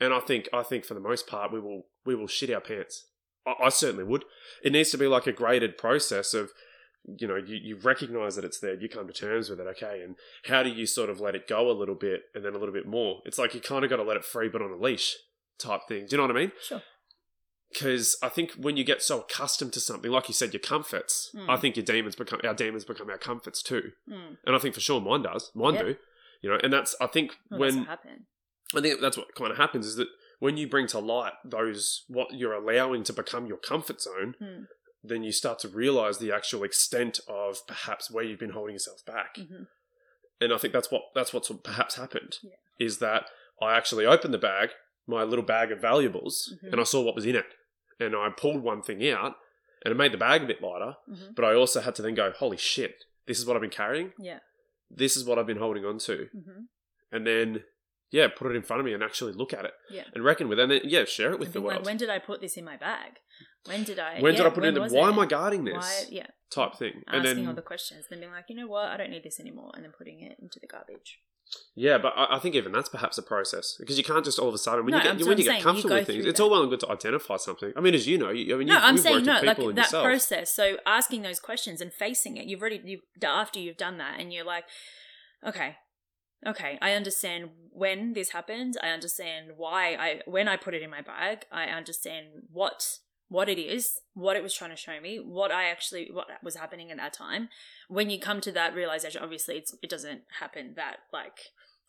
and 0.00 0.12
I 0.14 0.20
think 0.20 0.48
I 0.52 0.62
think 0.62 0.84
for 0.84 0.94
the 0.94 1.00
most 1.00 1.26
part 1.26 1.52
we 1.52 1.60
will 1.60 1.86
we 2.04 2.14
will 2.14 2.26
shit 2.28 2.50
our 2.50 2.60
pants. 2.60 3.06
I, 3.46 3.54
I 3.64 3.68
certainly 3.70 4.04
would. 4.04 4.24
It 4.62 4.72
needs 4.72 4.90
to 4.90 4.98
be 4.98 5.06
like 5.06 5.26
a 5.26 5.32
graded 5.32 5.76
process 5.78 6.34
of, 6.34 6.52
you 7.18 7.26
know, 7.26 7.36
you, 7.36 7.56
you 7.56 7.76
recognize 7.76 8.36
that 8.36 8.44
it's 8.44 8.60
there, 8.60 8.74
you 8.74 8.88
come 8.88 9.06
to 9.06 9.12
terms 9.12 9.50
with 9.50 9.60
it, 9.60 9.66
okay, 9.66 10.00
and 10.02 10.16
how 10.44 10.62
do 10.62 10.70
you 10.70 10.86
sort 10.86 11.10
of 11.10 11.20
let 11.20 11.34
it 11.34 11.46
go 11.48 11.70
a 11.70 11.72
little 11.72 11.94
bit 11.94 12.22
and 12.34 12.44
then 12.44 12.54
a 12.54 12.58
little 12.58 12.72
bit 12.74 12.86
more? 12.86 13.20
It's 13.24 13.38
like 13.38 13.54
you 13.54 13.60
kind 13.60 13.84
of 13.84 13.90
got 13.90 13.96
to 13.96 14.02
let 14.02 14.16
it 14.16 14.24
free 14.24 14.48
but 14.48 14.62
on 14.62 14.70
a 14.70 14.76
leash 14.76 15.14
type 15.58 15.82
thing. 15.88 16.06
Do 16.06 16.12
you 16.12 16.16
know 16.18 16.26
what 16.26 16.36
I 16.36 16.40
mean? 16.40 16.52
Sure. 16.62 16.82
Because 17.74 18.16
I 18.22 18.28
think 18.28 18.52
when 18.52 18.76
you 18.76 18.84
get 18.84 19.02
so 19.02 19.20
accustomed 19.20 19.72
to 19.72 19.80
something, 19.80 20.10
like 20.10 20.28
you 20.28 20.34
said, 20.34 20.52
your 20.54 20.60
comforts, 20.60 21.30
Hmm. 21.32 21.50
I 21.50 21.56
think 21.56 21.76
your 21.76 21.84
demons 21.84 22.14
become 22.14 22.40
our 22.44 22.54
demons 22.54 22.84
become 22.84 23.10
our 23.10 23.18
comforts 23.18 23.62
too, 23.62 23.92
Mm. 24.08 24.38
and 24.46 24.54
I 24.54 24.58
think 24.60 24.74
for 24.76 24.80
sure 24.80 25.00
mine 25.00 25.22
does, 25.22 25.50
mine 25.54 25.74
Yeah. 25.74 25.82
do, 25.82 25.96
you 26.40 26.50
know, 26.50 26.58
and 26.62 26.72
that's 26.72 26.94
I 27.00 27.08
think 27.08 27.36
Well, 27.50 27.60
when 27.60 27.78
what 27.80 27.88
happened. 27.88 28.26
I 28.76 28.80
think 28.80 29.00
that's 29.00 29.16
what 29.16 29.34
kind 29.34 29.50
of 29.50 29.56
happens 29.56 29.86
is 29.86 29.96
that 29.96 30.08
when 30.38 30.56
you 30.56 30.68
bring 30.68 30.86
to 30.88 30.98
light 31.00 31.32
those 31.44 32.04
what 32.08 32.32
you're 32.32 32.52
allowing 32.52 33.02
to 33.04 33.12
become 33.12 33.46
your 33.46 33.58
comfort 33.58 34.00
zone, 34.00 34.36
Hmm. 34.38 34.64
then 35.02 35.24
you 35.24 35.32
start 35.32 35.58
to 35.60 35.68
realize 35.68 36.18
the 36.18 36.30
actual 36.32 36.62
extent 36.62 37.18
of 37.28 37.66
perhaps 37.66 38.08
where 38.10 38.24
you've 38.24 38.38
been 38.38 38.50
holding 38.50 38.74
yourself 38.76 39.04
back. 39.04 39.34
Mhm. 39.36 39.66
And 40.40 40.52
I 40.52 40.58
think 40.58 40.72
that's 40.72 40.90
what 40.92 41.02
that's 41.14 41.32
what's 41.32 41.50
perhaps 41.64 41.96
happened 41.96 42.38
Yeah. 42.42 42.56
is 42.78 42.98
that 43.00 43.30
I 43.60 43.74
actually 43.76 44.06
opened 44.06 44.32
the 44.32 44.38
bag, 44.38 44.70
my 45.06 45.22
little 45.24 45.44
bag 45.44 45.70
of 45.72 45.80
valuables, 45.80 46.54
Mhm. 46.62 46.72
and 46.72 46.80
I 46.80 46.84
saw 46.84 47.00
what 47.02 47.14
was 47.16 47.26
in 47.26 47.34
it, 47.36 47.46
and 48.00 48.14
I 48.16 48.28
pulled 48.30 48.62
one 48.62 48.82
thing 48.82 49.08
out, 49.10 49.36
and 49.84 49.92
it 49.92 49.96
made 49.96 50.12
the 50.12 50.18
bag 50.18 50.42
a 50.42 50.46
bit 50.46 50.62
lighter. 50.62 50.96
Mhm. 51.10 51.34
But 51.34 51.44
I 51.44 51.54
also 51.54 51.80
had 51.80 51.94
to 51.96 52.02
then 52.02 52.14
go, 52.14 52.30
holy 52.32 52.56
shit, 52.56 53.04
this 53.26 53.38
is 53.38 53.46
what 53.46 53.56
I've 53.56 53.62
been 53.62 53.70
carrying. 53.70 54.12
Yeah. 54.18 54.40
This 54.90 55.16
is 55.16 55.24
what 55.24 55.38
I've 55.38 55.46
been 55.46 55.58
holding 55.58 55.84
on 55.84 55.98
to 55.98 56.28
hmm 56.32 56.64
and 57.12 57.24
then 57.26 57.62
yeah, 58.10 58.28
put 58.28 58.48
it 58.50 58.54
in 58.56 58.62
front 58.62 58.78
of 58.80 58.86
me 58.86 58.92
and 58.92 59.02
actually 59.02 59.32
look 59.32 59.52
at 59.52 59.64
it 59.64 59.74
Yeah. 59.90 60.04
and 60.14 60.24
reckon 60.24 60.48
with 60.48 60.58
it, 60.58 60.62
and 60.62 60.70
then 60.72 60.80
yeah, 60.84 61.04
share 61.04 61.32
it 61.32 61.38
with 61.38 61.48
the 61.48 61.54
think 61.54 61.64
like, 61.66 61.74
world. 61.76 61.86
when 61.86 61.96
did 61.96 62.10
I 62.10 62.18
put 62.18 62.40
this 62.40 62.56
in 62.56 62.64
my 62.64 62.76
bag? 62.76 63.18
When 63.66 63.82
did 63.82 63.98
I? 63.98 64.20
When 64.20 64.34
did 64.34 64.44
I 64.46 64.50
put 64.50 64.64
it 64.64 64.76
in? 64.76 64.80
why 64.92 65.08
it? 65.08 65.12
am 65.12 65.18
I 65.18 65.26
guarding 65.26 65.64
this? 65.64 65.74
Why? 65.74 66.04
Yeah. 66.10 66.26
Type 66.50 66.74
thing, 66.76 67.02
and 67.08 67.22
Asking 67.24 67.36
then 67.38 67.48
all 67.48 67.54
the 67.54 67.62
questions, 67.62 68.04
then 68.08 68.20
being 68.20 68.30
like, 68.30 68.44
you 68.48 68.54
know 68.56 68.66
what, 68.68 68.86
I 68.86 68.96
don't 68.96 69.10
need 69.10 69.24
this 69.24 69.40
anymore, 69.40 69.72
and 69.74 69.82
then 69.84 69.92
putting 69.96 70.20
it 70.20 70.36
into 70.40 70.60
the 70.60 70.66
garbage. 70.68 71.18
Yeah, 71.76 71.98
but 71.98 72.12
I, 72.16 72.36
I 72.36 72.38
think 72.38 72.54
even 72.54 72.72
that's 72.72 72.88
perhaps 72.88 73.18
a 73.18 73.22
process 73.22 73.76
because 73.78 73.98
you 73.98 74.04
can't 74.04 74.24
just 74.24 74.38
all 74.38 74.48
of 74.48 74.54
a 74.54 74.58
sudden 74.58 74.84
when 74.84 74.92
No, 74.92 74.98
you 74.98 75.02
get 75.02 75.26
when 75.26 75.38
you 75.38 75.44
get 75.44 75.58
you 75.58 75.62
comfortable 75.62 75.90
go 75.90 75.96
with 75.96 76.06
things, 76.06 76.22
through 76.22 76.30
it's 76.30 76.38
that. 76.38 76.44
all 76.44 76.50
well 76.50 76.60
and 76.62 76.70
good 76.70 76.80
to 76.80 76.90
identify 76.90 77.36
something. 77.36 77.72
I 77.76 77.80
mean, 77.80 77.94
as 77.94 78.06
you 78.06 78.18
know, 78.18 78.30
you, 78.30 78.54
I 78.54 78.58
mean, 78.58 78.68
no, 78.68 78.74
you, 78.74 78.80
I'm 78.80 78.94
you've 78.94 79.02
saying 79.02 79.14
worked 79.16 79.26
no, 79.26 79.34
with 79.34 79.44
like 79.44 79.56
people 79.56 79.68
and 79.70 79.78
that 79.78 79.82
yourself. 79.86 80.04
process. 80.04 80.54
So 80.54 80.76
asking 80.86 81.22
those 81.22 81.40
questions 81.40 81.80
and 81.80 81.92
facing 81.92 82.36
it, 82.36 82.46
you've 82.46 82.60
already 82.60 82.80
you 82.84 83.00
after 83.22 83.58
you've 83.58 83.76
done 83.76 83.98
that, 83.98 84.18
and 84.18 84.32
you're 84.32 84.44
like, 84.44 84.64
okay, 85.46 85.76
okay, 86.46 86.78
I 86.80 86.92
understand 86.92 87.50
when 87.70 88.12
this 88.14 88.30
happened. 88.30 88.76
I 88.82 88.88
understand 88.90 89.52
why 89.56 89.94
I 89.94 90.20
when 90.26 90.48
I 90.48 90.56
put 90.56 90.74
it 90.74 90.82
in 90.82 90.90
my 90.90 91.02
bag. 91.02 91.44
I 91.52 91.64
understand 91.64 92.26
what 92.52 92.98
what 93.28 93.48
it 93.48 93.58
is, 93.58 94.00
what 94.12 94.36
it 94.36 94.42
was 94.42 94.54
trying 94.54 94.70
to 94.70 94.76
show 94.76 95.00
me, 95.00 95.16
what 95.16 95.50
I 95.50 95.64
actually 95.64 96.10
what 96.12 96.28
was 96.42 96.56
happening 96.56 96.90
at 96.90 96.96
that 96.98 97.12
time. 97.12 97.48
When 97.88 98.10
you 98.10 98.18
come 98.18 98.40
to 98.42 98.52
that 98.52 98.74
realization, 98.74 99.22
obviously 99.22 99.56
it's 99.56 99.74
it 99.82 99.90
doesn't 99.90 100.22
happen 100.40 100.74
that 100.76 100.98
like 101.12 101.38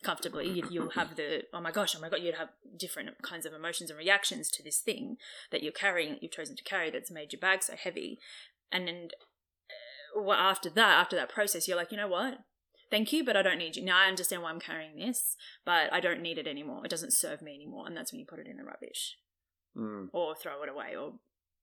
comfortably. 0.02 0.48
You, 0.48 0.64
you'll 0.70 0.90
have 0.90 1.16
the 1.16 1.44
oh 1.52 1.60
my 1.60 1.70
gosh 1.70 1.94
oh 1.96 2.00
my 2.00 2.08
god 2.08 2.22
you'd 2.22 2.34
have 2.36 2.50
different 2.76 3.10
kinds 3.22 3.46
of 3.46 3.52
emotions 3.52 3.90
and 3.90 3.98
reactions 3.98 4.50
to 4.52 4.62
this 4.62 4.78
thing 4.78 5.16
that 5.50 5.62
you're 5.62 5.72
carrying 5.72 6.12
that 6.12 6.22
you've 6.22 6.32
chosen 6.32 6.56
to 6.56 6.64
carry 6.64 6.90
that's 6.90 7.10
made 7.10 7.32
your 7.32 7.40
bag 7.40 7.62
so 7.62 7.74
heavy. 7.76 8.18
And 8.72 8.88
then 8.88 9.08
uh, 10.16 10.22
well, 10.22 10.38
after 10.38 10.70
that 10.70 11.00
after 11.00 11.16
that 11.16 11.28
process 11.28 11.68
you're 11.68 11.76
like 11.76 11.92
you 11.92 11.98
know 11.98 12.08
what? 12.08 12.38
Thank 12.90 13.12
you 13.12 13.24
but 13.24 13.36
i 13.36 13.42
don't 13.42 13.58
need 13.58 13.76
you. 13.76 13.84
Now 13.84 13.98
i 13.98 14.08
understand 14.08 14.42
why 14.42 14.50
i'm 14.50 14.60
carrying 14.60 14.96
this 14.96 15.36
but 15.64 15.92
i 15.92 16.00
don't 16.00 16.22
need 16.22 16.38
it 16.38 16.46
anymore. 16.46 16.82
It 16.84 16.90
doesn't 16.90 17.12
serve 17.12 17.42
me 17.42 17.54
anymore 17.54 17.86
and 17.86 17.96
that's 17.96 18.12
when 18.12 18.20
you 18.20 18.26
put 18.26 18.38
it 18.38 18.46
in 18.46 18.56
the 18.56 18.64
rubbish. 18.64 19.16
Mm. 19.76 20.08
or 20.14 20.34
throw 20.34 20.62
it 20.62 20.70
away 20.70 20.96
or 20.98 21.12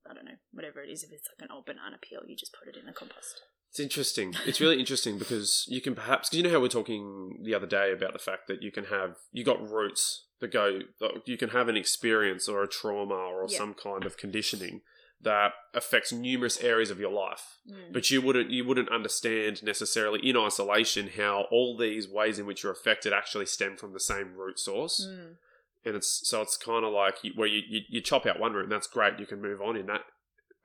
i 0.09 0.13
don't 0.13 0.25
know 0.25 0.39
whatever 0.51 0.81
it 0.81 0.89
is 0.89 1.03
if 1.03 1.11
it's 1.11 1.27
like 1.29 1.47
an 1.47 1.53
old 1.53 1.65
banana 1.65 1.97
peel 2.01 2.21
you 2.27 2.35
just 2.35 2.53
put 2.57 2.67
it 2.67 2.77
in 2.79 2.85
the 2.85 2.93
compost 2.93 3.41
It's 3.69 3.79
interesting. 3.79 4.35
It's 4.45 4.61
really 4.61 4.79
interesting 4.79 5.17
because 5.17 5.65
you 5.67 5.81
can 5.81 5.95
perhaps 5.95 6.29
because 6.29 6.37
you 6.37 6.43
know 6.43 6.51
how 6.55 6.59
we 6.59 6.67
are 6.67 6.77
talking 6.79 7.39
the 7.43 7.55
other 7.55 7.65
day 7.65 7.91
about 7.91 8.13
the 8.13 8.19
fact 8.19 8.43
that 8.47 8.61
you 8.61 8.71
can 8.71 8.85
have 8.85 9.15
you 9.31 9.43
got 9.43 9.67
roots 9.67 10.25
that 10.41 10.51
go 10.51 10.81
that 10.99 11.11
you 11.25 11.37
can 11.37 11.49
have 11.49 11.67
an 11.69 11.75
experience 11.77 12.47
or 12.47 12.61
a 12.61 12.67
trauma 12.67 13.15
or 13.15 13.47
Yeah. 13.49 13.57
some 13.57 13.73
kind 13.73 14.05
of 14.05 14.15
conditioning 14.15 14.81
that 15.21 15.53
affects 15.73 16.11
numerous 16.11 16.57
areas 16.61 16.91
of 16.91 16.99
your 16.99 17.11
life. 17.11 17.45
Mm. 17.67 17.93
But 17.93 18.11
you 18.11 18.21
wouldn't 18.21 18.51
you 18.51 18.63
wouldn't 18.67 18.89
understand 18.99 19.63
necessarily 19.63 20.19
in 20.29 20.35
isolation 20.37 21.09
how 21.17 21.47
all 21.49 21.75
these 21.77 22.07
ways 22.07 22.37
in 22.37 22.45
which 22.45 22.61
you're 22.61 22.73
affected 22.79 23.11
actually 23.13 23.47
stem 23.47 23.77
from 23.77 23.93
the 23.93 23.99
same 24.11 24.35
root 24.35 24.59
source. 24.59 25.07
Mm. 25.09 25.37
And 25.85 25.95
it's 25.95 26.21
so 26.27 26.41
it's 26.41 26.57
kind 26.57 26.85
of 26.85 26.93
like 26.93 27.15
you, 27.23 27.31
where 27.35 27.47
you, 27.47 27.61
you 27.67 27.81
you 27.89 28.01
chop 28.01 28.25
out 28.25 28.39
one 28.39 28.55
and 28.55 28.71
that's 28.71 28.87
great. 28.87 29.19
You 29.19 29.25
can 29.25 29.41
move 29.41 29.61
on 29.61 29.75
in 29.75 29.87
that 29.87 30.01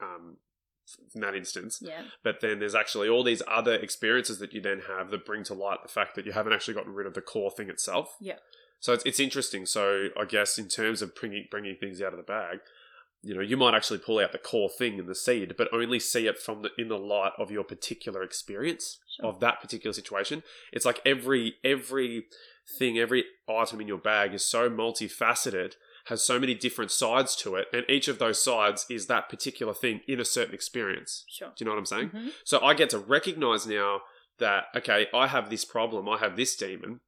um 0.01 0.37
in 1.15 1.21
that 1.21 1.35
instance 1.35 1.81
yeah 1.83 2.01
but 2.25 2.37
then 2.41 2.61
there's 2.61 2.75
actually 2.75 3.11
all 3.11 3.23
these 3.23 3.43
other 3.47 3.75
experiences 3.75 4.39
that 4.39 4.55
you 4.55 4.61
then 4.63 4.81
have 4.89 5.11
that 5.11 5.27
bring 5.27 5.45
to 5.45 5.53
light 5.53 5.81
the 5.83 5.89
fact 5.89 6.15
that 6.15 6.25
you 6.25 6.33
haven't 6.33 6.55
actually 6.55 6.73
gotten 6.73 6.95
rid 6.95 7.07
of 7.07 7.13
the 7.13 7.21
core 7.21 7.51
thing 7.51 7.69
itself. 7.69 8.17
Yeah. 8.21 8.37
So 8.81 8.95
it's, 8.95 9.05
it's 9.05 9.21
interesting. 9.21 9.67
So 9.67 10.09
I 10.19 10.25
guess 10.25 10.57
in 10.57 10.69
terms 10.69 11.03
of 11.03 11.15
bringing 11.15 11.47
bringing 11.51 11.77
things 11.79 12.01
out 12.01 12.13
of 12.15 12.17
the 12.17 12.23
bag, 12.23 12.61
you 13.23 13.35
know, 13.35 13.43
you 13.43 13.57
might 13.59 13.75
actually 13.75 13.99
pull 13.99 14.19
out 14.19 14.33
the 14.33 14.39
core 14.39 14.71
thing 14.79 14.99
in 14.99 15.07
the 15.07 15.15
seed, 15.15 15.57
but 15.59 15.69
only 15.75 15.99
see 16.01 16.27
it 16.27 16.39
from 16.39 16.63
the 16.63 16.71
in 16.79 16.89
the 16.89 16.97
light 16.97 17.33
of 17.39 17.51
your 17.51 17.65
particular 17.65 18.23
experience 18.23 18.99
Sure. 19.21 19.27
of 19.29 19.41
that 19.41 19.61
particular 19.61 19.93
situation. 19.93 20.43
It's 20.73 20.87
like 20.87 21.01
every 21.05 21.57
every 21.65 22.27
thing, 22.79 22.99
every 22.99 23.25
item 23.49 23.81
in 23.81 23.89
your 23.89 23.99
bag 23.99 24.35
is 24.35 24.45
so 24.45 24.69
multifaceted, 24.69 25.75
has 26.07 26.23
so 26.23 26.39
many 26.39 26.55
different 26.55 26.91
sides 26.91 27.37
to 27.37 27.55
it, 27.57 27.69
and 27.73 27.85
each 27.89 28.09
of 28.09 28.19
those 28.19 28.43
sides 28.43 28.87
is 28.91 29.07
that 29.07 29.29
particular 29.29 29.75
thing 29.75 30.01
in 30.09 30.21
a 30.21 30.25
certain 30.25 30.55
experience. 30.55 31.25
Sure. 31.29 31.49
Do 31.49 31.55
you 31.59 31.67
know 31.67 31.73
what 31.73 31.79
I'm 31.79 31.87
saying? 31.87 32.11
Mhm. 32.11 32.33
So 32.45 32.61
I 32.61 32.75
get 32.75 32.91
to 32.91 32.99
recognize 32.99 33.67
now 33.67 34.03
that, 34.39 34.67
okay, 34.75 35.09
I 35.13 35.27
have 35.27 35.51
this 35.51 35.65
problem, 35.65 36.09
I 36.09 36.19
have 36.19 36.37
this 36.37 36.57
demon 36.57 37.01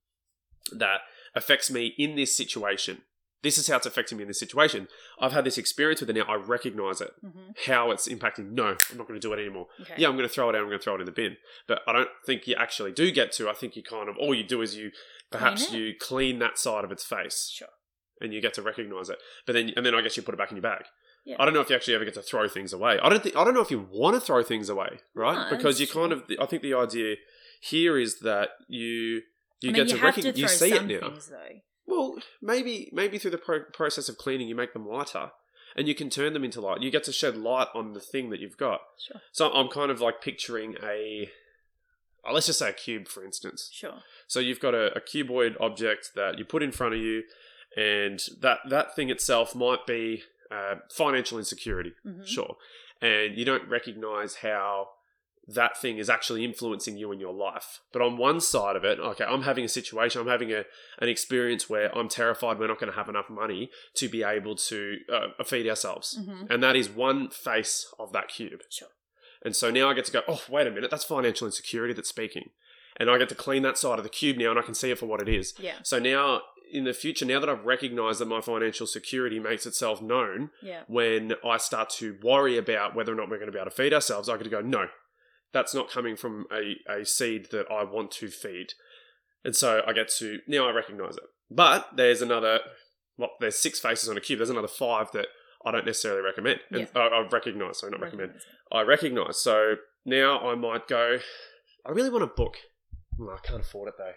that 0.73 1.01
affects 1.35 1.71
me 1.71 1.95
in 1.99 2.17
this 2.17 2.37
situation. 2.37 3.03
This 3.43 3.57
is 3.57 3.69
how 3.69 3.79
it's 3.79 3.87
affecting 3.87 4.19
me 4.19 4.23
in 4.25 4.29
this 4.29 4.39
situation. 4.39 4.87
I've 5.19 5.33
had 5.33 5.45
this 5.45 5.57
experience 5.57 6.01
with 6.01 6.11
it 6.11 6.13
now. 6.13 6.25
I 6.29 6.35
recognize 6.35 7.01
it, 7.01 7.15
Mhm. 7.25 7.57
how 7.67 7.91
it's 7.91 8.07
impacting. 8.07 8.51
No, 8.51 8.77
I'm 8.91 8.99
not 8.99 9.09
going 9.09 9.19
to 9.19 9.27
do 9.27 9.33
it 9.33 9.39
anymore. 9.39 9.69
Okay. 9.81 9.95
Yeah, 9.97 10.09
I'm 10.09 10.17
going 10.17 10.29
to 10.29 10.35
throw 10.35 10.51
it 10.51 10.55
out. 10.55 10.61
I'm 10.61 10.67
going 10.67 10.79
to 10.79 10.83
throw 10.85 10.97
it 10.97 11.01
in 11.01 11.07
the 11.07 11.13
bin. 11.13 11.39
But 11.67 11.81
I 11.87 11.95
don't 11.95 12.11
think 12.27 12.47
you 12.47 12.55
actually 12.57 12.93
do 12.93 13.11
get 13.11 13.33
to. 13.33 13.49
I 13.49 13.55
think 13.55 13.77
you 13.77 13.83
kind 13.83 14.11
of 14.11 14.19
all 14.19 14.35
you 14.35 14.45
do 14.45 14.61
is 14.61 14.77
you 14.77 14.91
perhaps 15.31 15.67
Clean 15.69 15.81
you 15.81 15.95
clean 16.01 16.39
that 16.41 16.59
side 16.59 16.85
of 16.85 16.93
its 16.93 17.05
face 17.05 17.51
Sure. 17.55 17.69
and 18.21 18.33
you 18.35 18.41
get 18.41 18.55
to 18.55 18.63
recognize 18.63 19.09
it. 19.09 19.19
But 19.47 19.53
then 19.55 19.73
and 19.77 19.85
then 19.87 19.95
I 19.95 20.01
guess 20.03 20.17
you 20.17 20.23
put 20.23 20.35
it 20.35 20.39
back 20.39 20.51
in 20.51 20.57
your 20.57 20.63
bag. 20.63 20.85
Yeah. 21.25 21.37
I 21.39 21.45
don't 21.45 21.53
know 21.55 21.61
if 21.61 21.69
you 21.71 21.77
actually 21.77 21.95
ever 21.95 22.05
get 22.05 22.15
to 22.15 22.23
throw 22.23 22.49
things 22.49 22.73
away. 22.73 22.99
I 23.03 23.09
don't 23.09 23.23
think 23.23 23.37
I 23.37 23.45
don't 23.45 23.55
know 23.55 23.61
if 23.61 23.71
you 23.71 23.87
want 23.91 24.15
to 24.17 24.21
throw 24.21 24.43
things 24.43 24.69
away, 24.69 25.01
right? 25.15 25.51
No, 25.51 25.57
because 25.57 25.81
you 25.81 25.87
kind 25.87 26.13
of 26.13 26.25
I 26.41 26.47
think 26.47 26.63
the 26.63 26.75
idea 26.75 27.17
here 27.61 27.99
is 27.99 28.21
that 28.21 28.51
you 28.69 29.23
you 29.61 29.69
I 29.71 29.73
mean, 29.73 29.75
get 29.75 29.91
you 29.91 29.99
to 29.99 30.03
recognize 30.05 30.39
you 30.39 30.49
see 30.49 30.73
it 30.73 30.87
now. 30.87 31.09
things. 31.11 31.31
Well, 31.87 32.17
maybe 32.41 32.89
maybe 32.93 33.19
through 33.19 33.33
the 33.33 33.39
pro- 33.39 33.65
process 33.73 34.09
of 34.09 34.17
cleaning, 34.17 34.49
you 34.49 34.55
make 34.55 34.73
them 34.73 34.87
lighter, 34.89 35.33
and 35.77 35.87
you 35.89 35.95
can 35.95 36.09
turn 36.09 36.33
them 36.33 36.45
into 36.45 36.61
light. 36.61 36.81
You 36.83 36.91
get 36.91 37.05
to 37.05 37.13
shed 37.13 37.37
light 37.37 37.69
on 37.75 37.93
the 37.93 38.01
thing 38.01 38.31
that 38.31 38.41
you've 38.41 38.57
got. 38.57 38.81
Sure. 39.07 39.21
So 39.33 39.51
I'm 39.53 39.69
kind 39.69 39.91
of 39.91 40.01
like 40.01 40.23
picturing 40.23 40.77
a, 40.83 41.29
oh, 42.25 42.33
let's 42.33 42.47
just 42.47 42.59
say 42.59 42.71
a 42.71 42.73
cube, 42.73 43.09
for 43.09 43.25
instance. 43.25 43.71
Sure. 43.73 44.03
So 44.27 44.41
you've 44.41 44.61
got 44.61 44.75
a, 44.75 44.95
a 44.97 45.01
cuboid 45.01 45.57
object 45.61 46.11
that 46.15 46.39
you 46.39 46.45
put 46.45 46.63
in 46.63 46.73
front 46.73 46.95
of 46.95 47.01
you, 47.01 47.23
and 47.77 48.21
that 48.41 48.59
that 48.69 48.95
thing 48.97 49.11
itself 49.11 49.55
might 49.55 49.87
be 49.87 50.23
uh, 50.51 50.77
financial 50.93 51.39
insecurity, 51.39 51.93
Mhm. 52.05 52.27
sure, 52.27 52.57
and 53.01 53.37
you 53.39 53.45
don't 53.45 53.69
recognize 53.69 54.37
how 54.37 54.89
that 55.47 55.77
thing 55.81 55.99
is 55.99 56.09
actually 56.11 56.45
influencing 56.45 56.97
you 56.97 57.11
in 57.13 57.19
your 57.19 57.33
life. 57.33 57.81
But 57.93 58.03
on 58.03 58.17
one 58.17 58.41
side 58.41 58.77
of 58.77 58.85
it, 58.85 59.01
okay, 59.01 59.25
I'm 59.25 59.43
having 59.43 59.65
a 59.65 59.69
situation, 59.69 60.21
I'm 60.21 60.29
having 60.29 60.53
a 60.53 60.65
an 60.99 61.09
experience 61.09 61.69
where 61.71 61.97
I'm 61.97 62.09
terrified 62.09 62.59
we're 62.59 62.67
not 62.69 62.79
going 62.79 62.91
to 62.93 62.97
have 62.97 63.09
enough 63.09 63.31
money 63.31 63.71
to 63.95 64.09
be 64.09 64.23
able 64.23 64.55
to 64.57 64.99
uh, 65.13 65.45
feed 65.45 65.69
ourselves, 65.69 66.19
Mhm. 66.21 66.51
and 66.51 66.63
that 66.63 66.77
is 66.77 66.89
one 66.89 67.31
face 67.31 67.87
of 67.99 68.13
that 68.13 68.29
cube. 68.29 68.63
Sure. 68.69 68.89
And 69.43 69.57
so 69.57 69.71
now 69.71 69.89
I 69.89 69.95
get 69.95 70.05
to 70.07 70.13
go, 70.13 70.23
oh, 70.29 70.43
wait 70.49 70.67
a 70.67 70.71
minute, 70.71 70.91
that's 70.91 71.05
financial 71.05 71.47
insecurity 71.47 71.95
that's 71.95 72.09
speaking. 72.09 72.51
And 72.99 73.11
I 73.11 73.17
get 73.19 73.29
to 73.31 73.35
clean 73.35 73.63
that 73.63 73.79
side 73.79 73.99
of 73.99 74.05
the 74.05 74.11
cube 74.11 74.37
now 74.37 74.51
and 74.51 74.59
I 74.59 74.63
can 74.63 74.75
see 74.75 74.91
it 74.91 74.99
for 74.99 75.07
what 75.07 75.23
it 75.23 75.29
is. 75.29 75.55
Yeah. 75.59 75.77
So 75.83 75.99
now, 75.99 76.43
in 76.71 76.85
the 76.85 76.93
future, 76.93 77.25
now 77.25 77.41
that 77.41 77.49
I've 77.49 77.65
recognized 77.65 78.21
that 78.21 78.27
my 78.29 78.41
financial 78.43 78.87
security 78.87 79.39
makes 79.39 79.65
itself 79.65 80.03
known, 80.03 80.51
Yeah. 80.63 80.83
when 80.87 81.35
I 81.45 81.57
start 81.57 81.89
to 81.99 82.19
worry 82.23 82.59
about 82.59 82.95
whether 82.95 83.13
or 83.13 83.15
not 83.17 83.31
we're 83.31 83.39
going 83.39 83.47
to 83.49 83.53
be 83.53 83.59
able 83.59 83.71
to 83.71 83.77
feed 83.77 83.95
ourselves, 83.95 84.29
I 84.29 84.37
get 84.37 84.45
to 84.45 84.51
go, 84.51 84.61
no, 84.61 84.89
that's 85.53 85.75
not 85.75 85.91
coming 85.91 86.15
from 86.17 86.47
a, 86.53 86.77
a 86.93 87.05
seed 87.07 87.49
that 87.53 87.67
I 87.71 87.83
want 87.85 88.11
to 88.13 88.29
feed. 88.29 88.75
And 89.45 89.57
so 89.57 89.83
I 89.87 89.93
get 89.95 90.11
to, 90.19 90.41
now 90.47 90.69
I 90.69 90.73
recognize 90.73 91.17
it. 91.17 91.23
But 91.51 91.89
there's 91.97 92.21
another, 92.23 92.61
well, 93.17 93.31
there's 93.41 93.59
six 93.59 93.81
faces 93.81 94.09
on 94.09 94.17
a 94.17 94.21
cube. 94.21 94.39
There's 94.39 94.51
another 94.51 94.69
five 94.69 95.11
that 95.13 95.27
I 95.65 95.71
don't 95.73 95.87
necessarily 95.87 96.23
recommend. 96.23 96.61
And 96.71 96.89
uh, 96.95 97.01
I 97.01 97.27
recognize, 97.31 97.79
sorry, 97.79 97.93
not 97.93 98.01
recommend. 98.01 98.33
It. 98.33 98.43
I 98.73 98.83
recognize. 98.83 99.39
So 99.39 99.77
now 100.05 100.41
I 100.41 100.55
might 100.55 100.89
go, 100.89 101.19
I 101.87 101.91
really 101.91 102.11
want 102.11 102.25
a 102.25 102.29
book. 102.29 102.57
Well, 103.19 103.37
I 103.37 103.47
can't 103.47 103.61
afford 103.61 103.89
it 103.89 103.95
though. 103.99 104.13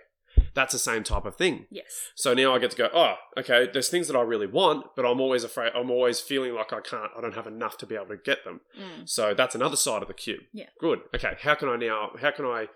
That's 0.56 0.74
the 0.74 0.80
same 0.80 1.04
type 1.04 1.26
of 1.26 1.36
thing. 1.36 1.68
Yes. 1.70 2.10
So 2.16 2.34
now 2.34 2.56
I 2.56 2.60
get 2.60 2.72
to 2.72 2.78
go, 2.78 2.90
oh, 2.94 3.16
okay, 3.38 3.70
there's 3.72 3.90
things 3.90 4.08
that 4.08 4.16
I 4.16 4.22
really 4.22 4.48
want, 4.48 4.88
but 4.96 5.06
I'm 5.06 5.22
always 5.22 5.44
afraid, 5.44 5.72
I'm 5.76 5.92
always 5.92 6.20
feeling 6.20 6.56
like 6.56 6.74
I 6.74 6.82
can't, 6.82 7.12
I 7.16 7.22
don't 7.22 7.36
have 7.36 7.48
enough 7.48 7.78
to 7.80 7.86
be 7.86 7.96
able 7.96 8.08
to 8.08 8.18
get 8.18 8.44
them. 8.44 8.62
Mm. 8.80 9.08
So 9.08 9.34
that's 9.34 9.56
another 9.56 9.76
side 9.76 10.02
of 10.02 10.08
the 10.08 10.14
cube. 10.14 10.42
Yeah. 10.52 10.66
Good. 10.80 11.02
Okay, 11.16 11.36
how 11.42 11.56
can 11.56 11.70
I 11.70 11.76
now, 11.76 12.12
how 12.20 12.32
can 12.32 12.46
I, 12.46 12.68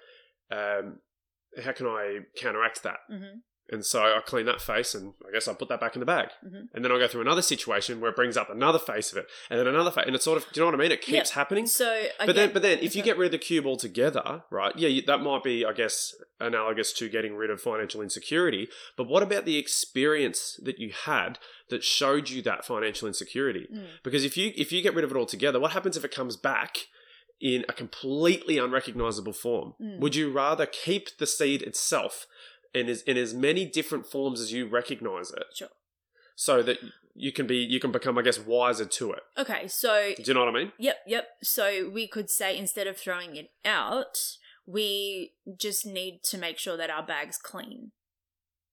um, 0.52 1.00
how 1.64 1.72
can 1.72 1.88
I 1.88 2.20
counteract 2.36 2.84
that? 2.84 3.00
hmm 3.10 3.40
And 3.70 3.86
so 3.86 4.02
I 4.02 4.22
clean 4.26 4.46
that 4.46 4.62
face 4.62 4.96
and 4.96 5.14
I 5.28 5.32
guess 5.34 5.48
I 5.48 5.54
put 5.54 5.68
that 5.68 5.82
back 5.82 5.96
in 5.96 6.00
the 6.00 6.06
bag. 6.06 6.30
Mhm. 6.46 6.70
And 6.74 6.86
then 6.86 6.92
I 6.92 6.98
go 6.98 7.08
through 7.08 7.20
another 7.22 7.42
situation 7.42 8.00
where 8.00 8.10
it 8.12 8.16
brings 8.16 8.38
up 8.38 8.50
another 8.50 8.80
face 8.80 9.12
of 9.12 9.18
it 9.18 9.28
and 9.50 9.60
then 9.60 9.68
another 9.68 9.92
face. 9.92 10.06
And 10.08 10.16
it's 10.16 10.24
sort 10.24 10.38
of, 10.38 10.46
do 10.54 10.60
you 10.60 10.62
know 10.62 10.68
what 10.72 10.76
I 10.80 10.84
mean? 10.84 10.92
It 10.94 11.02
keeps 11.02 11.32
Yeah. 11.32 11.36
happening. 11.36 11.68
So, 11.68 11.92
again, 11.94 12.12
But 12.26 12.36
then, 12.36 12.54
but 12.54 12.62
then, 12.62 12.80
if 12.82 12.96
you 12.96 13.04
get 13.04 13.18
rid 13.18 13.26
of 13.26 13.32
the 13.34 13.38
cube 13.38 13.66
altogether, 13.66 14.44
right? 14.50 14.74
Yeah, 14.78 14.88
you, 14.88 15.02
that 15.02 15.20
might 15.20 15.44
be, 15.44 15.66
I 15.66 15.74
guess, 15.74 16.16
analogous 16.40 16.94
to 16.94 17.10
getting 17.10 17.36
rid 17.36 17.50
of 17.50 17.60
financial 17.62 18.02
insecurity. 18.02 18.70
But 18.96 19.08
what 19.08 19.22
about 19.22 19.44
the 19.44 19.58
experience 19.58 20.60
that 20.64 20.80
you 20.80 20.92
had 21.06 21.38
that 21.70 21.84
showed 21.84 22.30
you 22.30 22.42
that 22.44 22.66
financial 22.66 23.08
insecurity? 23.08 23.68
Mm. 23.74 23.88
Because 24.04 24.24
if 24.24 24.38
you 24.38 24.54
if 24.56 24.72
you 24.72 24.82
get 24.82 24.94
rid 24.94 25.04
of 25.04 25.12
it 25.12 25.18
altogether, 25.18 25.60
what 25.60 25.72
happens 25.72 25.98
if 25.98 26.06
it 26.06 26.12
comes 26.14 26.38
back 26.38 26.88
in 27.40 27.66
a 27.70 27.74
completely 27.74 28.58
unrecognizable 28.58 29.34
form? 29.34 29.74
Mm. 29.82 30.00
Would 30.00 30.16
you 30.16 30.32
rather 30.32 30.66
keep 30.66 31.18
the 31.18 31.28
seed 31.28 31.62
itself 31.62 32.28
in 32.74 32.88
as 32.90 33.02
in 33.04 33.18
as 33.18 33.34
many 33.34 33.66
different 33.66 34.06
forms 34.06 34.40
as 34.42 34.52
you 34.52 34.68
recognize 34.68 35.32
it, 35.32 35.46
Sure. 35.54 35.70
so 36.36 36.62
that 36.64 36.78
you 37.16 37.32
can 37.32 37.48
be 37.48 37.58
you 37.58 37.80
can 37.80 37.92
become, 37.92 38.18
I 38.18 38.22
guess, 38.22 38.40
wiser 38.40 38.86
to 38.86 39.12
it? 39.14 39.24
Okay, 39.38 39.68
so 39.68 40.14
Do 40.16 40.24
you 40.24 40.34
know 40.34 40.42
what 40.46 40.50
I 40.50 40.60
mean? 40.60 40.72
Yep, 40.78 40.98
yep. 41.08 41.28
So 41.44 41.90
we 41.90 42.08
could 42.08 42.30
say 42.30 42.58
instead 42.58 42.88
of 42.88 42.98
throwing 42.98 43.36
it 43.36 43.52
out, 43.66 44.18
we 44.66 45.34
just 45.58 45.86
need 45.86 46.22
to 46.26 46.38
make 46.38 46.58
sure 46.60 46.78
that 46.78 46.90
our 46.90 47.04
bag's 47.06 47.38
clean. 47.38 47.92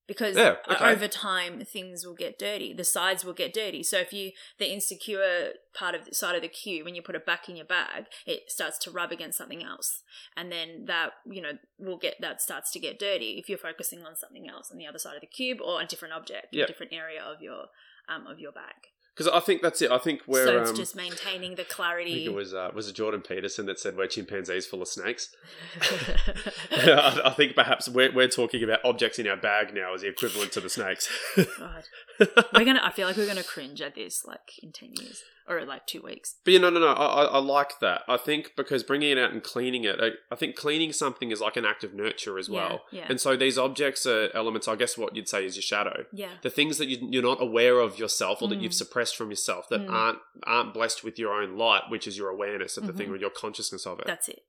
Because 0.07 0.37
Yeah, 0.37 0.57
okay. 0.71 0.85
over 0.85 1.09
time 1.09 1.61
things 1.65 2.05
will 2.07 2.15
get 2.15 2.39
dirty. 2.39 2.75
The 2.75 2.85
sides 2.85 3.25
will 3.25 3.33
get 3.33 3.55
dirty. 3.55 3.83
So 3.83 3.99
if 3.99 4.13
you 4.13 4.33
the 4.59 4.71
insecure 4.71 5.53
part 5.75 5.95
of 5.95 6.05
the 6.05 6.15
side 6.15 6.37
of 6.37 6.43
the 6.43 6.49
cube, 6.49 6.85
when 6.85 6.95
you 6.95 7.03
put 7.03 7.15
it 7.15 7.25
back 7.25 7.49
in 7.49 7.57
your 7.57 7.65
bag, 7.65 8.05
it 8.27 8.51
starts 8.51 8.77
to 8.81 8.91
rub 8.91 9.13
against 9.13 9.39
something 9.39 9.63
else. 9.65 10.03
And 10.37 10.53
then 10.53 10.85
that, 10.87 11.13
you 11.27 11.41
know, 11.41 11.53
will 11.79 11.97
get 11.97 12.17
that 12.21 12.43
starts 12.43 12.71
to 12.73 12.79
get 12.79 12.99
dirty 12.99 13.39
if 13.39 13.49
you're 13.49 13.59
focusing 13.59 14.05
on 14.05 14.15
something 14.15 14.49
else 14.49 14.71
on 14.71 14.77
the 14.77 14.87
other 14.87 14.99
side 14.99 15.15
of 15.15 15.23
the 15.23 15.27
cube 15.27 15.59
or 15.65 15.81
a 15.81 15.87
different 15.87 16.15
object, 16.15 16.55
a 16.55 16.67
different 16.67 16.93
area 16.93 17.23
of 17.23 17.41
your 17.41 17.67
um 18.09 18.27
of 18.27 18.39
your 18.39 18.53
bag. 18.53 18.94
Because 19.15 19.33
I 19.33 19.39
think 19.39 19.63
that's 19.63 19.81
it. 19.81 19.93
I 19.93 19.99
think 19.99 20.23
we're. 20.27 20.45
so 20.45 20.61
it's 20.61 20.71
um, 20.71 20.77
just 20.77 20.97
maintaining 20.97 21.55
the 21.55 21.63
I 21.63 21.65
think 21.65 21.69
clarity. 21.69 22.27
it 22.27 22.35
was 22.35 22.53
uh, 22.53 22.71
was 22.75 22.89
it 22.89 22.95
Jordan 22.95 23.21
Peterson 23.21 23.67
that 23.67 23.79
said 23.79 23.97
we're 23.97 24.09
chimpanzees 24.09 24.67
full 24.67 24.83
of 24.83 24.89
snakes. 24.89 25.35
I, 26.73 27.21
I 27.27 27.31
think 27.31 27.55
perhaps 27.55 27.89
we're, 27.89 28.13
we're 28.13 28.29
talking 28.29 28.65
about 28.65 28.81
objects 28.85 29.21
in 29.21 29.29
our 29.29 29.37
bag 29.37 29.73
now 29.73 29.95
as 29.95 30.01
the 30.01 30.09
equivalent 30.09 30.51
to 30.53 30.61
the 30.61 30.69
snakes. 30.69 31.09
God. 31.37 31.85
We're 32.53 32.65
gonna. 32.65 32.81
I 32.83 32.91
feel 32.91 33.07
like 33.07 33.17
we're 33.17 33.27
gonna 33.27 33.45
cringe 33.45 33.81
at 33.81 33.95
this, 33.95 34.25
like 34.25 34.59
in 34.63 34.73
ten 34.73 34.93
years 34.95 35.23
or 35.49 35.65
like 35.65 35.87
two 35.87 36.01
weeks. 36.03 36.37
But 36.45 36.53
yeah, 36.55 36.61
no, 36.61 36.71
no, 36.71 36.81
no. 36.81 36.89
I, 36.89 37.23
I, 37.23 37.25
I 37.25 37.39
like 37.39 37.79
that. 37.81 38.03
I 38.09 38.17
think 38.17 38.53
because 38.57 38.83
bringing 38.83 39.11
it 39.11 39.19
out 39.19 39.33
and 39.33 39.43
cleaning 39.43 39.85
it, 39.85 39.97
I, 40.01 40.11
I 40.33 40.37
think 40.37 40.57
cleaning 40.57 40.93
something 40.93 41.31
is 41.31 41.41
like 41.41 41.57
an 41.57 41.65
act 41.65 41.85
of 41.85 41.93
nurture 41.95 42.39
as 42.39 42.49
well. 42.49 42.83
yeah. 42.91 43.07
And 43.09 43.21
so 43.21 43.37
these 43.37 43.59
objects 43.59 44.07
are 44.07 44.31
elements. 44.35 44.69
I 44.69 44.77
guess 44.77 44.97
what 44.97 45.15
you'd 45.15 45.29
say 45.29 45.45
is 45.45 45.57
your 45.57 45.63
shadow. 45.63 46.05
Yeah. 46.13 46.31
The 46.43 46.51
things 46.51 46.79
that 46.79 46.89
you, 46.89 46.99
you're 47.11 47.23
not 47.23 47.43
aware 47.43 47.79
of 47.81 47.99
yourself, 47.99 48.41
or 48.43 48.49
that 48.49 48.59
Mm. 48.59 48.63
you've 48.63 48.75
suppressed 48.75 49.17
from 49.17 49.31
yourself, 49.31 49.69
that 49.69 49.83
Mm. 49.87 49.91
aren't 49.93 50.19
aren't 50.45 50.73
blessed 50.75 51.05
with 51.05 51.19
your 51.19 51.33
own 51.33 51.57
light, 51.59 51.83
which 51.91 52.07
is 52.07 52.17
your 52.17 52.29
awareness 52.31 52.77
of 52.77 52.87
the 52.87 52.93
thing 52.93 53.09
Mhm. 53.09 53.13
or 53.13 53.17
your 53.17 53.31
consciousness 53.31 53.87
of 53.87 54.01
it. 54.01 54.07
That's 54.07 54.29
it. 54.29 54.43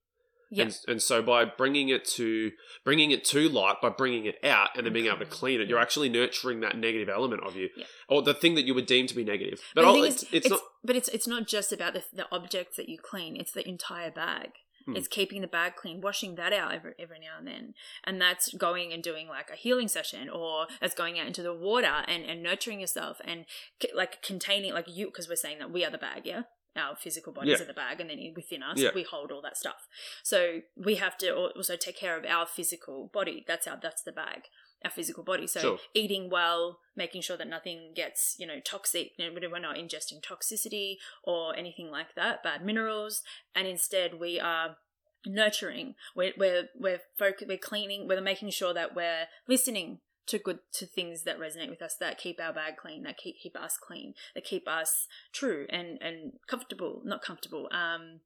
Yeah. 0.51 0.63
And, 0.63 0.77
and 0.87 1.01
so 1.01 1.21
by 1.21 1.45
bringing 1.45 1.89
it 1.89 2.05
to 2.15 2.51
bringing 2.83 3.11
it 3.11 3.23
to 3.25 3.49
light, 3.49 3.77
by 3.81 3.89
bringing 3.89 4.25
it 4.25 4.43
out 4.43 4.69
and 4.75 4.85
then 4.85 4.93
being 4.93 5.07
able 5.07 5.19
to 5.19 5.25
clean 5.25 5.61
it, 5.61 5.67
you're 5.67 5.79
actually 5.79 6.09
nurturing 6.09 6.59
that 6.61 6.77
negative 6.77 7.09
element 7.09 7.43
of 7.43 7.55
you, 7.55 7.69
Yeah. 7.75 7.85
or 8.07 8.21
the 8.21 8.33
thing 8.33 8.55
that 8.55 8.65
you 8.65 8.73
would 8.73 8.85
deem 8.85 9.07
to 9.07 9.15
be 9.15 9.23
negative. 9.23 9.59
But, 9.73 9.91
thing 9.91 10.05
it's, 10.05 10.23
is, 10.23 10.29
it's, 10.31 10.49
not. 10.49 10.59
But 10.83 10.95
it's 10.95 11.09
it's 11.09 11.27
not 11.27 11.47
just 11.47 11.71
about 11.71 11.93
the, 11.93 12.03
the 12.13 12.27
objects 12.31 12.77
that 12.77 12.89
you 12.89 12.97
clean. 12.97 13.35
It's 13.35 13.51
the 13.51 13.67
entire 13.67 14.11
bag. 14.11 14.49
Hmm. 14.85 14.95
It's 14.95 15.07
keeping 15.07 15.41
the 15.41 15.47
bag 15.47 15.75
clean, 15.75 15.99
washing 15.99 16.35
that 16.35 16.53
out 16.53 16.73
every 16.73 16.93
every 16.99 17.19
now 17.19 17.39
and 17.39 17.47
then, 17.47 17.73
and 18.03 18.21
that's 18.21 18.53
going 18.53 18.93
and 18.93 19.01
doing 19.01 19.27
like 19.27 19.49
a 19.51 19.55
healing 19.55 19.87
session, 19.87 20.29
or 20.29 20.67
that's 20.79 20.93
going 20.93 21.19
out 21.19 21.27
into 21.27 21.41
the 21.41 21.53
water 21.53 22.03
and 22.07 22.23
and 22.23 22.43
nurturing 22.43 22.79
yourself 22.79 23.17
and 23.25 23.45
c- 23.81 23.89
like 23.95 24.21
containing 24.21 24.73
like 24.73 24.85
you 24.87 25.07
because 25.07 25.27
we're 25.27 25.35
saying 25.35 25.59
that 25.59 25.71
we 25.71 25.83
are 25.83 25.91
the 25.91 25.97
bag, 25.97 26.21
yeah. 26.25 26.43
Our 26.75 26.95
physical 26.95 27.31
bodies 27.31 27.57
Yeah. 27.59 27.63
are 27.63 27.67
the 27.67 27.73
bag, 27.73 28.01
and 28.01 28.09
then 28.09 28.33
within 28.35 28.61
us, 28.61 28.77
Yeah. 28.79 28.89
we 28.93 29.03
hold 29.03 29.31
all 29.31 29.41
that 29.41 29.57
stuff. 29.57 29.87
So 30.23 30.61
we 30.75 30.95
have 30.95 31.17
to 31.19 31.33
also 31.33 31.75
take 31.77 31.95
care 31.97 32.17
of 32.17 32.25
our 32.25 32.45
physical 32.45 33.07
body. 33.13 33.45
That's 33.47 33.65
our 33.67 33.77
that's 33.81 34.01
the 34.03 34.11
bag, 34.11 34.49
our 34.83 34.91
physical 34.91 35.23
body. 35.23 35.47
So 35.47 35.59
Sure. 35.61 35.79
eating 35.93 36.29
well, 36.29 36.81
making 36.95 37.21
sure 37.21 37.37
that 37.37 37.47
nothing 37.47 37.93
gets 37.93 38.35
you 38.39 38.45
know 38.45 38.59
toxic. 38.59 39.13
We're 39.17 39.59
not 39.59 39.77
ingesting 39.77 40.21
toxicity 40.21 40.97
or 41.23 41.55
anything 41.55 41.89
like 41.91 42.13
that, 42.15 42.43
bad 42.43 42.65
minerals, 42.65 43.23
and 43.53 43.67
instead 43.67 44.15
we 44.15 44.39
are 44.39 44.77
nurturing. 45.25 45.95
We're 46.15 46.33
we're 46.37 46.69
we're 46.75 47.01
foc- 47.19 47.47
we're 47.47 47.57
cleaning. 47.57 48.07
We're 48.07 48.21
making 48.21 48.49
sure 48.51 48.73
that 48.73 48.95
we're 48.95 49.27
listening 49.47 50.01
to 50.27 50.37
good 50.39 50.59
to 50.73 50.85
things 50.85 51.23
that 51.23 51.39
resonate 51.39 51.69
with 51.69 51.81
us, 51.81 51.95
that 51.99 52.17
keep 52.17 52.39
our 52.41 52.53
bag 52.53 52.77
clean, 52.77 53.03
that 53.03 53.17
keep 53.17 53.35
keep 53.41 53.55
us 53.55 53.77
clean, 53.77 54.13
that 54.33 54.43
keep 54.45 54.67
us 54.67 55.07
true 55.33 55.65
and 55.69 55.97
and 56.01 56.33
comfortable. 56.47 57.01
Not 57.05 57.21
comfortable. 57.21 57.67
Um. 57.71 58.21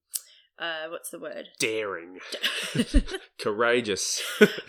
uh, 0.60 0.88
what's 0.90 1.10
the 1.10 1.20
word? 1.20 1.48
Daring, 1.58 2.20
courageous. 3.40 4.22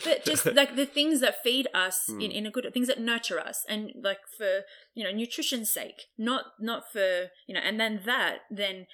but 0.05 0.25
just 0.25 0.47
like 0.55 0.77
the 0.77 0.87
things 0.87 1.21
that 1.21 1.43
feed 1.43 1.67
us 1.75 2.05
Hmm. 2.07 2.21
in, 2.21 2.31
in 2.31 2.47
a 2.47 2.51
good 2.51 2.69
things 2.73 2.87
that 2.89 3.01
nurture 3.01 3.41
us 3.41 3.65
and 3.69 3.93
like 4.01 4.21
for 4.37 4.61
you 4.95 5.05
know 5.05 5.11
nutrition's 5.13 5.71
sake 5.71 6.05
not 6.17 6.45
not 6.61 6.91
for 6.93 7.31
you 7.47 7.55
know 7.55 7.61
and 7.61 7.79
then 7.81 8.03
that 8.07 8.39
then 8.51 8.87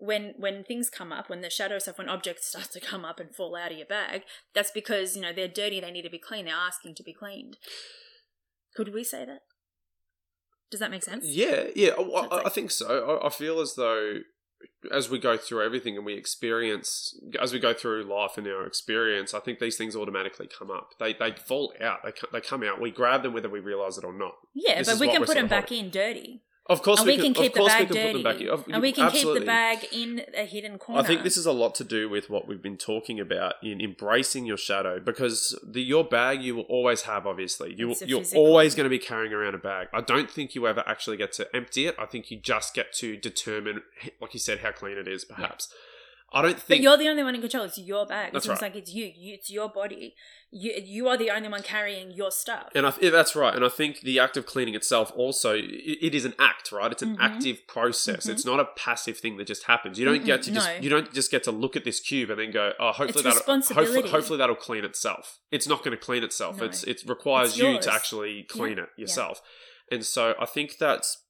when 0.00 0.34
when 0.36 0.64
things 0.64 0.90
come 0.90 1.12
up 1.12 1.28
when 1.30 1.40
the 1.40 1.50
shadow 1.50 1.78
stuff 1.78 1.98
when 1.98 2.08
objects 2.08 2.46
start 2.48 2.70
to 2.72 2.80
come 2.80 3.04
up 3.04 3.20
and 3.20 3.34
fall 3.34 3.56
out 3.56 3.72
of 3.72 3.78
your 3.78 3.86
bag 3.86 4.22
that's 4.54 4.70
because 4.70 5.16
you 5.16 5.22
know 5.22 5.32
they're 5.32 5.48
dirty 5.48 5.80
they 5.80 5.90
need 5.90 6.02
to 6.02 6.10
be 6.10 6.18
clean. 6.18 6.44
they're 6.44 6.54
asking 6.54 6.94
to 6.94 7.02
be 7.02 7.12
cleaned 7.12 7.56
could 8.74 8.92
we 8.92 9.04
say 9.04 9.24
that 9.24 9.40
does 10.70 10.80
that 10.80 10.90
make 10.90 11.04
sense 11.04 11.24
Yeah, 11.24 11.64
yeah, 11.76 11.90
I, 11.90 11.94
it's 11.98 12.46
I, 12.46 12.48
think 12.48 12.72
so. 12.72 13.20
I, 13.22 13.26
I 13.26 13.30
feel 13.30 13.60
as 13.60 13.76
though 13.76 14.18
as 14.90 15.08
we 15.08 15.20
go 15.20 15.36
through 15.36 15.64
everything 15.64 15.96
and 15.96 16.04
we 16.04 16.14
experience, 16.14 17.16
as 17.40 17.52
we 17.52 17.60
go 17.60 17.72
through 17.72 18.02
life 18.04 18.36
and 18.36 18.46
our 18.48 18.66
experience, 18.66 19.34
I 19.34 19.40
think 19.40 19.58
these 19.58 19.76
things 19.76 19.94
automatically 19.94 20.48
come 20.48 20.70
up. 20.70 20.90
They 20.98 21.14
they 21.14 21.32
fall 21.32 21.72
out. 21.80 22.00
They 22.02 22.12
they 22.32 22.40
come 22.40 22.64
out. 22.64 22.80
We 22.80 22.90
grab 22.90 23.22
them 23.22 23.34
whether 23.34 23.48
we 23.48 23.60
realize 23.60 23.98
it 23.98 24.04
or 24.04 24.12
not. 24.12 24.34
yeah 24.52 24.78
This 24.78 24.88
but 24.88 24.98
we 24.98 25.06
can 25.06 25.24
put 25.24 25.34
them 25.34 25.44
of 25.44 25.50
back 25.50 25.70
in 25.70 25.90
dirty 25.90 26.42
Of 26.66 26.80
course, 26.82 27.00
and 27.00 27.06
we 27.06 27.18
can 27.18 27.34
keep 27.34 27.52
the 27.52 27.62
bag 27.62 27.90
we 27.90 27.94
dirty 27.94 28.06
put 28.06 28.12
them 28.14 28.22
back 28.22 28.40
in. 28.40 28.48
Of- 28.48 28.64
and 28.70 28.80
we 28.80 28.92
can 28.92 29.04
absolutely. 29.04 29.40
keep 29.40 29.40
the 29.42 29.46
bag 29.46 29.86
in 29.92 30.22
a 30.34 30.46
hidden 30.46 30.78
corner 30.78 31.02
I 31.02 31.04
think 31.04 31.22
this 31.22 31.36
is 31.36 31.44
a 31.44 31.52
lot 31.52 31.74
to 31.74 31.84
do 31.84 32.08
with 32.08 32.30
what 32.30 32.48
we've 32.48 32.62
been 32.62 32.78
talking 32.78 33.20
about 33.20 33.56
in 33.62 33.82
embracing 33.82 34.46
your 34.46 34.56
shadow 34.56 34.98
because 34.98 35.58
the 35.62 35.82
your 35.82 36.04
bag 36.04 36.42
you 36.42 36.56
will 36.56 36.62
always 36.62 37.02
have 37.02 37.26
obviously 37.26 37.74
you 37.74 37.94
you're 38.06 38.20
physical- 38.20 38.46
always 38.46 38.74
going 38.74 38.84
to 38.84 38.90
be 38.90 38.98
carrying 38.98 39.34
around 39.34 39.54
a 39.54 39.58
bag. 39.58 39.88
I 39.92 40.00
don't 40.00 40.30
think 40.30 40.54
you 40.54 40.66
ever 40.66 40.82
actually 40.86 41.18
get 41.18 41.32
to 41.34 41.54
empty 41.54 41.86
it. 41.86 41.96
I 41.98 42.06
think 42.06 42.30
you 42.30 42.38
just 42.38 42.72
get 42.72 42.94
to 42.94 43.16
determine 43.18 43.82
like 44.20 44.32
you 44.32 44.40
said 44.40 44.60
how 44.60 44.72
clean 44.72 44.96
it 44.96 45.06
is 45.06 45.24
perhaps. 45.26 45.68
I 46.34 46.42
don't 46.42 46.52
But 46.54 46.62
think 46.62 46.82
you're 46.82 46.96
the 46.96 47.08
only 47.08 47.22
one 47.22 47.34
in 47.34 47.40
control. 47.40 47.64
It's 47.64 47.78
your 47.78 48.06
bag. 48.06 48.32
That's 48.32 48.44
it's 48.46 48.50
right. 48.50 48.62
like 48.62 48.76
it's 48.76 48.92
you. 48.92 49.04
you. 49.16 49.34
It's 49.34 49.50
your 49.50 49.68
body. 49.68 50.14
You 50.50 50.72
you 50.84 51.08
are 51.08 51.16
the 51.16 51.30
only 51.30 51.48
one 51.48 51.62
carrying 51.62 52.10
your 52.12 52.30
stuff. 52.30 52.68
and 52.74 52.86
I, 52.86 52.92
yeah, 53.00 53.10
that's 53.10 53.34
right. 53.36 53.54
And 53.54 53.64
I 53.64 53.68
think 53.68 54.00
the 54.00 54.18
act 54.18 54.36
of 54.36 54.44
cleaning 54.46 54.74
itself 54.74 55.12
also 55.16 55.54
it, 55.54 55.64
it 56.02 56.14
is 56.14 56.24
an 56.24 56.34
act, 56.38 56.70
right? 56.72 56.90
It's 56.92 57.02
an 57.02 57.16
Mhm. 57.16 57.20
active 57.20 57.66
process. 57.68 58.26
Mhm. 58.26 58.30
It's 58.32 58.44
not 58.44 58.60
a 58.60 58.66
passive 58.76 59.18
thing 59.18 59.36
that 59.38 59.46
just 59.46 59.64
happens. 59.64 59.98
You 59.98 60.04
don't 60.04 60.24
get 60.24 60.42
to 60.42 60.52
just 60.52 60.68
no. 60.68 60.74
you 60.80 60.90
don't 60.90 61.12
just 61.12 61.30
get 61.30 61.42
to 61.44 61.50
look 61.52 61.76
at 61.76 61.84
this 61.84 61.98
cube 62.00 62.30
and 62.30 62.38
then 62.38 62.50
go, 62.50 62.72
oh, 62.78 62.92
hopefully 62.92 63.24
It's 63.26 63.38
that'll 63.46 63.74
hopefully, 63.74 64.08
hopefully 64.10 64.38
that'll 64.38 64.54
clean 64.56 64.84
itself. 64.84 65.38
It's 65.50 65.66
not 65.68 65.82
going 65.84 65.96
to 65.96 66.02
clean 66.02 66.22
itself. 66.24 66.58
No. 66.58 66.64
It's 66.66 66.84
it 66.84 67.02
requires 67.06 67.50
It's 67.50 67.58
you 67.58 67.80
to 67.80 67.92
actually 67.92 68.44
clean 68.44 68.76
Yeah. 68.78 68.84
it 68.84 68.88
yourself. 68.96 69.40
And 69.90 70.04
so 70.06 70.34
I 70.40 70.46
think 70.46 70.78
that's 70.78 71.23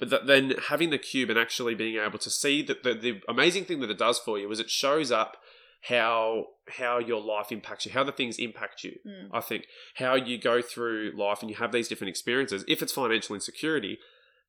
but 0.00 0.10
that 0.10 0.26
then 0.26 0.54
having 0.68 0.90
the 0.90 0.98
cube 0.98 1.30
and 1.30 1.38
actually 1.38 1.74
being 1.74 2.02
able 2.02 2.18
to 2.18 2.30
see 2.30 2.62
that 2.62 2.82
the, 2.82 2.94
the 2.94 3.20
amazing 3.28 3.66
thing 3.66 3.80
that 3.80 3.90
it 3.90 3.98
does 3.98 4.18
for 4.18 4.38
you 4.38 4.50
is 4.50 4.58
it 4.58 4.70
shows 4.70 5.12
up 5.12 5.36
how 5.82 6.46
how 6.68 6.98
your 6.98 7.20
life 7.20 7.52
impacts 7.52 7.86
you, 7.86 7.92
how 7.92 8.02
the 8.02 8.12
things 8.12 8.38
impact 8.38 8.82
you. 8.82 8.98
Mm. 9.06 9.28
I 9.32 9.40
think 9.40 9.66
how 9.96 10.14
you 10.14 10.38
go 10.38 10.62
through 10.62 11.12
life 11.14 11.42
and 11.42 11.50
you 11.50 11.56
have 11.56 11.70
these 11.70 11.86
different 11.88 12.08
experiences. 12.08 12.64
If 12.66 12.82
it's 12.82 12.92
financial 12.92 13.34
insecurity, 13.34 13.98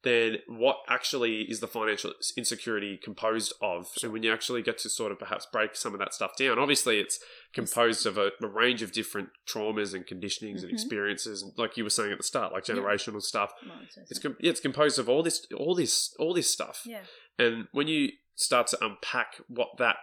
then 0.04 0.38
what 0.47 0.78
actually 0.88 1.41
is 1.43 1.60
the 1.60 1.68
financial 1.68 2.12
insecurity 2.36 2.97
composed 2.97 3.54
of? 3.62 3.88
And 4.02 4.12
when 4.12 4.24
you 4.24 4.34
actually 4.34 4.62
get 4.64 4.80
to 4.80 4.89
sort 4.89 5.12
of 5.12 5.20
perhaps 5.20 5.45
break 5.52 5.76
some 5.76 5.93
of 5.93 5.99
that 5.99 6.14
stuff 6.14 6.36
down, 6.36 6.58
obviously 6.58 6.99
it's 6.99 7.20
composed 7.54 8.06
of 8.08 8.18
a, 8.18 8.32
a 8.41 8.47
range 8.47 8.82
of 8.82 8.91
different 8.91 9.30
traumas 9.47 9.93
and 9.93 10.06
conditionings 10.08 10.62
and 10.62 10.70
Mhm. 10.70 10.74
experiences, 10.74 11.43
and 11.43 11.54
like 11.58 11.78
you 11.78 11.84
were 11.84 11.89
saying 11.91 12.12
at 12.12 12.18
the 12.18 12.24
start, 12.24 12.52
like 12.52 12.68
Yeah. 12.68 12.76
generational 12.76 13.22
stuff. 13.22 13.54
Well, 13.66 13.80
it's- 13.82 14.10
It's 14.10 14.20
com- 14.20 14.38
yeah, 14.39 14.49
it's 14.49 14.60
composed 14.60 14.97
of 14.97 15.08
all 15.08 15.22
this, 15.22 15.45
all 15.56 15.76
this, 15.76 16.16
all 16.18 16.34
this 16.34 16.49
stuff. 16.49 16.82
yeah. 16.86 17.04
And 17.38 17.68
when 17.72 17.88
you 17.88 18.12
start 18.36 18.68
to 18.68 18.84
unpack 18.84 19.41
what 19.47 19.78
that 19.78 19.97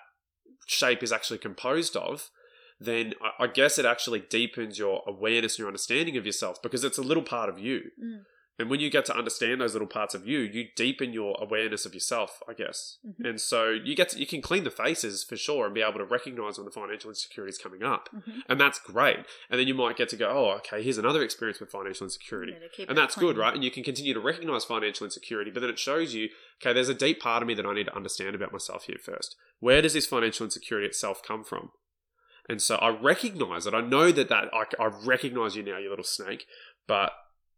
shape 0.67 1.03
is 1.03 1.13
actually 1.13 1.39
composed 1.39 1.97
of, 1.97 2.31
then 2.79 3.15
I- 3.21 3.45
I 3.45 3.47
guess 3.49 3.79
it 3.79 3.85
actually 3.85 4.21
deepens 4.21 4.79
your 4.79 5.03
awareness 5.09 5.55
and 5.55 5.59
your 5.61 5.69
understanding 5.69 6.17
of 6.17 6.25
yourself 6.25 6.63
because 6.63 6.85
it's 6.85 6.99
a 6.99 7.03
little 7.03 7.25
part 7.25 7.49
of 7.49 7.59
you. 7.59 7.91
Mm. 8.01 8.25
And 8.59 8.69
when 8.69 8.81
you 8.81 8.91
get 8.91 9.05
to 9.05 9.17
understand 9.17 9.61
those 9.61 9.75
little 9.75 9.87
parts 9.87 10.15
of 10.15 10.27
you, 10.27 10.41
you 10.41 10.67
deepen 10.75 11.13
your 11.13 11.37
awareness 11.41 11.87
of 11.87 11.95
yourself, 11.95 12.43
I 12.49 12.55
guess. 12.55 12.99
Mhm. 13.07 13.29
And 13.29 13.41
so 13.41 13.71
you 13.71 13.95
get 13.95 14.09
to, 14.11 14.19
you 14.19 14.27
can 14.27 14.43
clean 14.43 14.65
the 14.65 14.71
faces 14.71 15.23
for 15.23 15.37
sure 15.37 15.67
and 15.67 15.75
be 15.75 15.81
able 15.81 15.99
to 15.99 16.05
recognize 16.05 16.59
when 16.59 16.65
the 16.65 16.73
financial 16.73 17.11
insecurity 17.11 17.51
is 17.51 17.59
coming 17.59 17.85
up. 17.85 18.09
Mhm. 18.13 18.43
And 18.49 18.61
that's 18.61 18.81
great. 18.81 19.19
And 19.49 19.61
then 19.61 19.69
you 19.69 19.75
might 19.75 19.97
get 19.97 20.09
to 20.09 20.17
go, 20.17 20.29
oh, 20.29 20.51
okay, 20.57 20.83
here's 20.83 20.99
another 20.99 21.23
experience 21.23 21.61
with 21.61 21.71
financial 21.71 22.05
insecurity 22.05 22.57
Yeah, 22.61 22.87
and 22.89 22.99
that's 22.99 23.15
good, 23.15 23.37
right? 23.37 23.55
And 23.55 23.63
you 23.63 23.71
can 23.71 23.85
continue 23.85 24.13
to 24.15 24.21
recognize 24.21 24.65
financial 24.65 25.05
insecurity, 25.05 25.53
but 25.53 25.61
then 25.61 25.71
it 25.71 25.79
shows 25.79 26.13
you, 26.15 26.31
okay, 26.61 26.73
there's 26.73 26.89
a 26.89 26.95
deep 26.95 27.21
part 27.21 27.43
of 27.43 27.47
me 27.47 27.55
that 27.55 27.65
I 27.67 27.73
need 27.75 27.87
to 27.87 27.97
understand 27.97 28.35
about 28.35 28.53
myself 28.53 28.85
here 28.85 28.99
first. 29.01 29.37
Where 29.61 29.81
does 29.83 29.93
this 29.93 30.07
financial 30.07 30.45
insecurity 30.45 30.89
itself 30.89 31.23
come 31.23 31.45
from? 31.45 31.71
And 32.49 32.61
so 32.61 32.77
I 32.77 32.89
recognize 32.89 33.67
it. 33.67 33.75
I 33.75 33.83
know 33.83 34.11
that 34.11 34.29
that 34.31 34.49
I, 34.53 34.65
I 34.83 34.87
recognize 34.87 35.55
you 35.55 35.63
now, 35.63 35.79
you 35.79 35.91
little 35.91 36.05
snake. 36.05 36.47
But 36.87 37.13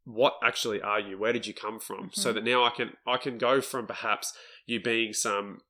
what 0.04 0.36
actually 0.42 0.80
are 0.80 1.00
you? 1.00 1.18
Where 1.18 1.32
did 1.32 1.46
you 1.46 1.54
come 1.54 1.78
from? 1.78 2.10
So 2.12 2.30
Mhm. 2.30 2.34
that 2.34 2.44
now 2.44 2.64
I 2.64 2.70
can 2.70 2.96
I 3.06 3.16
can 3.16 3.38
go 3.38 3.60
from 3.60 3.86
perhaps 3.86 4.32
you 4.66 4.80
being 4.80 5.12
some 5.12 5.60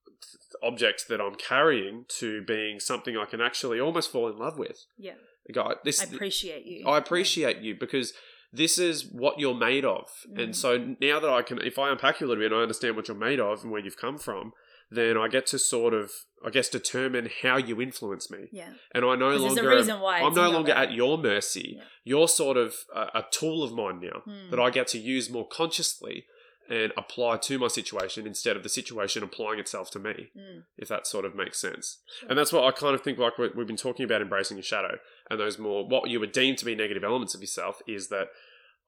object 0.63 1.09
that 1.09 1.21
I'm 1.21 1.35
carrying 1.35 2.05
to 2.19 2.43
being 2.43 2.81
something 2.81 3.17
I 3.17 3.25
can 3.25 3.41
actually 3.41 3.81
almost 3.81 4.11
fall 4.11 4.29
in 4.29 4.39
love 4.39 4.59
with. 4.59 4.85
Yeah, 4.99 5.15
Go, 5.53 5.75
this 5.85 6.01
I 6.01 6.05
appreciate 6.05 6.65
you. 6.65 6.87
I 6.87 6.99
appreciate 6.99 7.59
you 7.59 7.75
because 7.75 8.13
this 8.53 8.79
is 8.79 9.07
what 9.07 9.39
you're 9.39 9.55
made 9.55 9.85
of. 9.85 10.11
And 10.37 10.51
Mhm. 10.51 10.55
so 10.55 10.97
now 11.01 11.21
that 11.21 11.31
I 11.31 11.43
can, 11.43 11.61
if 11.63 11.79
I 11.79 11.91
unpack 11.91 12.21
you 12.21 12.27
a 12.27 12.29
little 12.29 12.43
bit 12.43 12.53
and 12.53 12.59
I 12.61 12.63
understand 12.63 12.97
what 12.97 13.09
you're 13.09 13.17
made 13.17 13.41
of 13.41 13.63
and 13.63 13.71
where 13.73 13.81
you've 13.81 13.97
come 13.97 14.19
from, 14.19 14.53
then 14.91 15.17
I 15.17 15.29
get 15.29 15.47
to 15.47 15.59
sort 15.59 15.95
of, 15.95 16.11
I 16.45 16.51
guess, 16.51 16.69
determine 16.69 17.29
how 17.43 17.57
you 17.59 17.81
influence 17.81 18.31
me. 18.31 18.49
Yeah, 18.53 18.71
And 18.93 19.05
I 19.05 19.15
no 19.15 19.31
'Cause 19.39 19.55
there's 19.55 19.89
a 19.89 19.95
longer, 19.97 20.07
I'm 20.27 20.35
no 20.35 20.51
longer 20.51 20.73
at 20.73 20.93
your 20.93 21.17
mercy. 21.19 21.75
Yeah. 21.77 21.85
You're 22.05 22.29
sort 22.29 22.57
of 22.57 22.75
a, 22.95 23.01
a 23.21 23.25
tool 23.31 23.63
of 23.63 23.73
mine 23.73 24.01
now 24.01 24.21
Hmm. 24.25 24.51
that 24.51 24.59
I 24.59 24.71
get 24.71 24.89
to 24.89 24.99
use 24.99 25.31
more 25.31 25.47
consciously 25.47 26.27
and 26.69 26.93
apply 26.97 27.37
to 27.37 27.59
my 27.59 27.67
situation 27.69 28.27
instead 28.27 28.57
of 28.57 28.63
the 28.63 28.69
situation 28.69 29.23
applying 29.25 29.59
itself 29.59 29.91
to 29.91 29.99
me 29.99 30.31
Mm. 30.37 30.65
if 30.79 30.87
that 30.89 31.05
sort 31.07 31.25
of 31.25 31.35
makes 31.35 31.59
sense. 31.59 32.01
Sure. 32.21 32.29
And 32.29 32.39
that's 32.39 32.53
what 32.53 32.63
I 32.65 32.71
kind 32.71 32.95
of 32.95 33.03
think 33.03 33.19
like 33.19 33.39
we- 33.39 33.49
we've 33.49 33.67
been 33.67 33.77
talking 33.77 34.05
about 34.05 34.23
embracing 34.23 34.57
your 34.57 34.63
shadow 34.65 34.99
and 35.29 35.39
those 35.41 35.59
more, 35.59 35.87
what 35.87 36.09
you 36.11 36.21
would 36.21 36.31
deem 36.33 36.55
to 36.57 36.65
be 36.65 36.75
negative 36.77 37.03
elements 37.05 37.35
of 37.35 37.41
yourself 37.41 37.81
is 37.89 38.09
that 38.09 38.29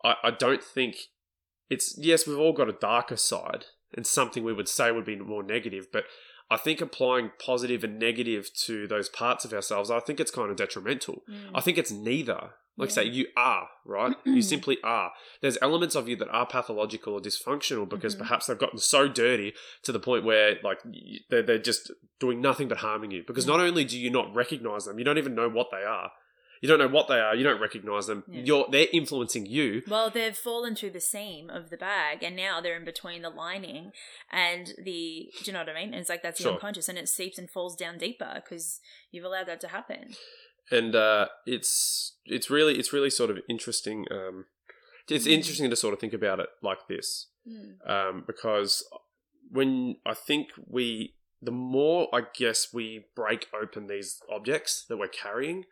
I, 0.04 0.14
I 0.24 0.30
don't 0.30 0.62
think 0.62 0.96
it's, 1.70 1.96
yes, 1.98 2.26
we've 2.26 2.38
all 2.38 2.52
got 2.52 2.68
a 2.68 2.72
darker 2.72 3.16
side 3.16 3.66
and 3.94 4.06
something 4.06 4.44
we 4.44 4.52
would 4.52 4.68
say 4.68 4.90
would 4.90 5.04
be 5.04 5.16
more 5.16 5.42
negative, 5.42 5.88
but 5.92 6.04
I 6.50 6.56
think 6.58 6.80
applying 6.80 7.30
positive 7.44 7.82
and 7.84 7.98
negative 7.98 8.50
to 8.66 8.86
those 8.86 9.08
parts 9.08 9.44
of 9.44 9.52
ourselves, 9.54 9.90
I 9.90 10.00
think 10.00 10.20
it's 10.20 10.30
kind 10.30 10.50
of 10.50 10.56
detrimental. 10.56 11.22
Mm. 11.30 11.50
I 11.54 11.60
think 11.60 11.78
it's 11.78 11.90
neither. 11.90 12.50
Like 12.78 12.88
Yeah. 12.88 12.94
say 12.94 13.04
you 13.04 13.26
are, 13.36 13.68
right? 13.84 14.16
you 14.24 14.40
simply 14.54 14.78
are. 14.82 15.12
There's 15.42 15.58
elements 15.60 15.94
of 15.94 16.08
you 16.08 16.16
that 16.16 16.28
are 16.30 16.46
pathological 16.46 17.12
or 17.14 17.20
dysfunctional 17.20 17.86
because 17.88 18.14
Mhm. 18.16 18.20
perhaps 18.20 18.46
they've 18.46 18.58
gotten 18.58 18.78
so 18.78 19.08
dirty 19.08 19.52
to 19.82 19.92
the 19.92 20.00
point 20.00 20.24
where 20.24 20.58
like 20.62 20.78
they're, 21.30 21.42
they're 21.42 21.58
just 21.58 21.90
doing 22.18 22.40
nothing 22.40 22.68
but 22.68 22.78
harming 22.78 23.10
you. 23.10 23.24
Because 23.26 23.44
Mm. 23.44 23.48
not 23.48 23.60
only 23.60 23.84
do 23.84 23.98
you 23.98 24.10
not 24.10 24.34
recognize 24.34 24.86
them, 24.86 24.98
you 24.98 25.04
don't 25.04 25.18
even 25.18 25.34
know 25.34 25.48
what 25.50 25.68
they 25.70 25.82
are. 25.84 26.12
You 26.62 26.68
don't 26.68 26.78
know 26.78 26.88
what 26.88 27.08
they 27.08 27.18
are. 27.20 27.34
You 27.34 27.42
don't 27.44 27.60
recognize 27.60 28.06
them. 28.06 28.22
Yeah. 28.28 28.42
You're 28.44 28.66
they're 28.70 28.86
influencing 28.92 29.44
you. 29.46 29.82
Well, 29.88 30.08
they've 30.10 30.34
fallen 30.36 30.74
through 30.76 30.90
the 30.92 31.00
seam 31.00 31.50
of 31.50 31.68
the 31.70 31.76
bag, 31.76 32.22
and 32.22 32.34
now 32.36 32.60
they're 32.60 32.76
in 32.76 32.84
between 32.84 33.22
the 33.22 33.30
lining 33.30 33.92
and 34.30 34.68
the. 34.78 35.28
Do 35.40 35.44
you 35.44 35.52
know 35.52 35.58
what 35.58 35.68
I 35.68 35.74
mean? 35.74 35.88
And 35.92 35.96
it's 35.96 36.08
like 36.08 36.22
that's 36.22 36.38
the 36.38 36.44
Sure. 36.44 36.52
unconscious, 36.54 36.88
and 36.88 36.96
it 36.96 37.08
seeps 37.08 37.36
and 37.36 37.50
falls 37.50 37.74
down 37.76 37.98
deeper 37.98 38.40
because 38.42 38.80
you've 39.10 39.24
allowed 39.24 39.48
that 39.48 39.60
to 39.62 39.68
happen. 39.68 40.14
and 40.70 40.94
uh, 40.94 41.26
it's 41.46 42.14
it's 42.24 42.48
really 42.48 42.78
it's 42.78 42.92
really 42.92 43.10
sort 43.10 43.28
of 43.30 43.38
interesting. 43.48 44.06
Um, 44.10 44.46
it's 45.08 45.26
Mm. 45.26 45.32
interesting 45.32 45.68
to 45.68 45.76
sort 45.76 45.92
of 45.94 46.00
think 46.00 46.12
about 46.14 46.38
it 46.40 46.48
like 46.62 46.86
this. 46.88 47.26
Mm. 47.46 47.90
um, 47.90 48.24
because 48.24 48.88
when 49.50 49.96
I 50.06 50.14
think 50.14 50.50
we, 50.64 51.14
the 51.42 51.50
more 51.50 52.08
I 52.14 52.22
guess 52.32 52.72
we 52.72 53.06
break 53.16 53.48
open 53.52 53.88
these 53.88 54.20
objects 54.30 54.84
that 54.88 54.96
we're 54.96 55.08
carrying, 55.08 55.64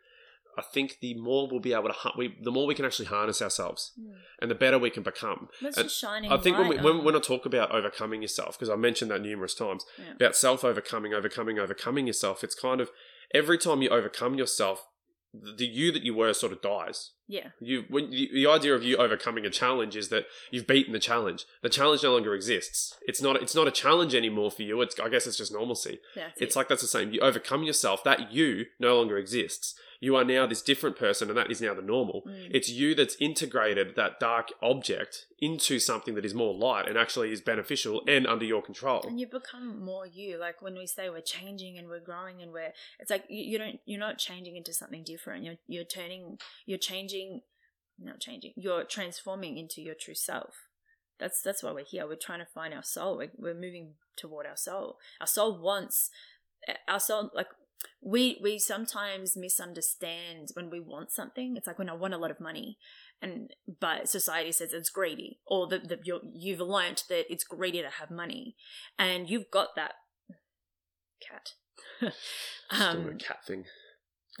I 0.57 0.61
think 0.73 0.97
the 1.01 1.13
more 1.15 1.47
we'll 1.49 1.59
be 1.59 1.73
able 1.73 1.89
to, 1.89 1.95
we, 2.17 2.35
the 2.41 2.51
more 2.51 2.65
we 2.67 2.75
can 2.75 2.85
actually 2.85 3.05
harness 3.05 3.41
ourselves, 3.41 3.91
Mm. 3.99 4.13
and 4.41 4.51
the 4.51 4.55
better 4.55 4.77
we 4.77 4.89
can 4.89 5.03
become. 5.03 5.49
That's 5.61 5.77
And 5.77 5.85
just 5.87 5.99
shining. 5.99 6.31
I 6.31 6.37
think 6.37 6.57
when, 6.57 6.67
we, 6.67 6.77
when, 6.77 7.03
when 7.03 7.15
I 7.15 7.19
talk 7.19 7.45
about 7.45 7.71
overcoming 7.71 8.21
yourself, 8.21 8.57
because 8.57 8.69
I 8.69 8.75
mentioned 8.75 9.11
that 9.11 9.21
numerous 9.21 9.53
times, 9.55 9.85
Yeah. 9.97 10.13
about 10.15 10.35
self 10.35 10.63
overcoming, 10.63 11.13
overcoming, 11.13 11.57
overcoming 11.59 12.07
yourself, 12.07 12.43
it's 12.43 12.55
kind 12.55 12.81
of 12.81 12.89
every 13.33 13.57
time 13.57 13.81
you 13.81 13.89
overcome 13.89 14.35
yourself, 14.35 14.85
the, 15.33 15.53
the 15.55 15.65
you 15.65 15.91
that 15.93 16.03
you 16.03 16.13
were 16.13 16.33
sort 16.33 16.51
of 16.51 16.61
dies. 16.61 17.11
Yeah. 17.31 17.49
You 17.61 17.85
when 17.89 18.11
you, 18.11 18.27
the 18.33 18.47
idea 18.47 18.73
of 18.75 18.83
you 18.83 18.97
overcoming 18.97 19.45
a 19.45 19.49
challenge 19.49 19.95
is 19.95 20.09
that 20.09 20.25
you've 20.51 20.67
beaten 20.67 20.91
the 20.93 20.99
challenge. 20.99 21.45
The 21.61 21.69
challenge 21.69 22.03
no 22.03 22.11
longer 22.13 22.33
exists. 22.35 22.97
It's 23.09 23.21
not 23.21 23.41
it's 23.41 23.55
not 23.55 23.67
a 23.67 23.71
challenge 23.83 24.13
anymore 24.13 24.51
for 24.51 24.63
you. 24.63 24.81
It's 24.81 24.99
I 24.99 25.07
guess 25.09 25.25
it's 25.27 25.37
just 25.37 25.53
normalcy. 25.53 25.99
That's 26.15 26.41
It's 26.41 26.55
it. 26.55 26.59
like 26.59 26.67
that's 26.67 26.81
the 26.81 26.87
same. 26.97 27.11
You 27.13 27.21
overcome 27.21 27.63
yourself. 27.63 28.03
That 28.03 28.33
you 28.33 28.65
no 28.79 28.97
longer 28.97 29.17
exists. 29.17 29.75
You 30.03 30.15
are 30.15 30.23
now 30.23 30.47
this 30.47 30.63
different 30.63 30.95
person, 31.05 31.29
and 31.29 31.37
that 31.37 31.51
is 31.51 31.61
now 31.61 31.75
the 31.75 31.81
normal. 31.95 32.23
Mm. 32.27 32.49
It's 32.57 32.69
you 32.69 32.95
that's 32.95 33.15
integrated 33.19 33.95
that 33.95 34.19
dark 34.19 34.47
object 34.59 35.27
into 35.39 35.79
something 35.79 36.13
that 36.15 36.25
is 36.25 36.33
more 36.33 36.53
light 36.55 36.87
and 36.89 36.97
actually 36.97 37.31
is 37.31 37.41
beneficial 37.41 38.01
and 38.07 38.25
under 38.33 38.45
your 38.53 38.61
control. 38.69 39.01
and 39.07 39.19
you 39.19 39.27
become 39.41 39.67
more 39.91 40.05
you 40.19 40.37
like 40.45 40.57
when 40.65 40.75
we 40.81 40.85
say 40.95 41.03
we're 41.09 41.19
changing 41.37 41.73
and 41.79 41.85
we're 41.91 42.05
growing 42.11 42.37
and 42.43 42.49
we're 42.55 42.71
it's 43.01 43.09
like 43.15 43.23
you, 43.35 43.43
you 43.51 43.57
don't 43.61 43.79
you're 43.89 43.99
not 44.07 44.15
changing 44.27 44.55
into 44.55 44.71
something 44.81 45.03
different 45.13 45.39
you're 45.45 45.59
you're 45.73 45.89
turning 45.97 46.23
you're 46.69 46.83
changing 46.91 47.20
not 47.99 48.19
changing 48.19 48.53
you're 48.55 48.83
transforming 48.83 49.57
into 49.57 49.81
your 49.81 49.95
true 49.95 50.15
self. 50.15 50.55
That's 51.19 51.41
that's 51.41 51.61
why 51.61 51.71
we're 51.71 51.85
here. 51.85 52.07
We're 52.07 52.15
trying 52.15 52.39
to 52.39 52.47
find 52.51 52.73
our 52.73 52.83
soul. 52.83 53.17
We're, 53.17 53.31
we're 53.37 53.53
moving 53.53 53.93
toward 54.17 54.47
our 54.47 54.57
soul. 54.57 54.97
Our 55.19 55.27
soul 55.27 55.61
wants 55.61 56.09
our 56.87 56.99
soul 56.99 57.29
like 57.33 57.47
we 58.01 58.39
we 58.41 58.57
sometimes 58.57 59.37
misunderstand 59.37 60.49
when 60.53 60.69
we 60.69 60.79
want 60.79 61.11
something. 61.11 61.55
It's 61.55 61.67
like 61.67 61.77
when 61.77 61.89
i 61.89 61.93
want 61.93 62.13
a 62.15 62.17
lot 62.17 62.31
of 62.31 62.39
money. 62.39 62.77
And 63.21 63.53
but 63.79 64.09
society 64.09 64.51
says 64.51 64.73
it's 64.73 64.89
greedy 64.89 65.39
or 65.45 65.67
the, 65.67 65.77
the 65.77 65.99
you've 66.33 66.59
learnt 66.59 67.03
that 67.09 67.31
it's 67.31 67.43
greedy 67.43 67.81
to 67.81 67.89
have 67.89 68.09
money. 68.09 68.55
And 68.97 69.29
you've 69.29 69.51
got 69.51 69.75
that 69.75 69.93
cat. 71.21 71.53
Um 72.71 73.05
a 73.05 73.13
cat 73.15 73.45
thing, 73.45 73.65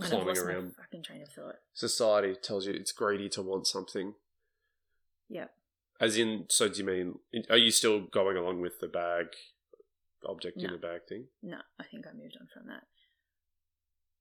climbing 0.09 0.37
around. 0.37 0.75
fucking 0.75 1.03
train 1.03 1.21
of 1.21 1.29
thought 1.29 1.55
Society 1.73 2.35
tells 2.35 2.65
you 2.65 2.73
it's 2.73 2.91
greedy 2.91 3.29
to 3.29 3.41
want 3.41 3.67
something. 3.67 4.13
yeah 5.29 5.47
As 5.99 6.17
in, 6.17 6.45
so 6.49 6.67
do 6.67 6.77
you 6.79 6.85
mean? 6.85 7.19
Are 7.49 7.57
you 7.57 7.71
still 7.71 8.01
going 8.01 8.37
along 8.37 8.61
with 8.61 8.79
the 8.79 8.87
bag 8.87 9.27
object 10.25 10.61
in 10.61 10.71
the 10.71 10.77
bag 10.77 11.01
thing? 11.09 11.25
no 11.41 11.57
i 11.79 11.83
think 11.83 12.05
i 12.05 12.13
moved 12.13 12.37
on 12.39 12.47
from 12.53 12.67
that 12.67 12.83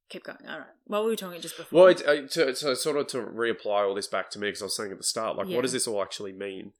keep 0.08 0.24
going 0.24 0.38
all 0.48 0.58
right 0.58 0.66
what 0.86 1.04
were 1.04 1.10
we 1.10 1.16
talking 1.16 1.40
just 1.40 1.56
before 1.58 1.78
Well, 1.80 1.88
it's, 1.88 2.02
uh, 2.02 2.26
to, 2.30 2.54
to 2.54 2.74
sort 2.76 2.96
of 2.96 3.06
to 3.08 3.18
reapply 3.18 3.86
all 3.86 3.94
this 3.94 4.06
back 4.08 4.30
to 4.30 4.38
me 4.38 4.48
because 4.48 4.62
I 4.62 4.64
was 4.64 4.76
saying 4.76 4.90
at 4.92 4.96
the 4.98 5.04
start, 5.04 5.36
like, 5.36 5.48
Yeah. 5.48 5.56
what 5.56 5.62
does 5.62 5.72
this 5.72 5.86
all 5.86 6.02
actually 6.02 6.32
mean 6.32 6.72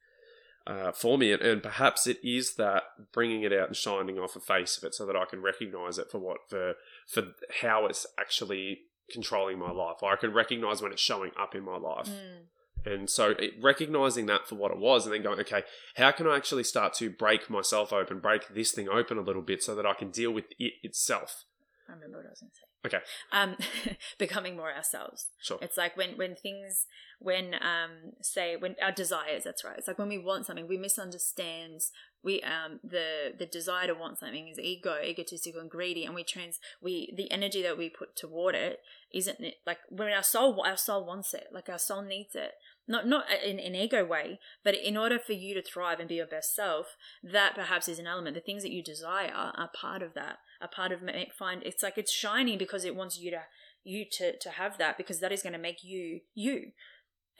uh, 0.66 0.90
for 0.92 1.16
me? 1.18 1.32
And, 1.32 1.40
and 1.42 1.62
perhaps 1.62 2.06
it 2.08 2.18
is 2.24 2.54
that 2.56 2.82
bringing 3.12 3.42
it 3.42 3.52
out 3.52 3.68
and 3.68 3.76
shining 3.76 4.18
off 4.18 4.34
the 4.34 4.40
face 4.40 4.76
of 4.78 4.84
it, 4.84 4.94
so 4.94 5.06
that 5.06 5.14
I 5.16 5.26
can 5.26 5.42
recognize 5.42 5.96
it 5.98 6.10
for 6.10 6.18
what 6.18 6.38
for 6.48 6.74
for 7.06 7.22
how 7.60 7.86
it's 7.86 8.04
actually 8.18 8.80
controlling 9.10 9.58
my 9.58 9.70
life. 9.70 9.96
or 10.02 10.12
I 10.12 10.16
can 10.16 10.32
recognize 10.32 10.80
when 10.82 10.92
it's 10.92 11.02
showing 11.02 11.32
up 11.38 11.54
in 11.54 11.64
my 11.64 11.76
life. 11.76 12.08
Mm, 12.08 12.92
And 12.92 13.10
so 13.10 13.30
it, 13.38 13.52
recognizing 13.60 14.26
that 14.26 14.48
for 14.48 14.54
what 14.54 14.70
it 14.70 14.78
was 14.78 15.04
and 15.06 15.14
then 15.14 15.22
going, 15.22 15.40
okay, 15.40 15.64
how 15.96 16.10
can 16.12 16.26
I 16.26 16.36
actually 16.36 16.64
start 16.64 16.94
to 16.94 17.10
break 17.10 17.50
myself 17.50 17.92
open, 17.92 18.20
break 18.20 18.48
this 18.54 18.72
thing 18.72 18.88
open 18.88 19.18
a 19.18 19.22
little 19.22 19.42
bit 19.42 19.62
so 19.62 19.74
that 19.74 19.84
I 19.86 19.94
can 19.94 20.10
deal 20.10 20.30
with 20.32 20.46
it 20.58 20.74
itself? 20.82 21.44
i 21.88 21.92
remember 21.92 22.18
what 22.18 22.26
i 22.26 22.30
was 22.30 22.40
going 22.40 22.50
to 22.50 22.56
say 22.56 22.66
Okay. 22.86 23.04
um 23.32 23.96
becoming 24.18 24.56
more 24.56 24.72
ourselves 24.72 25.26
Sure. 25.42 25.58
It's 25.60 25.76
like 25.76 25.96
when 25.96 26.16
when 26.16 26.36
things 26.36 26.86
when 27.18 27.52
um 27.54 28.12
say 28.22 28.56
when 28.56 28.76
our 28.80 28.92
desires 28.92 29.42
that's 29.44 29.64
right. 29.64 29.76
It's 29.76 29.88
like 29.88 29.98
when 29.98 30.08
we 30.08 30.16
want 30.18 30.46
something, 30.46 30.68
we 30.68 30.78
misunderstand 30.78 31.80
we 32.22 32.42
um 32.42 32.80
the 32.82 33.34
the 33.38 33.46
desire 33.46 33.86
to 33.86 33.94
want 33.94 34.18
something 34.18 34.48
is 34.48 34.58
ego, 34.58 34.96
egotistical 35.02 35.60
and 35.60 35.70
greedy, 35.70 36.04
and 36.04 36.14
we 36.14 36.24
trans 36.24 36.58
we 36.82 37.12
the 37.16 37.30
energy 37.30 37.62
that 37.62 37.78
we 37.78 37.88
put 37.88 38.16
toward 38.16 38.54
it 38.54 38.80
isn't 39.12 39.40
it 39.40 39.54
like 39.66 39.78
when 39.88 40.12
our 40.12 40.22
soul 40.22 40.62
our 40.66 40.76
soul 40.76 41.04
wants 41.04 41.34
it, 41.34 41.48
like 41.52 41.68
our 41.68 41.78
soul 41.78 42.02
needs 42.02 42.34
it. 42.34 42.52
Not 42.86 43.06
not 43.06 43.24
in 43.44 43.58
an 43.58 43.74
ego 43.74 44.04
way, 44.04 44.40
but 44.64 44.74
in 44.74 44.96
order 44.96 45.18
for 45.18 45.32
you 45.32 45.54
to 45.54 45.62
thrive 45.62 46.00
and 46.00 46.08
be 46.08 46.16
your 46.16 46.26
best 46.26 46.54
self, 46.54 46.96
that 47.22 47.54
perhaps 47.54 47.88
is 47.88 47.98
an 47.98 48.06
element. 48.06 48.34
The 48.34 48.40
things 48.40 48.62
that 48.62 48.72
you 48.72 48.82
desire 48.82 49.30
are 49.32 49.70
part 49.74 50.02
of 50.02 50.14
that. 50.14 50.38
Are 50.60 50.68
part 50.68 50.92
of 50.92 51.02
ma- 51.02 51.12
find 51.38 51.62
it's 51.64 51.82
like 51.82 51.96
it's 51.96 52.12
shining 52.12 52.58
because 52.58 52.84
it 52.84 52.94
wants 52.96 53.18
you 53.18 53.30
to 53.30 53.42
you 53.84 54.04
to 54.12 54.36
to 54.38 54.50
have 54.50 54.78
that 54.78 54.96
because 54.96 55.20
that 55.20 55.32
is 55.32 55.42
going 55.42 55.52
to 55.52 55.58
make 55.58 55.82
you 55.82 56.20
you 56.34 56.72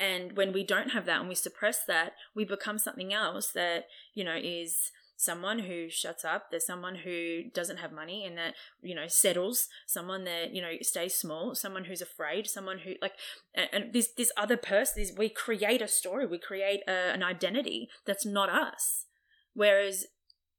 and 0.01 0.37
when 0.37 0.53
we 0.53 0.65
don't 0.65 0.91
have 0.91 1.05
that 1.07 1.21
and 1.21 1.29
we 1.29 1.35
suppress 1.35 1.85
that 1.87 2.15
we 2.35 2.45
become 2.45 2.79
something 2.79 3.13
else 3.13 3.49
that 3.53 3.85
you 4.15 4.25
know 4.25 4.37
is 4.43 4.91
someone 5.17 5.59
who 5.59 5.91
shuts 5.91 6.25
up 6.25 6.51
there's 6.51 6.67
someone 6.67 6.95
who 7.05 7.43
doesn't 7.53 7.77
have 7.77 7.93
money 7.93 8.25
and 8.25 8.39
that 8.39 8.55
you 8.81 8.95
know 8.95 9.07
settles 9.07 9.69
someone 9.87 10.25
that 10.25 10.55
you 10.55 10.63
know 10.63 10.73
stays 10.81 11.15
small 11.15 11.55
someone 11.55 11.85
who's 11.85 12.01
afraid 12.01 12.47
someone 12.47 12.79
who 12.79 12.95
like 13.03 13.13
and, 13.55 13.69
and 13.71 13.93
this 13.93 14.09
this 14.17 14.33
other 14.35 14.57
person 14.57 15.03
is 15.03 15.13
we 15.17 15.29
create 15.29 15.83
a 15.83 15.89
story 15.89 16.27
we 16.27 16.39
create 16.39 16.81
a, 16.89 17.13
an 17.13 17.23
identity 17.23 17.89
that's 18.07 18.25
not 18.25 18.49
us. 18.49 19.07
Whereas 19.53 20.07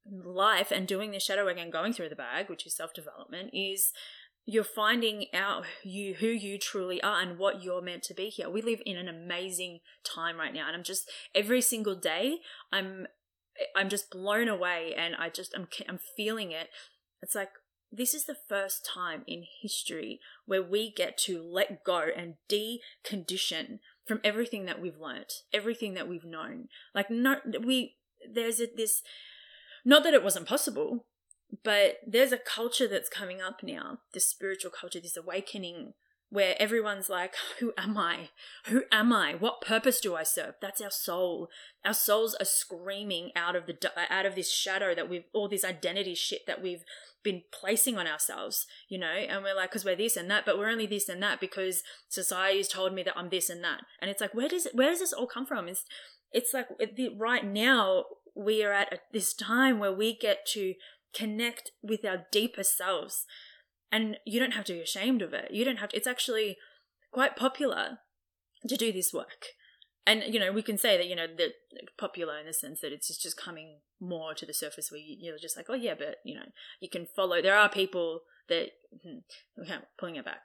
life 0.06 0.72
and 0.72 0.88
doing 0.88 1.12
the 1.12 1.20
shadow 1.20 1.46
work 1.46 1.58
and 1.60 1.72
going 1.72 1.94
through 1.94 2.10
the 2.10 2.16
bag 2.16 2.50
which 2.50 2.66
is 2.66 2.76
self-development 2.76 3.50
is 3.54 3.92
you're 4.52 4.66
finding 4.66 5.28
out 5.34 5.64
you 5.82 6.16
who 6.16 6.28
you 6.28 6.58
truly 6.58 7.02
are 7.02 7.22
and 7.22 7.40
what 7.40 7.64
you're 7.64 7.82
meant 7.82 8.04
to 8.04 8.14
be 8.14 8.28
here. 8.28 8.50
We 8.50 8.62
live 8.62 8.82
in 8.86 8.98
an 8.98 9.08
amazing 9.08 9.80
time 10.04 10.38
right 10.38 10.54
now, 10.54 10.68
and 10.68 10.76
I'm 10.76 10.84
just 10.84 11.10
every 11.34 11.62
single 11.62 11.96
day 11.96 12.40
I'm 12.70 13.08
I'm 13.78 13.88
just 13.88 14.12
blown 14.12 14.50
away, 14.50 14.94
and 14.98 15.16
I 15.16 15.30
just 15.30 15.54
I'm 15.56 15.70
I'm 15.88 16.00
feeling 16.18 16.52
it. 16.52 16.68
It's 17.22 17.34
like 17.34 17.52
this 17.94 18.14
is 18.14 18.26
the 18.26 18.36
first 18.50 18.86
time 18.86 19.24
in 19.26 19.46
history 19.62 20.20
where 20.46 20.62
we 20.62 20.92
get 20.92 21.18
to 21.20 21.42
let 21.42 21.86
go 21.86 22.08
and 22.14 22.34
decondition 22.50 23.80
from 24.06 24.20
everything 24.22 24.66
that 24.66 24.82
we've 24.82 25.00
learnt, 25.00 25.32
everything 25.54 25.94
that 25.94 26.10
we've 26.10 26.26
known. 26.26 26.68
Like 26.94 27.10
no, 27.10 27.38
we 27.64 27.96
there's 28.30 28.60
a, 28.60 28.68
this. 28.76 29.02
Not 29.86 30.04
that 30.04 30.14
it 30.14 30.24
wasn't 30.26 30.46
possible, 30.46 31.06
but 31.64 32.00
there's 32.06 32.32
a 32.32 32.38
culture 32.38 32.88
that's 32.88 33.10
coming 33.10 33.42
up 33.42 33.62
now 33.64 34.00
this 34.14 34.26
spiritual 34.26 34.72
culture 34.72 35.00
this 35.00 35.18
awakening 35.18 35.94
where 36.32 36.56
everyone's 36.60 37.10
like 37.10 37.36
who 37.60 37.74
am 37.78 37.98
i? 37.98 38.30
Who 38.66 38.84
am 38.92 39.14
i? 39.14 39.36
What 39.36 39.62
purpose 39.62 40.00
do 40.00 40.16
i 40.16 40.24
serve? 40.24 40.56
That's 40.62 40.82
our 40.82 40.90
soul. 40.90 41.50
Our 41.86 41.94
souls 41.94 42.36
are 42.36 42.46
screaming 42.46 43.32
out 43.36 43.56
of 43.56 43.66
the 43.68 43.76
out 44.10 44.26
of 44.26 44.36
this 44.36 44.52
shadow 44.52 44.96
that 44.96 45.10
we've 45.10 45.26
all 45.34 45.50
this 45.50 45.66
identity 45.66 46.16
shit 46.16 46.48
that 46.48 46.64
we've 46.64 46.84
been 47.24 47.44
placing 47.52 48.00
on 48.00 48.08
ourselves 48.08 48.66
you 48.90 48.98
know? 48.98 49.12
And 49.12 49.44
we're 49.44 49.56
like 49.56 49.70
because 49.70 49.86
we're 49.86 49.96
this 49.96 50.18
and 50.18 50.32
that 50.32 50.46
but 50.46 50.58
we're 50.58 50.72
only 50.72 50.88
this 50.88 51.10
and 51.10 51.22
that 51.22 51.40
because 51.40 51.84
society's 52.10 52.68
told 52.68 52.94
me 52.94 53.04
that 53.04 53.16
i'm 53.16 53.30
this 53.30 53.48
and 53.50 53.64
that 53.64 53.82
and 54.02 54.10
it's 54.10 54.22
like 54.22 54.34
where 54.34 54.48
does 54.48 54.68
where 54.74 54.90
does 54.90 55.00
this 55.00 55.14
all 55.14 55.28
come 55.28 55.46
from? 55.46 55.68
It's 55.68 55.86
it's 56.32 56.54
like 56.54 56.68
right 57.18 57.46
now 57.46 58.06
we 58.34 58.64
are 58.64 58.72
at 58.72 59.02
this 59.12 59.34
time 59.34 59.80
where 59.80 59.92
we 59.92 60.18
get 60.18 60.46
to 60.48 60.74
connect 61.14 61.72
with 61.82 62.06
our 62.06 62.26
deeper 62.32 62.64
selves. 62.64 63.26
And 63.92 64.18
you 64.26 64.40
don't 64.40 64.54
have 64.54 64.66
to 64.66 64.74
be 64.74 64.82
ashamed 64.82 65.22
of 65.22 65.34
it. 65.34 65.52
You 65.52 65.66
don't 65.66 65.80
have 65.80 65.90
to 65.90 65.98
it's 65.98 66.08
actually 66.08 66.58
quite 67.12 67.36
popular 67.36 68.00
to 68.68 68.78
do 68.78 68.92
this 68.92 69.14
work. 69.14 69.48
And 70.06 70.24
you 70.34 70.40
know 70.40 70.52
we 70.52 70.62
can 70.62 70.78
say 70.78 70.98
that 70.98 71.08
you 71.08 71.16
know 71.16 71.28
that 71.38 71.54
popular 71.98 72.40
in 72.40 72.48
the 72.48 72.54
sense 72.54 72.82
that 72.82 72.92
it's 72.92 73.08
just, 73.08 73.22
just 73.22 73.38
coming 73.38 73.80
more 74.00 74.34
to 74.34 74.46
the 74.46 74.54
surface 74.54 74.90
where 74.92 75.00
you, 75.00 75.16
you're 75.20 75.38
just 75.38 75.56
like 75.56 75.68
oh 75.70 75.76
yeah 75.76 75.94
but 75.96 76.16
you 76.26 76.34
know 76.34 76.46
you 76.80 76.90
can 76.90 77.06
follow 77.06 77.40
there 77.40 77.56
are 77.56 77.70
people 77.70 78.22
that 78.50 78.70
hmm, 79.04 79.20
okay 79.62 79.80
pulling 80.00 80.16
it 80.16 80.26
back. 80.26 80.44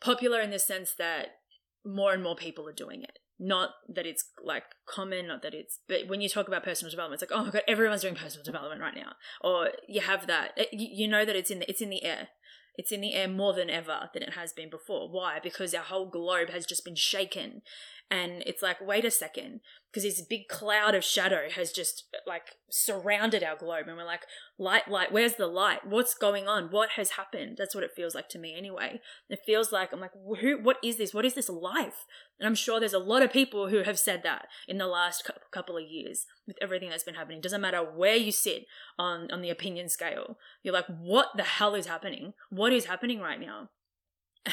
Popular 0.00 0.40
in 0.40 0.50
the 0.50 0.58
sense 0.58 0.94
that 0.98 1.38
more 1.84 2.12
and 2.12 2.22
more 2.22 2.36
people 2.36 2.68
are 2.68 2.72
doing 2.72 3.02
it 3.02 3.18
not 3.38 3.70
that 3.88 4.06
it's 4.06 4.24
like 4.42 4.64
common, 4.86 5.26
not 5.26 5.42
that 5.42 5.54
it's, 5.54 5.80
but 5.88 6.06
when 6.06 6.20
you 6.20 6.28
talk 6.28 6.48
about 6.48 6.64
personal 6.64 6.90
development, 6.90 7.20
it's 7.20 7.30
like, 7.30 7.38
oh 7.38 7.44
my 7.44 7.50
god, 7.50 7.62
everyone's 7.66 8.02
doing 8.02 8.14
personal 8.14 8.44
development 8.44 8.80
right 8.80 8.94
now, 8.94 9.12
or 9.40 9.70
you 9.88 10.00
have 10.00 10.26
that, 10.26 10.52
eh, 10.56 10.66
you, 10.72 10.88
you 10.90 11.08
know 11.08 11.24
that 11.24 11.36
it's 11.36 11.50
in 11.50 11.58
the, 11.58 11.68
it's 11.68 11.80
in 11.80 11.90
the 11.90 12.04
air, 12.04 12.28
it's 12.76 12.92
in 12.92 13.00
the 13.00 13.14
air 13.14 13.28
more 13.28 13.52
than 13.52 13.70
ever 13.70 14.10
than 14.12 14.22
it 14.22 14.34
has 14.34 14.52
been 14.52 14.70
before. 14.70 15.08
Why? 15.10 15.38
Because 15.42 15.74
our 15.74 15.82
whole 15.82 16.08
globe 16.08 16.50
has 16.50 16.64
just 16.64 16.84
been 16.84 16.96
shaken, 16.96 17.62
and 18.10 18.42
it's 18.46 18.62
like, 18.62 18.80
wait 18.80 19.04
a 19.04 19.10
second, 19.10 19.60
because 19.90 20.04
this 20.04 20.20
big 20.20 20.46
cloud 20.48 20.94
of 20.94 21.02
shadow 21.02 21.48
has 21.54 21.72
just 21.72 22.04
like 22.26 22.56
surrounded 22.70 23.42
our 23.42 23.56
globe, 23.56 23.86
and 23.88 23.96
we're 23.96 24.04
like, 24.04 24.22
light, 24.58 24.88
light, 24.88 25.10
where's 25.10 25.34
the 25.34 25.46
light? 25.46 25.86
What's 25.86 26.14
going 26.14 26.46
on? 26.46 26.68
What 26.70 26.90
has 26.96 27.12
happened? 27.12 27.56
That's 27.58 27.74
what 27.74 27.84
it 27.84 27.92
feels 27.96 28.14
like 28.14 28.28
to 28.30 28.38
me, 28.38 28.54
anyway. 28.56 29.00
It 29.28 29.40
feels 29.44 29.72
like 29.72 29.92
I'm 29.92 30.00
like, 30.00 30.12
who? 30.40 30.62
What 30.62 30.76
is 30.82 30.96
this? 30.96 31.14
What 31.14 31.24
is 31.24 31.34
this 31.34 31.48
life? 31.48 32.04
And 32.38 32.46
I'm 32.46 32.54
sure 32.54 32.78
there's 32.78 32.92
a 32.92 32.98
lot 32.98 33.22
of 33.22 33.32
people 33.32 33.68
who 33.68 33.82
have 33.84 33.98
said 33.98 34.22
that 34.24 34.46
in 34.68 34.78
the 34.78 34.86
last 34.86 35.30
couple 35.52 35.76
of 35.76 35.84
years 35.88 36.26
with 36.46 36.56
everything 36.60 36.90
that's 36.90 37.04
been 37.04 37.14
happening. 37.14 37.40
Doesn't 37.40 37.60
matter 37.60 37.78
where 37.78 38.16
you 38.16 38.32
sit 38.32 38.66
on, 38.98 39.30
on 39.30 39.40
the 39.40 39.50
opinion 39.50 39.88
scale. 39.88 40.36
You're 40.62 40.74
like, 40.74 40.86
what 40.86 41.28
the 41.36 41.44
hell 41.44 41.74
is 41.74 41.86
happening? 41.86 42.34
What 42.50 42.72
is 42.72 42.86
happening 42.86 43.20
right 43.20 43.40
now? 43.40 43.70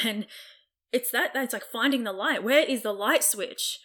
And 0.03 0.27
it's 0.91 1.11
that, 1.11 1.33
that's 1.33 1.53
like 1.53 1.65
finding 1.71 2.03
the 2.03 2.13
light. 2.13 2.43
Where 2.43 2.63
is 2.63 2.81
the 2.81 2.93
light 2.93 3.23
switch? 3.23 3.79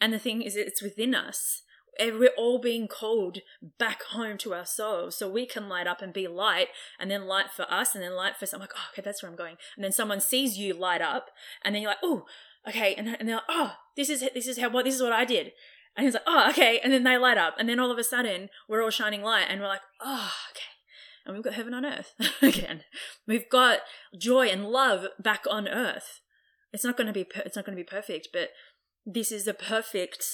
And 0.00 0.12
the 0.12 0.18
thing 0.18 0.42
is, 0.42 0.56
it's 0.56 0.82
within 0.82 1.14
us. 1.14 1.62
We're 2.00 2.30
all 2.38 2.58
being 2.58 2.88
called 2.88 3.38
back 3.78 4.02
home 4.04 4.38
to 4.38 4.54
ourselves 4.54 5.16
so 5.16 5.28
we 5.28 5.46
can 5.46 5.68
light 5.68 5.86
up 5.86 6.00
and 6.00 6.12
be 6.12 6.26
light, 6.26 6.68
and 6.98 7.10
then 7.10 7.26
light 7.26 7.50
for 7.50 7.70
us, 7.70 7.94
and 7.94 8.02
then 8.02 8.16
light 8.16 8.36
for 8.36 8.46
someone. 8.46 8.68
Like, 8.68 8.78
oh, 8.78 8.88
okay, 8.92 9.02
that's 9.02 9.22
where 9.22 9.30
I'm 9.30 9.36
going. 9.36 9.56
And 9.76 9.84
then 9.84 9.92
someone 9.92 10.20
sees 10.20 10.56
you 10.56 10.74
light 10.74 11.02
up, 11.02 11.26
and 11.62 11.74
then 11.74 11.82
you're 11.82 11.90
like, 11.90 11.98
oh, 12.02 12.24
okay, 12.66 12.94
and, 12.94 13.08
and 13.08 13.28
they're 13.28 13.36
like, 13.36 13.44
oh, 13.48 13.74
this 13.96 14.08
is 14.08 14.24
this 14.34 14.48
is 14.48 14.58
how 14.58 14.70
what 14.70 14.86
this 14.86 14.94
is 14.94 15.02
what 15.02 15.12
I 15.12 15.26
did. 15.26 15.52
And 15.96 16.06
he's 16.06 16.14
like, 16.14 16.22
oh, 16.26 16.48
okay. 16.50 16.80
And 16.82 16.92
then 16.92 17.04
they 17.04 17.18
light 17.18 17.38
up. 17.38 17.54
And 17.58 17.68
then 17.68 17.78
all 17.78 17.90
of 17.90 17.98
a 17.98 18.04
sudden, 18.04 18.48
we're 18.68 18.82
all 18.82 18.90
shining 18.90 19.22
light. 19.22 19.46
And 19.48 19.60
we're 19.60 19.68
like, 19.68 19.82
oh, 20.00 20.32
okay. 20.50 20.62
And 21.24 21.34
we've 21.34 21.44
got 21.44 21.54
heaven 21.54 21.74
on 21.74 21.84
earth 21.84 22.14
again. 22.42 22.84
We've 23.26 23.48
got 23.48 23.80
joy 24.18 24.46
and 24.48 24.66
love 24.66 25.06
back 25.22 25.44
on 25.50 25.68
earth. 25.68 26.21
It's 26.72 26.84
not 26.84 26.96
going 26.96 27.06
to 27.06 27.12
be, 27.12 27.24
per- 27.24 27.42
it's 27.44 27.56
not 27.56 27.64
going 27.64 27.76
to 27.76 27.82
be 27.82 27.88
perfect, 27.88 28.28
but 28.32 28.50
this 29.04 29.32
is 29.32 29.46
a 29.46 29.54
perfect, 29.54 30.24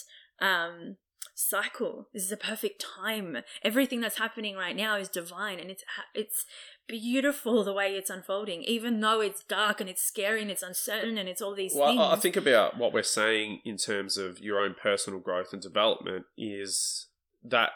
um, 0.41 0.97
cycle. 1.39 2.09
This 2.12 2.24
is 2.24 2.32
a 2.32 2.36
perfect 2.36 2.84
time. 2.97 3.39
Everything 3.62 4.01
that's 4.01 4.18
happening 4.18 4.57
right 4.57 4.74
now 4.74 4.97
is 4.97 5.09
divine 5.09 5.61
and 5.61 5.70
it's 5.70 5.84
it's 6.12 6.45
beautiful 6.89 7.62
the 7.62 7.72
way 7.72 7.95
it's 7.95 8.11
unfolding, 8.11 8.62
even 8.64 9.01
though 9.01 9.20
it's 9.20 9.45
dark 9.45 9.80
and 9.80 9.89
it's 9.89 10.03
scary 10.03 10.43
and 10.43 10.51
it's 10.51 10.62
uncertain 10.62 11.16
and 11.16 11.28
it's 11.28 11.41
all 11.41 11.55
these 11.55 11.74
well, 11.76 11.91
things. 11.91 12.01
I 12.01 12.16
think 12.16 12.36
about 12.36 12.76
what 12.76 12.93
we're 12.93 13.03
saying 13.05 13.61
in 13.64 13.76
terms 13.76 14.16
of 14.16 14.41
your 14.41 14.59
own 14.59 14.74
personal 14.80 15.20
growth 15.20 15.53
and 15.53 15.62
development 15.62 16.24
is 16.36 17.07
that 17.45 17.70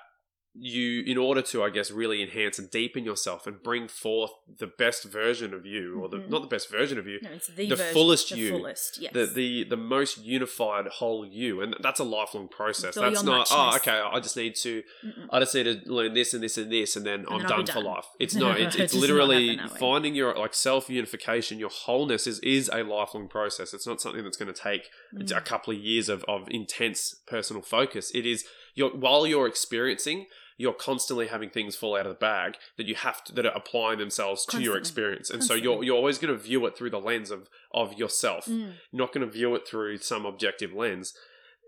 you 0.55 1.03
in 1.07 1.17
order 1.17 1.41
to 1.41 1.63
i 1.63 1.71
guess 1.71 1.91
really 1.91 2.23
enhance 2.23 2.59
and 2.59 2.71
deepen 2.71 3.05
yourself 3.05 3.47
and 3.47 3.63
bring 3.63 3.89
forth 3.89 4.31
the 4.59 4.67
best 4.67 5.05
version 5.05 5.55
of 5.55 5.65
you 5.65 5.99
or 5.99 6.11
the 6.11 6.19
Mhm. 6.19 6.29
not 6.29 6.43
the 6.43 6.47
best 6.49 6.71
version 6.71 6.99
of 6.99 7.07
you 7.07 7.19
no, 7.23 7.31
it's 7.31 7.47
the, 7.47 7.67
the 7.69 7.75
version- 7.75 7.95
fullest 7.95 8.29
the 8.31 8.37
you, 8.39 8.51
fullest, 8.51 9.01
yes. 9.01 9.13
the 9.15 9.25
the 9.25 9.65
the 9.65 9.77
most 9.79 10.19
unified 10.19 10.87
whole 10.89 11.25
you 11.27 11.63
and 11.63 11.75
that's 11.81 12.01
a 12.01 12.05
lifelong 12.05 12.49
process 12.49 12.95
that's 12.95 13.23
not 13.23 13.49
oh 13.51 13.73
okay 13.77 13.93
i 14.13 14.21
just 14.21 14.37
need 14.37 14.55
to 14.57 14.83
Mm-mm. 15.03 15.27
i 15.31 15.41
just 15.41 15.55
need 15.55 15.65
to 15.65 15.81
learn 15.91 16.13
this 16.13 16.35
and 16.35 16.43
this 16.43 16.59
and 16.59 16.71
this 16.71 16.97
and 16.97 17.07
then 17.07 17.25
i'm 17.31 17.41
then 17.43 17.53
I'll 17.53 17.63
done, 17.63 17.75
for 17.75 17.83
life 17.83 18.05
it's 18.21 18.35
No, 18.35 18.49
not 18.51 18.61
it's, 18.61 18.77
it's 18.77 18.95
literally 18.95 19.57
happen 19.57 19.65
that 19.69 19.73
way. 19.73 19.79
finding 19.81 20.15
your 20.15 20.35
like 20.37 20.53
self 20.53 20.91
unification 20.91 21.59
your 21.59 21.71
wholeness 21.71 22.27
is 22.27 22.41
is 22.41 22.69
a 22.71 22.83
lifelong 22.83 23.27
process 23.29 23.73
it's 23.73 23.87
not 23.87 24.03
something 24.03 24.23
that's 24.23 24.37
going 24.37 24.53
to 24.53 24.61
take 24.61 24.91
it's 25.15 25.33
a 25.33 25.37
Mm. 25.37 25.45
couple 25.47 25.73
of 25.73 25.81
years 25.81 26.11
of, 26.11 26.25
of 26.29 26.47
intense 26.51 27.17
personal 27.27 27.63
focus 27.63 28.11
it 28.15 28.27
is 28.27 28.45
you're 28.75 28.91
while 28.91 29.27
you're 29.27 29.47
experiencing 29.47 30.27
you're 30.63 30.73
constantly 30.91 31.27
having 31.27 31.51
things 31.51 31.75
fall 31.81 31.95
out 31.99 32.07
of 32.07 32.13
the 32.17 32.25
bag 32.33 32.51
that 32.79 32.87
you 32.87 32.95
have 32.95 33.19
to 33.25 33.33
that 33.37 33.45
are 33.45 33.57
applying 33.63 33.99
themselves 33.99 34.47
to 34.47 34.57
your 34.67 34.77
experience. 34.83 35.29
And 35.29 35.43
so 35.49 35.55
you're 35.55 35.83
you're 35.85 35.97
always 36.03 36.19
going 36.19 36.33
to 36.37 36.43
view 36.51 36.65
it 36.67 36.77
through 36.77 36.91
the 36.91 37.01
lens 37.11 37.31
of 37.37 37.41
of 37.83 37.89
yourself 38.03 38.47
Mm. 38.47 38.59
you're 38.91 39.03
not 39.05 39.13
going 39.13 39.27
to 39.27 39.33
view 39.39 39.51
it 39.57 39.67
through 39.69 39.99
some 39.99 40.25
objective 40.33 40.73
lens. 40.73 41.07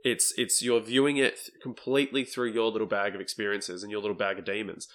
It's 0.05 0.27
it's 0.43 0.57
you're 0.63 0.81
viewing 0.93 1.17
it 1.17 1.37
completely 1.63 2.25
through 2.25 2.51
your 2.59 2.71
little 2.71 2.87
bag 2.99 3.15
of 3.15 3.21
experiences 3.21 3.83
and 3.83 3.91
your 3.93 4.01
little 4.05 4.21
bag 4.25 4.39
of 4.39 4.45
demons 4.45 4.87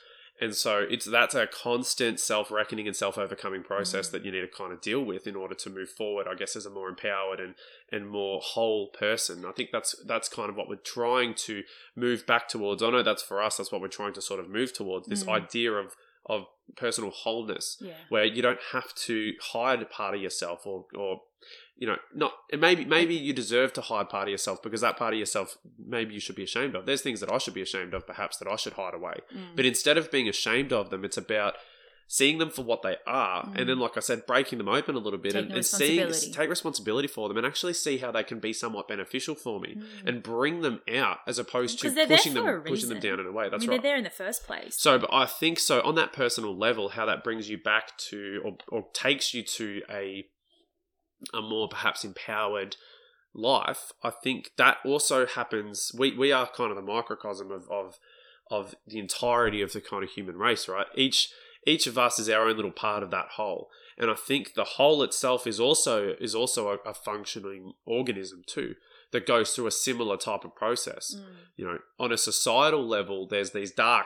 and 0.41 0.55
so 0.55 0.85
it's 0.89 1.05
that's 1.05 1.35
a 1.35 1.47
constant 1.47 2.19
self-reckoning 2.19 2.87
and 2.87 2.95
self-overcoming 2.95 3.63
process 3.63 4.07
Mm. 4.07 4.11
that 4.11 4.25
you 4.25 4.31
need 4.31 4.41
to 4.41 4.47
kind 4.47 4.71
of 4.71 4.79
deal 4.81 5.03
with 5.03 5.27
in 5.27 5.35
order 5.35 5.55
to 5.55 5.69
move 5.69 5.89
forward 5.89 6.27
i 6.27 6.35
guess 6.35 6.55
as 6.55 6.65
a 6.65 6.69
more 6.69 6.87
empowered 6.89 7.39
and 7.39 7.55
and 7.91 8.09
more 8.09 8.39
whole 8.43 8.87
person 8.87 9.43
i 9.45 9.51
think 9.51 9.69
that's 9.71 9.95
that's 10.05 10.29
kind 10.29 10.49
of 10.49 10.55
what 10.55 10.69
we're 10.69 10.75
trying 10.77 11.33
to 11.35 11.63
move 11.95 12.25
back 12.25 12.47
towards 12.47 12.81
i 12.83 12.89
know 12.89 13.03
that's 13.03 13.23
for 13.23 13.41
us 13.41 13.57
that's 13.57 13.71
what 13.71 13.81
we're 13.81 13.87
trying 13.87 14.13
to 14.13 14.21
sort 14.21 14.39
of 14.39 14.49
move 14.49 14.71
towards 14.73 15.07
this 15.07 15.23
Mm. 15.23 15.29
idea 15.43 15.71
of 15.73 15.95
of 16.25 16.45
personal 16.75 17.09
wholeness 17.09 17.77
Yeah. 17.81 17.93
where 18.09 18.25
you 18.25 18.41
don't 18.41 18.59
have 18.73 18.93
to 19.07 19.33
hide 19.41 19.81
a 19.81 19.85
part 19.85 20.13
of 20.15 20.21
yourself 20.21 20.65
or 20.67 20.85
or 20.95 21.21
you 21.79 21.87
know 21.87 21.95
not 22.13 22.33
and 22.51 22.59
maybe 22.61 22.83
maybe 22.85 23.15
you 23.15 23.31
deserve 23.33 23.71
to 23.73 23.81
hide 23.81 24.09
part 24.09 24.27
of 24.27 24.31
yourself 24.31 24.61
because 24.61 24.81
that 24.81 24.97
part 24.97 25.13
of 25.13 25.19
yourself 25.19 25.57
maybe 25.95 26.13
you 26.13 26.19
should 26.19 26.35
be 26.35 26.43
ashamed 26.43 26.75
of 26.75 26.85
there's 26.85 27.01
things 27.01 27.19
that 27.21 27.31
i 27.31 27.37
should 27.37 27.53
be 27.53 27.61
ashamed 27.61 27.93
of 27.93 28.05
perhaps 28.05 28.35
that 28.37 28.47
i 28.49 28.55
should 28.57 28.73
hide 28.73 28.93
away 28.93 29.15
Mm. 29.33 29.55
but 29.55 29.65
instead 29.65 29.97
of 29.97 30.11
being 30.11 30.27
ashamed 30.29 30.71
of 30.73 30.89
them 30.91 31.05
it's 31.05 31.17
about 31.17 31.55
seeing 32.11 32.39
them 32.39 32.49
for 32.49 32.63
what 32.63 32.81
they 32.81 32.95
are 33.07 33.47
and 33.55 33.69
then 33.69 33.77
like 33.79 33.95
i 33.95 33.99
said 33.99 34.25
breaking 34.25 34.57
them 34.57 34.67
open 34.67 34.95
a 34.95 34.99
little 34.99 35.19
bit 35.19 35.35
and, 35.35 35.45
Taking 35.45 35.55
and 35.57 35.65
seeing 35.65 35.99
responsibility. 36.07 36.37
take 36.41 36.49
responsibility 36.49 37.07
for 37.07 37.27
them 37.29 37.37
and 37.37 37.45
actually 37.45 37.73
see 37.73 37.99
how 37.99 38.11
they 38.11 38.23
can 38.23 38.39
be 38.39 38.51
somewhat 38.51 38.87
beneficial 38.87 39.35
for 39.35 39.59
me 39.59 39.75
Mm. 39.77 40.07
and 40.07 40.23
bring 40.23 40.59
them 40.61 40.81
out 40.93 41.19
as 41.27 41.37
opposed 41.39 41.79
to 41.81 41.91
pushing 42.07 42.33
them 42.33 42.61
pushing 42.65 42.89
them 42.89 42.99
down 42.99 43.19
in 43.19 43.25
a 43.27 43.31
way 43.31 43.45
I 43.45 43.49
that's 43.49 43.61
mean, 43.61 43.69
right 43.69 43.81
they're 43.81 43.91
there 43.91 43.97
in 43.97 44.03
the 44.03 44.09
first 44.09 44.43
place. 44.45 44.75
so, 44.75 44.97
but 44.99 45.13
I 45.13 45.25
think 45.27 45.59
so 45.59 45.81
on 45.81 45.95
that 45.95 46.11
personal 46.11 46.57
level, 46.57 46.89
how 46.89 47.05
that 47.05 47.23
brings 47.23 47.47
you 47.49 47.57
back 47.59 47.95
to 48.09 48.41
or, 48.43 48.57
or 48.67 48.87
takes 48.91 49.33
you 49.35 49.43
to 49.43 49.83
a 49.89 50.25
a 51.33 51.41
more 51.41 51.67
perhaps 51.67 52.03
empowered 52.03 52.75
life. 53.33 53.91
I 54.03 54.09
think 54.09 54.51
that 54.57 54.77
also 54.85 55.25
happens. 55.25 55.91
We 55.97 56.15
we 56.17 56.31
are 56.31 56.47
kind 56.47 56.71
of 56.71 56.75
the 56.75 56.81
microcosm 56.81 57.51
of 57.51 57.69
of 57.69 57.99
of 58.49 58.75
the 58.87 58.99
entirety 58.99 59.61
of 59.61 59.73
the 59.73 59.81
kind 59.81 60.03
of 60.03 60.09
human 60.09 60.37
race, 60.37 60.67
right? 60.67 60.87
Each 60.95 61.29
each 61.67 61.87
of 61.87 61.97
us 61.97 62.19
is 62.19 62.29
our 62.29 62.47
own 62.47 62.55
little 62.55 62.71
part 62.71 63.03
of 63.03 63.11
that 63.11 63.27
whole, 63.35 63.69
and 63.97 64.09
I 64.09 64.15
think 64.15 64.53
the 64.53 64.63
whole 64.63 65.03
itself 65.03 65.45
is 65.45 65.59
also 65.59 66.15
is 66.19 66.33
also 66.33 66.69
a, 66.69 66.89
a 66.89 66.93
functioning 66.93 67.73
organism 67.85 68.43
too 68.47 68.75
that 69.11 69.25
goes 69.27 69.51
through 69.51 69.67
a 69.67 69.71
similar 69.71 70.17
type 70.17 70.43
of 70.45 70.55
process 70.55 71.15
Mm. 71.15 71.23
you 71.55 71.65
know, 71.65 71.79
on 71.99 72.11
a 72.11 72.17
societal 72.17 72.87
level, 72.87 73.27
there's 73.27 73.51
these 73.51 73.71
dark 73.71 74.05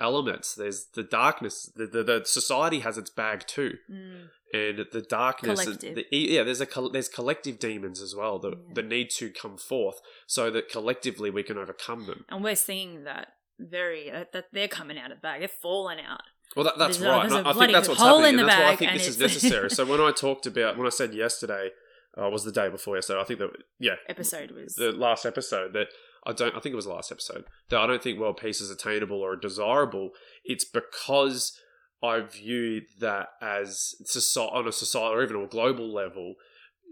elements. 0.00 0.54
There's 0.54 0.86
the 0.94 1.02
darkness. 1.02 1.70
The, 1.76 1.86
the, 1.86 2.02
the 2.02 2.22
society 2.24 2.80
has 2.80 2.96
its 2.98 3.10
bag 3.10 3.46
too, 3.46 3.74
Mm. 3.90 4.28
And 4.52 4.86
the 4.92 5.02
darkness. 5.02 5.62
Collective. 5.62 5.94
The, 5.96 6.06
yeah, 6.10 6.42
there's 6.42 6.60
a 6.60 6.66
there's 6.92 7.08
collective 7.08 7.58
demons 7.58 8.00
as 8.00 8.14
well 8.14 8.38
that, 8.38 8.52
Yeah. 8.52 8.74
that 8.74 8.86
need 8.86 9.10
to 9.10 9.30
come 9.30 9.56
forth 9.56 10.00
so 10.26 10.50
that 10.50 10.68
collectively 10.68 11.30
we 11.30 11.42
can 11.42 11.58
overcome 11.58 12.06
them. 12.06 12.24
And 12.28 12.42
we're 12.42 12.56
seeing 12.56 13.04
that 13.04 13.28
very 13.58 14.10
uh, 14.10 14.24
that 14.32 14.46
they're 14.52 14.68
coming 14.68 14.98
out 14.98 15.10
of 15.10 15.18
the 15.18 15.22
bag. 15.22 15.40
They're 15.40 15.48
falling 15.48 15.98
out. 16.00 16.22
Well, 16.56 16.64
that, 16.64 16.78
that's 16.78 16.96
There's 16.98 17.10
right. 17.10 17.22
there's 17.28 17.32
and 17.34 17.46
a 17.46 17.50
I, 17.50 17.52
I 17.52 17.54
think 17.58 17.72
that's 17.72 17.88
what's 17.88 18.00
happening, 18.00 18.34
in 18.34 18.40
and 18.40 18.48
that's 18.48 18.58
why 18.60 18.70
I 18.72 18.76
think 18.76 18.92
this 18.92 19.06
is 19.08 19.18
necessary. 19.20 19.70
so 19.70 19.84
when 19.84 20.00
I 20.00 20.12
talked 20.12 20.46
about 20.46 20.78
when 20.78 20.86
I 20.86 20.90
said 20.90 21.12
yesterday, 21.12 21.70
uh, 22.16 22.28
was 22.30 22.44
the 22.44 22.52
day 22.52 22.68
before 22.70 22.96
yesterday. 22.96 23.20
I 23.20 23.24
think 23.24 23.38
that 23.40 23.50
yeah, 23.78 23.96
Episode 24.08 24.52
was 24.52 24.74
the 24.74 24.92
last 24.92 25.26
episode 25.26 25.74
that 25.74 25.88
I 26.26 26.32
don't 26.32 26.56
I 26.56 26.60
think 26.60 26.72
it 26.72 26.76
was 26.76 26.86
the 26.86 26.92
last 26.94 27.12
episode 27.12 27.44
that 27.68 27.78
I 27.78 27.86
don't 27.86 28.02
think 28.02 28.18
world 28.18 28.38
peace 28.38 28.60
is 28.62 28.70
attainable 28.70 29.20
or 29.20 29.36
desirable. 29.36 30.10
It's 30.44 30.64
because 30.64 31.58
I 32.02 32.20
view 32.20 32.82
that 33.00 33.30
as 33.40 33.94
soci- 34.04 34.52
on 34.54 34.68
a 34.68 34.72
societal 34.72 35.14
or 35.18 35.22
even 35.22 35.36
on 35.36 35.44
a 35.44 35.48
global 35.48 35.92
level, 35.92 36.34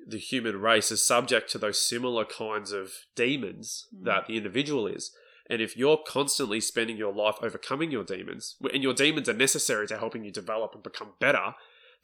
the 0.07 0.18
human 0.18 0.61
race 0.61 0.90
is 0.90 1.04
subject 1.04 1.50
to 1.50 1.59
those 1.59 1.80
similar 1.80 2.24
kinds 2.24 2.72
of 2.72 2.92
demons 3.14 3.86
Mm. 3.94 4.04
that 4.04 4.26
the 4.26 4.36
individual 4.36 4.86
is. 4.86 5.12
And 5.48 5.62
if 5.62 5.76
you're 5.76 5.98
constantly 6.07 6.61
spending 6.61 6.96
your 6.96 7.12
life 7.12 7.36
overcoming 7.40 7.92
your 7.92 8.04
demons, 8.04 8.57
and 8.72 8.82
your 8.82 8.94
demons 8.94 9.28
are 9.28 9.32
necessary 9.32 9.86
to 9.88 9.98
helping 9.98 10.24
you 10.24 10.32
develop 10.32 10.74
and 10.74 10.82
become 10.82 11.12
better, 11.20 11.54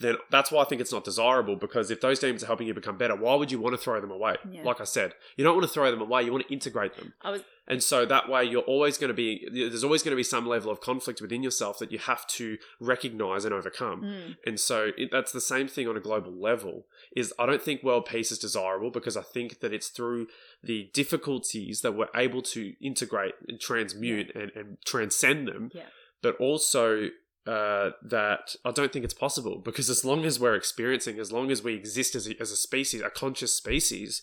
then 0.00 0.16
that's 0.30 0.50
why 0.50 0.62
I 0.62 0.64
think 0.64 0.80
it's 0.80 0.92
not 0.92 1.04
desirable 1.04 1.56
because 1.56 1.90
if 1.90 2.00
those 2.00 2.18
demons 2.18 2.42
are 2.42 2.46
helping 2.46 2.66
you 2.66 2.74
become 2.74 2.98
better, 2.98 3.14
why 3.14 3.34
would 3.34 3.52
you 3.52 3.60
want 3.60 3.74
to 3.74 3.78
throw 3.80 4.00
them 4.00 4.10
away? 4.10 4.36
Yeah. 4.50 4.62
Like 4.62 4.80
I 4.80 4.84
said, 4.84 5.14
you 5.36 5.44
don't 5.44 5.54
want 5.56 5.66
to 5.66 5.72
throw 5.72 5.90
them 5.90 6.00
away, 6.00 6.22
you 6.24 6.32
want 6.32 6.46
to 6.46 6.52
integrate 6.52 6.96
them. 6.96 7.14
Was 7.24 7.42
And 7.68 7.82
so 7.82 8.04
that 8.06 8.28
way 8.28 8.44
you're 8.44 8.62
always 8.62 8.98
going 8.98 9.08
to 9.08 9.14
be 9.14 9.48
there's 9.52 9.84
always 9.84 10.02
going 10.02 10.10
to 10.12 10.16
be 10.16 10.24
some 10.24 10.46
level 10.46 10.70
of 10.72 10.80
conflict 10.80 11.20
within 11.20 11.42
yourself 11.42 11.78
that 11.78 11.92
you 11.92 11.98
have 11.98 12.26
to 12.28 12.58
recognize 12.80 13.44
and 13.44 13.54
overcome. 13.54 14.02
mm, 14.02 14.36
And 14.44 14.58
so 14.58 14.90
it, 14.98 15.10
that's 15.12 15.30
the 15.30 15.40
same 15.40 15.68
thing 15.68 15.86
on 15.86 15.96
a 15.96 16.00
global 16.00 16.32
level. 16.32 16.86
Is 17.14 17.32
I 17.38 17.46
don't 17.46 17.62
think 17.62 17.82
world 17.82 18.06
peace 18.06 18.32
is 18.32 18.38
desirable 18.38 18.90
because 18.90 19.16
I 19.16 19.22
think 19.22 19.60
that 19.60 19.72
it's 19.72 19.88
through 19.88 20.26
the 20.62 20.90
difficulties 20.92 21.82
that 21.82 21.92
we're 21.92 22.08
able 22.14 22.42
to 22.42 22.74
integrate 22.84 23.34
and 23.48 23.60
transmute 23.60 24.34
and, 24.34 24.50
and 24.56 24.78
transcend 24.84 25.46
them. 25.46 25.70
Yeah. 25.72 25.84
But 26.22 26.36
also 26.36 27.08
uh, 27.46 27.90
that 28.02 28.54
I 28.64 28.70
don't 28.70 28.92
think 28.92 29.04
it's 29.04 29.14
possible 29.14 29.58
because 29.58 29.90
as 29.90 30.04
long 30.04 30.24
as 30.24 30.38
we're 30.38 30.54
experiencing, 30.54 31.18
as 31.18 31.32
long 31.32 31.50
as 31.50 31.62
we 31.62 31.74
exist 31.74 32.14
as 32.14 32.28
a, 32.28 32.40
as 32.40 32.50
a 32.50 32.56
species, 32.56 33.02
a 33.02 33.10
conscious 33.10 33.54
species, 33.54 34.22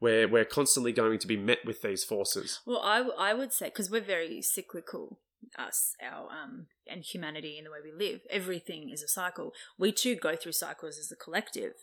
we're 0.00 0.28
we're 0.28 0.44
constantly 0.44 0.92
going 0.92 1.18
to 1.18 1.26
be 1.26 1.36
met 1.36 1.58
with 1.64 1.82
these 1.82 2.04
forces. 2.04 2.60
well. 2.66 2.80
I 2.82 2.98
w- 2.98 3.16
I 3.18 3.34
would 3.34 3.52
say 3.52 3.66
because 3.66 3.90
we're 3.90 4.00
very 4.00 4.42
cyclical. 4.42 5.18
Us, 5.56 5.94
our 6.02 6.28
um, 6.30 6.66
and 6.86 7.04
humanity 7.04 7.56
in 7.56 7.64
the 7.64 7.70
way 7.70 7.78
we 7.82 7.92
live. 7.92 8.20
Everything 8.28 8.90
is 8.90 9.02
a 9.04 9.08
cycle. 9.08 9.52
We 9.78 9.92
too 9.92 10.16
go 10.16 10.34
through 10.34 10.52
cycles 10.52 10.98
as 10.98 11.12
a 11.12 11.16
collective. 11.16 11.74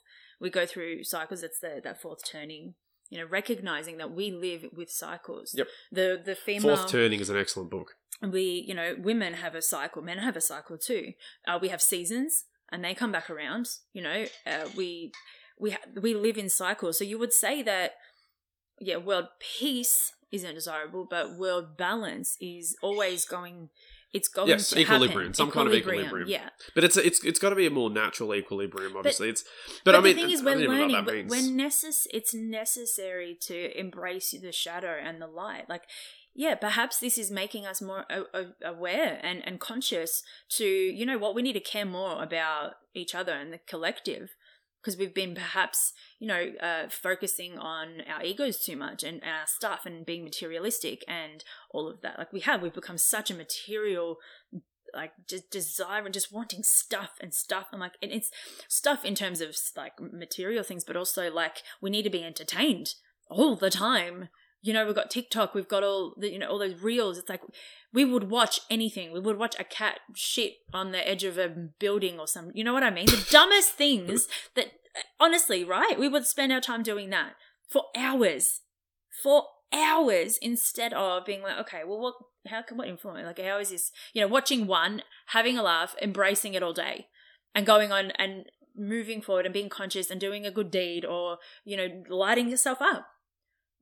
We 0.41 0.49
go 0.49 0.65
through 0.65 1.05
cycles. 1.05 1.41
It's 1.41 1.61
the 1.61 1.79
that 1.83 2.01
fourth 2.01 2.19
turning. 2.29 2.75
You 3.09 3.19
know, 3.19 3.25
recognizing 3.25 3.97
that 3.97 4.11
we 4.11 4.29
live 4.31 4.65
with 4.75 4.89
cycles. 4.91 5.55
Yep. 5.55 5.67
The 5.91 6.21
the 6.23 6.35
female 6.35 6.75
Fourth 6.75 6.91
Turning 6.91 7.19
is 7.21 7.29
an 7.29 7.37
excellent 7.37 7.69
book. 7.69 7.95
We 8.21 8.63
you 8.67 8.73
know 8.73 8.95
women 8.97 9.33
have 9.35 9.55
a 9.55 9.61
cycle 9.61 10.01
men 10.01 10.17
have 10.19 10.35
a 10.37 10.41
cycle 10.41 10.77
too 10.77 11.13
uh, 11.47 11.59
we 11.61 11.69
have 11.69 11.81
seasons 11.81 12.45
and 12.71 12.83
they 12.83 12.93
come 12.93 13.11
back 13.11 13.29
around 13.29 13.67
you 13.93 14.01
know 14.01 14.25
uh, 14.47 14.65
we 14.75 15.11
we 15.59 15.71
ha- 15.71 15.87
we 16.01 16.13
live 16.13 16.37
in 16.37 16.49
cycles 16.49 16.97
so 16.97 17.03
you 17.03 17.19
would 17.19 17.33
say 17.33 17.61
that 17.61 17.93
yeah 18.79 18.97
world 18.97 19.27
peace 19.39 20.13
isn't 20.31 20.55
desirable 20.55 21.05
but 21.09 21.37
world 21.37 21.77
balance 21.77 22.35
is 22.41 22.75
always 22.81 23.25
going 23.25 23.69
it's 24.13 24.29
going 24.29 24.47
Yes, 24.47 24.69
to 24.69 24.79
equilibrium, 24.79 25.19
happen. 25.23 25.33
some 25.33 25.51
kind 25.51 25.67
of 25.67 25.73
equilibrium. 25.73 26.29
yeah 26.29 26.47
But 26.73 26.85
it's 26.85 26.95
it's 26.95 27.21
it's 27.25 27.37
got 27.37 27.49
to 27.49 27.55
be 27.57 27.65
a 27.65 27.69
more 27.69 27.89
natural 27.89 28.33
equilibrium. 28.33 28.95
Obviously, 28.95 29.27
it's 29.27 29.43
but, 29.83 29.91
but, 29.91 29.95
I 29.95 29.99
mean, 29.99 30.15
the 30.15 30.21
thing 30.21 30.31
is 30.31 30.41
we're 30.41 30.53
don't 30.53 30.63
even 30.63 30.77
know 30.77 30.99
learning 31.01 31.27
we're 31.27 31.41
necess- 31.41 32.07
it's 32.13 32.33
necessary 32.33 33.37
to 33.41 33.77
embrace 33.77 34.31
the 34.41 34.53
shadow 34.53 34.95
and 35.03 35.21
the 35.21 35.27
light 35.27 35.65
like 35.67 35.83
yeah 36.35 36.53
perhaps 36.55 36.99
this 36.99 37.17
is 37.17 37.31
making 37.31 37.65
us 37.65 37.81
more 37.81 38.05
aware 38.63 39.19
and, 39.23 39.41
and 39.47 39.59
conscious 39.59 40.21
to 40.49 40.65
you 40.65 41.05
know 41.05 41.17
what 41.17 41.33
we 41.33 41.41
need 41.41 41.53
to 41.53 41.59
care 41.59 41.85
more 41.85 42.21
about 42.21 42.73
each 42.93 43.15
other 43.15 43.33
and 43.33 43.51
the 43.51 43.59
collective 43.67 44.35
because 44.85 44.99
we've 44.99 45.15
been 45.15 45.33
perhaps 45.33 45.93
you 46.19 46.27
know 46.27 46.51
uh, 46.61 46.87
focusing 46.89 47.57
on 47.57 48.01
our 48.07 48.23
egos 48.23 48.59
too 48.59 48.75
much 48.77 49.03
and, 49.03 49.23
and 49.23 49.31
our 49.31 49.47
stuff 49.47 49.85
and 49.85 50.05
being 50.05 50.23
materialistic 50.23 51.03
and 51.07 51.43
all 51.71 51.89
of 51.89 52.01
that. 52.01 52.19
Like 52.19 52.31
we 52.31 52.41
have 52.41 52.61
we've 52.61 52.73
become 52.73 52.99
such 52.99 53.31
a 53.31 53.35
material 53.35 54.17
like 54.93 55.11
just 55.27 55.49
desire 55.49 56.05
and 56.05 56.13
just 56.13 56.31
wanting 56.31 56.63
stuff 56.63 57.13
and 57.19 57.33
stuff 57.33 57.67
and 57.71 57.81
like 57.81 57.93
and 58.01 58.11
it's 58.11 58.29
stuff 58.69 59.03
in 59.03 59.15
terms 59.15 59.41
of 59.41 59.55
like 59.75 59.93
material 59.99 60.63
things 60.63 60.83
but 60.83 60.95
also 60.95 61.31
like 61.31 61.63
we 61.81 61.89
need 61.89 62.03
to 62.03 62.09
be 62.09 62.23
entertained 62.23 62.93
all 63.29 63.55
the 63.55 63.71
time 63.71 64.29
you 64.65 64.73
know 64.73 64.85
we've 64.85 64.95
got 64.95 65.11
tiktok 65.11 65.53
we've 65.53 65.67
got 65.67 65.83
all 65.83 66.13
the 66.17 66.31
you 66.31 66.39
know 66.39 66.49
all 66.49 66.59
those 66.59 66.81
reels. 66.81 67.17
It's 67.17 67.29
like 67.29 67.41
we 67.93 68.03
would 68.03 68.29
watch 68.29 68.59
anything. 68.69 69.13
We 69.13 69.19
would 69.19 69.37
watch 69.37 69.55
a 69.57 69.63
cat 69.63 69.99
shit 70.15 70.53
on 70.73 70.91
the 70.91 71.07
edge 71.07 71.23
of 71.23 71.37
a 71.37 71.47
building 71.47 72.19
or 72.19 72.27
something 72.27 72.57
you 72.57 72.63
know 72.63 72.73
what 72.73 72.83
i 72.83 72.89
mean? 72.89 73.05
The 73.05 73.27
dumbest 73.29 73.73
things 73.73 74.27
that 74.55 74.71
honestly 75.19 75.63
right? 75.63 75.99
We 75.99 76.09
would 76.09 76.25
spend 76.25 76.51
our 76.51 76.61
time 76.61 76.83
doing 76.83 77.09
that 77.11 77.33
for 77.69 77.83
hours 77.95 78.61
for 79.23 79.43
hours 79.73 80.37
instead 80.41 80.93
of 80.93 81.25
being 81.25 81.41
like 81.41 81.57
okay 81.57 81.81
well 81.85 81.99
what 81.99 82.15
how 82.47 82.61
can 82.61 82.77
what 82.77 82.87
influence 82.87 83.25
like 83.25 83.39
how 83.39 83.57
is 83.59 83.71
this 83.71 83.91
you 84.13 84.21
know 84.21 84.27
watching 84.27 84.67
one 84.67 85.01
having 85.27 85.57
a 85.57 85.63
laugh 85.63 85.95
embracing 86.01 86.53
it 86.53 86.63
all 86.63 86.73
day 86.73 87.07
and 87.53 87.65
going 87.65 87.91
on 87.91 88.11
and 88.11 88.45
moving 88.77 89.21
forward 89.21 89.45
and 89.45 89.53
being 89.53 89.69
conscious 89.69 90.11
and 90.11 90.21
doing 90.21 90.45
a 90.45 90.51
good 90.51 90.69
deed 90.69 91.03
or 91.03 91.37
you 91.63 91.75
know 91.75 92.03
lighting 92.09 92.49
yourself 92.49 92.81
up 92.81 93.07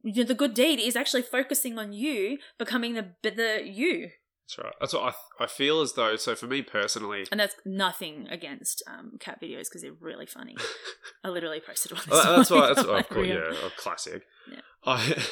you 0.03 0.23
know, 0.23 0.27
the 0.27 0.35
good 0.35 0.53
deed 0.53 0.79
is 0.79 0.95
actually 0.95 1.21
focusing 1.23 1.79
on 1.79 1.93
you 1.93 2.37
becoming 2.59 2.93
the 2.95 3.07
the 3.23 3.61
you 3.65 4.09
That's 4.47 4.57
right. 4.63 4.73
That's 4.79 4.93
what 4.93 5.15
I, 5.39 5.43
I 5.43 5.47
feel 5.47 5.81
as 5.81 5.93
though. 5.93 6.15
So 6.17 6.35
for 6.35 6.47
me 6.47 6.61
personally, 6.61 7.25
and 7.31 7.39
that's 7.39 7.55
nothing 7.65 8.27
against 8.29 8.83
um, 8.87 9.13
cat 9.19 9.39
videos 9.41 9.65
because 9.69 9.81
they're 9.81 9.93
really 9.99 10.25
funny 10.25 10.55
i 11.23 11.29
literally 11.29 11.61
posted 11.65 11.93
one 11.93 12.01
this 12.05 12.23
Well, 12.23 12.37
that's 12.37 12.51
why. 12.51 12.67
That's 12.67 12.85
my 12.85 12.99
of 12.99 13.09
course, 13.09 13.27
yeah, 13.29 13.65
a 13.65 13.69
classic. 13.77 14.23
Yeah. 14.51 14.59
I, 14.85 15.23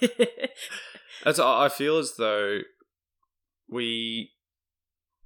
that's 1.24 1.38
I 1.38 1.68
feel 1.68 1.98
as 1.98 2.16
though 2.18 2.60
we, 3.68 4.32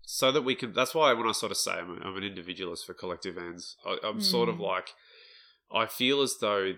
so 0.03 0.31
that 0.33 0.43
we 0.43 0.55
can. 0.55 0.73
That's 0.75 0.95
why 0.95 1.13
when 1.15 1.27
I 1.27 1.33
sort 1.33 1.53
of 1.53 1.59
say 1.59 1.73
I'm, 1.73 2.01
I'm 2.03 2.17
an 2.17 2.25
individualist 2.25 2.85
for 2.87 2.95
collective 2.95 3.39
ends, 3.39 3.77
I, 3.87 3.97
I'm 4.05 4.21
sort 4.21 4.49
of 4.51 4.57
Mm. 4.57 4.61
like, 4.61 4.91
I 5.73 5.87
feel 5.87 6.21
as 6.21 6.37
though 6.41 6.75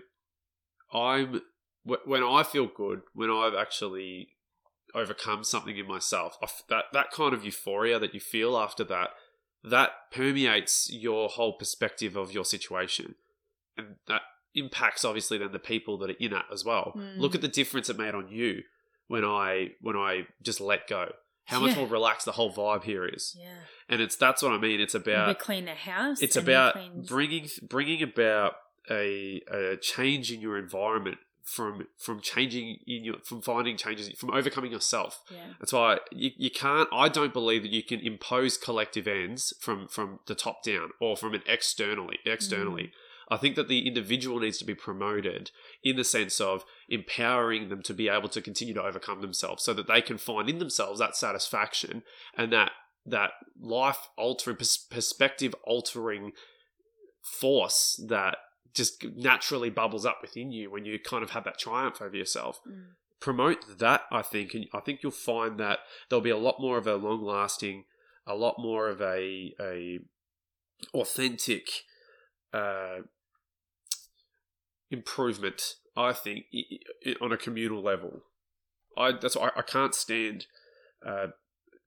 I'm 0.93 1.41
when 1.83 2.23
I 2.23 2.43
feel 2.43 2.67
good 2.67 3.01
when 3.13 3.29
I've 3.29 3.55
actually 3.55 4.29
overcome 4.95 5.43
something 5.43 5.77
in 5.77 5.87
myself. 5.87 6.37
That 6.69 6.85
that 6.93 7.11
kind 7.11 7.33
of 7.33 7.43
euphoria 7.43 7.99
that 7.99 8.13
you 8.13 8.19
feel 8.19 8.57
after 8.57 8.83
that 8.85 9.09
that 9.63 9.91
permeates 10.11 10.91
your 10.91 11.29
whole 11.29 11.53
perspective 11.53 12.15
of 12.15 12.31
your 12.33 12.45
situation, 12.45 13.15
and 13.77 13.95
that 14.07 14.21
impacts 14.55 15.03
obviously 15.03 15.37
then 15.37 15.51
the 15.51 15.59
people 15.59 15.97
that 15.97 16.09
are 16.11 16.15
in 16.19 16.33
it 16.33 16.45
as 16.51 16.63
well. 16.63 16.93
Mm. 16.95 17.17
Look 17.17 17.33
at 17.33 17.41
the 17.41 17.47
difference 17.47 17.89
it 17.89 17.97
made 17.97 18.13
on 18.13 18.27
you 18.27 18.63
when 19.07 19.23
I 19.25 19.71
when 19.81 19.95
I 19.95 20.27
just 20.41 20.61
let 20.61 20.87
go. 20.87 21.11
How 21.45 21.59
much 21.59 21.71
Yeah. 21.71 21.79
more 21.79 21.87
relaxed 21.87 22.25
the 22.25 22.33
whole 22.33 22.53
vibe 22.53 22.83
here 22.83 23.05
is, 23.05 23.35
yeah 23.37 23.63
and 23.89 24.01
it's 24.01 24.15
that's 24.15 24.41
what 24.41 24.53
I 24.53 24.57
mean. 24.57 24.79
It's 24.79 24.93
we 24.93 24.99
about 25.01 25.39
clean 25.39 25.65
the 25.65 25.75
house 25.75 26.21
it's 26.21 26.35
about 26.35 26.77
bringing 27.05 27.49
bringing 27.67 28.01
about 28.01 28.53
a, 28.89 29.41
a 29.51 29.77
change 29.77 30.31
in 30.31 30.41
your 30.41 30.57
environment 30.57 31.17
from 31.43 31.87
from 31.97 32.21
changing 32.21 32.77
in 32.87 33.03
your 33.03 33.15
from 33.23 33.41
finding 33.41 33.77
changes 33.77 34.09
from 34.17 34.31
overcoming 34.31 34.71
yourself. 34.71 35.21
Yeah. 35.29 35.53
That's 35.59 35.73
why 35.73 35.99
you, 36.11 36.31
you 36.37 36.49
can't 36.49 36.87
i 36.91 37.09
don't 37.09 37.33
believe 37.33 37.63
that 37.63 37.71
you 37.71 37.83
can 37.83 37.99
impose 37.99 38.57
collective 38.57 39.07
ends 39.07 39.53
from 39.59 39.87
from 39.87 40.19
the 40.27 40.35
top 40.35 40.63
down 40.63 40.89
or 41.01 41.17
from 41.17 41.33
an 41.33 41.43
externally 41.45 42.19
externally. 42.25 42.83
Mm. 42.83 42.91
I 43.29 43.37
think 43.37 43.55
that 43.55 43.67
the 43.67 43.87
individual 43.87 44.39
needs 44.39 44.57
to 44.59 44.65
be 44.65 44.75
promoted 44.75 45.51
in 45.83 45.95
the 45.95 46.03
sense 46.03 46.41
of 46.41 46.65
empowering 46.89 47.69
them 47.69 47.81
to 47.83 47.93
be 47.93 48.09
able 48.09 48.29
to 48.29 48.41
continue 48.41 48.73
to 48.73 48.83
overcome 48.83 49.21
themselves 49.21 49.63
so 49.63 49.73
that 49.73 49.87
they 49.87 50.01
can 50.01 50.17
find 50.17 50.49
in 50.49 50.59
themselves 50.59 50.99
that 50.99 51.15
satisfaction 51.15 52.03
and 52.37 52.51
that 52.53 52.71
that 53.05 53.31
life 53.59 54.09
altering 54.17 54.57
pers- 54.57 54.77
perspective 54.77 55.53
altering 55.65 56.31
force 57.21 57.99
that 58.07 58.37
just 58.73 59.05
naturally 59.15 59.69
bubbles 59.69 60.05
up 60.05 60.19
within 60.21 60.51
you 60.51 60.71
when 60.71 60.85
you 60.85 60.97
kind 60.99 61.23
of 61.23 61.31
have 61.31 61.43
that 61.43 61.59
triumph 61.59 62.01
over 62.01 62.15
yourself. 62.15 62.59
Mm. 62.67 62.95
promote 63.19 63.79
that 63.79 64.01
i 64.11 64.21
think 64.21 64.53
and 64.53 64.65
i 64.73 64.79
think 64.79 64.99
you'll 65.01 65.11
find 65.11 65.59
that 65.59 65.79
there'll 66.09 66.21
be 66.21 66.29
a 66.29 66.37
lot 66.37 66.59
more 66.59 66.77
of 66.77 66.87
a 66.87 66.95
long 66.95 67.23
lasting 67.23 67.85
a 68.27 68.35
lot 68.35 68.55
more 68.59 68.89
of 68.89 69.01
a 69.01 69.53
a 69.61 69.99
authentic 70.93 71.69
uh 72.53 72.97
improvement 74.91 75.75
i 75.95 76.11
think 76.11 76.45
on 77.21 77.31
a 77.31 77.37
communal 77.37 77.81
level. 77.81 78.23
I 78.97 79.11
that's 79.13 79.37
i, 79.37 79.49
I 79.55 79.61
can't 79.61 79.95
stand 79.95 80.47
uh 81.05 81.27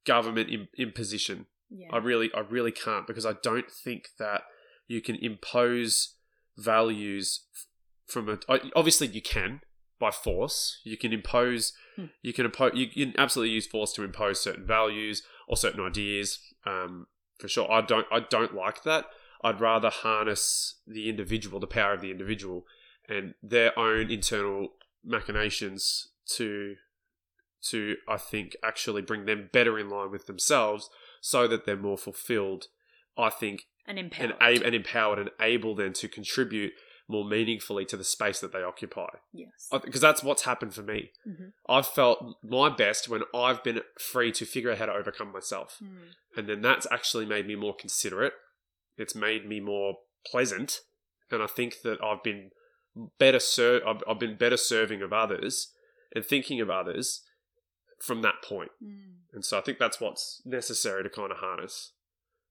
government 0.06 0.48
im- 0.50 0.68
imposition. 0.78 1.46
Yeah. 1.68 1.88
I 1.92 1.98
really, 1.98 2.30
I 2.34 2.40
really 2.40 2.70
can't 2.70 3.06
because 3.06 3.26
I 3.26 3.34
don't 3.42 3.70
think 3.70 4.10
that 4.18 4.42
you 4.86 5.02
can 5.02 5.16
impose 5.16 6.14
values 6.56 7.46
from 8.06 8.28
a. 8.28 8.38
Obviously, 8.74 9.08
you 9.08 9.22
can 9.22 9.60
by 9.98 10.10
force. 10.10 10.80
You 10.84 10.96
can 10.96 11.12
impose. 11.12 11.72
Hmm. 11.96 12.06
You 12.22 12.32
can 12.32 12.44
impose. 12.44 12.72
You 12.74 12.88
can 12.88 13.14
absolutely 13.18 13.54
use 13.54 13.66
force 13.66 13.92
to 13.94 14.04
impose 14.04 14.40
certain 14.40 14.66
values 14.66 15.22
or 15.48 15.56
certain 15.56 15.84
ideas. 15.84 16.38
Um, 16.64 17.06
for 17.38 17.48
sure, 17.48 17.70
I 17.70 17.80
don't. 17.80 18.06
I 18.10 18.20
don't 18.20 18.54
like 18.54 18.82
that. 18.84 19.06
I'd 19.42 19.60
rather 19.60 19.90
harness 19.90 20.76
the 20.86 21.08
individual, 21.08 21.60
the 21.60 21.66
power 21.66 21.92
of 21.92 22.00
the 22.00 22.10
individual, 22.10 22.64
and 23.08 23.34
their 23.42 23.78
own 23.78 24.10
internal 24.10 24.72
machinations 25.04 26.08
to 26.26 26.76
to 27.62 27.96
I 28.08 28.16
think 28.16 28.56
actually 28.64 29.02
bring 29.02 29.24
them 29.26 29.50
better 29.52 29.78
in 29.78 29.88
line 29.88 30.10
with 30.10 30.26
themselves 30.26 30.90
so 31.20 31.48
that 31.48 31.64
they're 31.64 31.76
more 31.76 31.98
fulfilled, 31.98 32.68
I 33.16 33.30
think, 33.30 33.66
and 33.86 33.98
and, 33.98 34.12
empowered 34.12 34.36
a- 34.62 34.64
and 34.66 34.74
empowered 34.74 35.18
and 35.18 35.30
able 35.40 35.74
then 35.74 35.92
to 35.94 36.08
contribute 36.08 36.72
more 37.08 37.24
meaningfully 37.24 37.84
to 37.84 37.96
the 37.96 38.02
space 38.02 38.40
that 38.40 38.52
they 38.52 38.62
occupy. 38.64 39.06
yes 39.32 39.68
Because 39.70 40.00
that's 40.00 40.24
what's 40.24 40.42
happened 40.42 40.74
for 40.74 40.82
me. 40.82 41.12
Mhm. 41.26 41.52
I've 41.68 41.86
felt 41.86 42.36
my 42.42 42.68
best 42.68 43.08
when 43.08 43.22
I've 43.32 43.62
been 43.62 43.80
free 44.00 44.32
to 44.32 44.44
figure 44.44 44.72
out 44.72 44.78
how 44.78 44.86
to 44.86 44.92
overcome 44.92 45.30
myself. 45.30 45.76
Mm. 45.80 46.14
And 46.36 46.48
then 46.48 46.62
that's 46.62 46.84
actually 46.90 47.24
made 47.24 47.46
me 47.46 47.54
more 47.54 47.76
considerate. 47.76 48.32
It's 48.96 49.14
made 49.14 49.46
me 49.46 49.60
more 49.60 49.98
pleasant. 50.26 50.80
And 51.30 51.42
I 51.44 51.46
think 51.46 51.82
that 51.82 52.02
I've 52.02 52.24
been 52.24 52.50
better 53.20 53.38
ser- 53.38 53.86
I've, 53.86 54.02
I've 54.08 54.18
been 54.18 54.36
better 54.36 54.56
serving 54.56 55.00
of 55.00 55.12
others 55.12 55.72
and 56.12 56.24
thinking 56.24 56.60
of 56.60 56.70
others 56.70 57.22
from 58.02 58.22
that 58.22 58.42
point. 58.42 58.72
Mm. 58.82 59.18
And 59.32 59.44
so 59.44 59.58
I 59.58 59.60
think 59.60 59.78
that's 59.78 60.00
what's 60.00 60.42
necessary 60.44 61.04
to 61.04 61.10
kind 61.10 61.30
of 61.30 61.38
harness. 61.38 61.92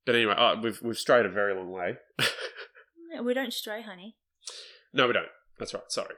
But 0.05 0.15
anyway, 0.15 0.35
uh, 0.37 0.55
we've 0.61 0.81
we've 0.81 0.97
strayed 0.97 1.25
a 1.25 1.29
very 1.29 1.55
long 1.55 1.71
way. 1.71 1.97
We 3.21 3.33
don't 3.33 3.53
stray 3.53 3.81
honey 3.81 4.17
no, 4.95 5.07
we 5.07 5.13
don't. 5.13 5.27
That's 5.59 5.73
right. 5.73 5.83
Sorry. 5.89 6.15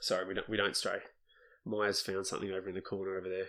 Sorry, 0.00 0.24
we 0.24 0.34
don't. 0.34 0.48
We 0.48 0.56
don't 0.56 0.76
stray. 0.76 0.98
Maya's 1.66 2.00
found 2.00 2.26
something 2.26 2.52
over 2.52 2.68
in 2.68 2.76
the 2.76 2.80
corner 2.80 3.18
over 3.18 3.28
there. 3.28 3.46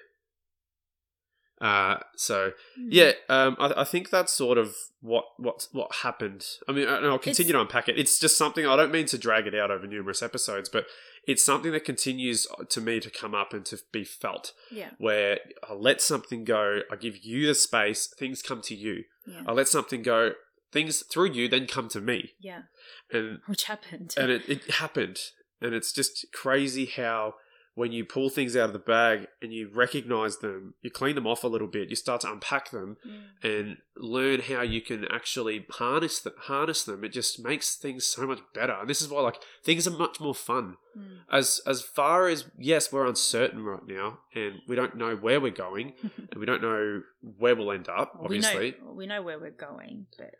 Uh, 1.62 1.98
so 2.18 2.52
Mm. 2.78 2.88
yeah, 2.90 3.12
um, 3.30 3.56
I, 3.60 3.82
I 3.82 3.84
think 3.86 4.10
that's 4.10 4.34
sort 4.34 4.58
of 4.58 4.76
what 5.02 5.26
what 5.38 5.68
what 5.72 5.96
happened. 6.04 6.46
I 6.68 6.74
mean, 6.74 6.88
and 6.88 7.06
I'll 7.06 7.18
continue 7.18 7.54
to 7.54 7.62
unpack 7.62 7.88
it. 7.88 7.98
It's 7.98 8.20
just 8.20 8.38
something 8.38 8.66
I 8.68 8.76
don't 8.76 8.92
mean 8.92 9.06
to 9.08 9.18
drag 9.18 9.48
it 9.48 9.56
out 9.56 9.72
over 9.72 9.88
numerous 9.88 10.22
episodes, 10.22 10.68
but 10.68 10.86
it's 11.28 11.44
something 11.44 11.72
that 11.72 11.86
continues 11.86 12.46
to 12.70 12.82
me 12.82 13.00
to 13.00 13.10
come 13.10 13.34
up 13.34 13.54
and 13.54 13.66
to 13.68 13.80
be 13.92 14.04
felt. 14.04 14.52
yeah 14.72 14.90
Where 14.98 15.40
I 15.68 15.74
let 15.74 16.02
something 16.02 16.44
go, 16.44 16.82
I 16.92 16.98
give 16.98 17.18
you 17.24 17.48
the 17.48 17.56
space, 17.56 18.08
things 18.20 18.42
come 18.42 18.62
to 18.64 18.76
you. 18.76 19.06
yeah 19.26 19.42
I 19.48 19.54
let 19.54 19.68
something 19.70 20.02
go, 20.04 20.34
things 20.74 21.04
through 21.12 21.32
you 21.32 21.48
then 21.48 21.68
come 21.68 21.88
to 21.90 22.02
me, 22.02 22.32
yeah 22.40 22.64
and 23.12 23.40
which 23.46 23.64
happened 23.64 24.14
and 24.18 24.30
it, 24.30 24.48
it 24.50 24.72
happened, 24.72 25.20
and 25.62 25.74
it's 25.74 25.94
just 25.94 26.26
crazy 26.34 26.86
how 26.86 27.36
when 27.76 27.92
you 27.92 28.06
pull 28.06 28.30
things 28.30 28.56
out 28.56 28.68
of 28.68 28.74
the 28.74 28.80
bag 28.80 29.28
and 29.42 29.54
you 29.54 29.70
recognize 29.74 30.38
them, 30.38 30.74
you 30.82 30.90
clean 30.90 31.14
them 31.16 31.28
off 31.28 31.44
a 31.44 31.48
little 31.48 31.68
bit, 31.68 31.90
you 31.90 31.96
start 31.96 32.22
to 32.22 32.32
unpack 32.32 32.72
them, 32.72 32.96
Mm. 33.06 33.22
and 33.44 33.78
learn 33.98 34.40
how 34.42 34.62
you 34.62 34.82
can 34.82 35.06
actually 35.12 35.66
harness 35.70 36.20
them. 36.20 36.34
Harness 36.38 36.84
them. 36.86 37.04
It 37.04 37.10
just 37.10 37.44
makes 37.44 37.76
things 37.76 38.06
so 38.06 38.26
much 38.26 38.40
better. 38.54 38.74
And 38.74 38.90
this 38.90 39.02
is 39.02 39.10
why, 39.10 39.22
like, 39.22 39.40
things 39.64 39.86
are 39.88 39.92
much 39.92 40.20
more 40.20 40.34
fun. 40.36 40.78
Mm. 40.98 41.20
As 41.30 41.62
as 41.68 41.82
far 41.82 42.28
as 42.30 42.46
yes, 42.58 42.92
we're 42.94 43.06
uncertain 43.06 43.64
right 43.64 43.86
now, 43.86 44.20
and 44.34 44.62
we 44.68 44.76
don't 44.78 44.96
know 44.96 45.16
where 45.18 45.42
we're 45.42 45.52
going, 45.52 45.94
and 46.32 46.40
we 46.40 46.46
don't 46.46 46.62
know 46.62 47.02
where 47.38 47.56
we'll 47.56 47.72
end 47.74 47.90
up. 47.90 48.18
Obviously, 48.20 48.72
we 48.80 48.86
know 48.88 48.94
we 48.94 49.06
know 49.08 49.22
where 49.22 49.38
we're 49.40 49.52
going 49.52 50.08
but 50.18 50.32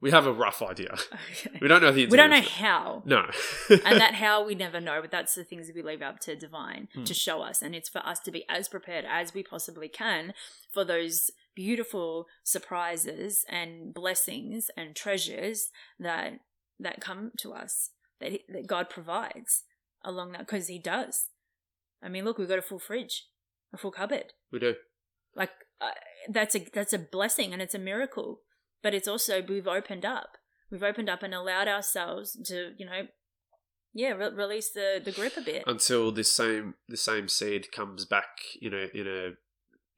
we 0.00 0.10
have 0.10 0.26
a 0.26 0.32
rough 0.32 0.62
idea. 0.62 0.94
okay. 1.32 1.58
We 1.60 1.68
don't 1.68 1.82
know 1.82 1.92
the. 1.92 2.06
we 2.06 2.16
don't 2.16 2.30
know 2.30 2.40
how. 2.40 3.02
No. 3.06 3.30
and 3.70 4.00
that 4.00 4.14
how 4.24 4.44
we 4.44 4.54
never 4.54 4.80
know 4.80 5.00
but 5.00 5.10
that's 5.10 5.34
the 5.34 5.44
things 5.44 5.66
that 5.66 5.76
we 5.76 5.82
leave 5.82 6.02
up 6.02 6.20
to 6.20 6.36
divine 6.36 6.88
Hmm. 6.94 7.04
to 7.04 7.14
show 7.14 7.42
us 7.42 7.62
and 7.62 7.74
it's 7.74 7.88
for 7.88 8.04
us 8.06 8.20
to 8.20 8.30
be 8.30 8.44
as 8.48 8.68
prepared 8.68 9.04
as 9.08 9.32
we 9.34 9.42
possibly 9.42 9.88
can 9.88 10.34
for 10.72 10.84
those 10.84 11.30
beautiful 11.54 12.26
surprises 12.44 13.44
and 13.48 13.94
blessings 13.94 14.70
and 14.76 14.94
treasures 14.94 15.70
that 15.98 16.40
that 16.78 17.00
come 17.00 17.32
to 17.38 17.52
us 17.54 17.90
that, 18.20 18.32
he, 18.32 18.40
that 18.48 18.66
God 18.66 18.90
provides 18.90 19.64
along 20.04 20.32
that 20.32 20.40
because 20.46 20.68
He 20.68 20.78
does. 20.78 21.26
I 22.02 22.08
mean, 22.08 22.24
look, 22.24 22.38
we've 22.38 22.48
got 22.48 22.58
a 22.58 22.62
full 22.62 22.78
fridge, 22.78 23.24
a 23.72 23.78
full 23.78 23.90
cupboard. 23.90 24.34
We 24.52 24.58
do. 24.58 24.74
Like 25.34 25.50
uh, 25.80 25.90
that's 26.28 26.54
a 26.54 26.60
that's 26.72 26.92
a 26.92 26.98
blessing 26.98 27.52
and 27.52 27.60
it's 27.62 27.74
a 27.74 27.78
miracle. 27.78 28.40
But 28.86 28.94
it's 28.94 29.08
also 29.08 29.42
we've 29.42 29.66
opened 29.66 30.04
up. 30.04 30.38
We've 30.70 30.84
opened 30.84 31.10
up 31.10 31.24
and 31.24 31.34
allowed 31.34 31.66
ourselves 31.66 32.38
to, 32.44 32.70
you 32.78 32.86
know, 32.86 33.08
yeah, 33.92 34.10
re- 34.10 34.30
release 34.32 34.70
the 34.70 35.02
the 35.04 35.10
grip 35.10 35.36
a 35.36 35.40
bit. 35.40 35.64
Until 35.66 36.12
this 36.12 36.30
same 36.30 36.74
the 36.88 36.96
same 36.96 37.26
seed 37.26 37.72
comes 37.72 38.04
back 38.04 38.28
in 38.62 38.72
a 38.72 38.86
in 38.96 39.08
a 39.08 39.30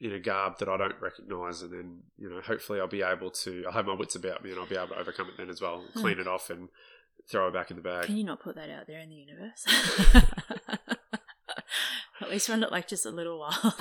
in 0.02 0.14
a 0.14 0.18
garb 0.18 0.56
that 0.60 0.70
I 0.70 0.78
don't 0.78 0.98
recognise, 1.02 1.60
and 1.60 1.70
then 1.70 1.98
you 2.16 2.30
know, 2.30 2.40
hopefully, 2.40 2.80
I'll 2.80 2.88
be 2.88 3.02
able 3.02 3.30
to. 3.30 3.64
I'll 3.66 3.74
have 3.74 3.84
my 3.84 3.92
wits 3.92 4.14
about 4.14 4.42
me, 4.42 4.52
and 4.52 4.58
I'll 4.58 4.64
be 4.64 4.76
able 4.76 4.94
to 4.94 4.98
overcome 4.98 5.26
it 5.26 5.34
then 5.36 5.50
as 5.50 5.60
well. 5.60 5.84
Hmm. 5.92 6.00
Clean 6.00 6.18
it 6.18 6.26
off 6.26 6.48
and 6.48 6.70
throw 7.30 7.46
it 7.48 7.52
back 7.52 7.70
in 7.70 7.76
the 7.76 7.82
bag. 7.82 8.06
Can 8.06 8.16
you 8.16 8.24
not 8.24 8.40
put 8.40 8.54
that 8.54 8.70
out 8.70 8.86
there 8.86 9.00
in 9.00 9.10
the 9.10 9.16
universe? 9.16 9.66
At 12.22 12.30
least 12.30 12.48
run 12.48 12.62
it 12.62 12.72
like 12.72 12.88
just 12.88 13.06
a 13.06 13.10
little 13.10 13.38
while. 13.38 13.74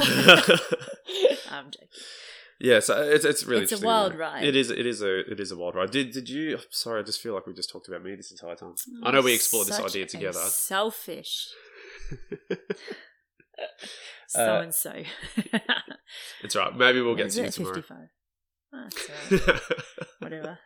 I'm 1.49 1.71
joking. 1.71 1.87
Yeah, 2.59 2.79
so 2.79 3.01
it's 3.01 3.25
it's 3.25 3.45
really 3.45 3.63
It's 3.63 3.71
a 3.81 3.85
wild 3.85 4.15
ride. 4.15 4.43
It 4.43 4.55
is 4.55 4.69
it 4.71 4.85
is 4.85 5.01
a 5.01 5.19
it 5.31 5.39
is 5.39 5.51
a 5.51 5.57
wild 5.57 5.75
ride. 5.75 5.91
Did 5.91 6.11
did 6.11 6.29
you? 6.29 6.59
Sorry, 6.69 6.99
I 7.01 7.03
just 7.03 7.21
feel 7.21 7.33
like 7.33 7.45
we 7.47 7.53
just 7.53 7.69
talked 7.69 7.87
about 7.87 8.03
me 8.03 8.15
this 8.15 8.31
entire 8.31 8.55
time. 8.55 8.75
I 9.03 9.11
know 9.11 9.21
we 9.21 9.33
explored 9.33 9.67
this 9.67 9.79
idea 9.79 10.05
together. 10.05 10.39
Selfish. 10.39 11.47
So 14.27 14.57
Uh, 14.57 14.61
and 14.61 14.75
so. 14.75 14.93
It's 16.43 16.55
right. 16.55 16.75
Maybe 16.75 17.01
we'll 17.01 17.15
get 17.15 17.31
to 17.31 17.43
you 17.43 17.49
tomorrow. 17.49 17.75
Fifty-five. 17.75 18.07
Oh, 18.73 18.87
sorry. 19.37 19.51
Whatever. 20.19 20.59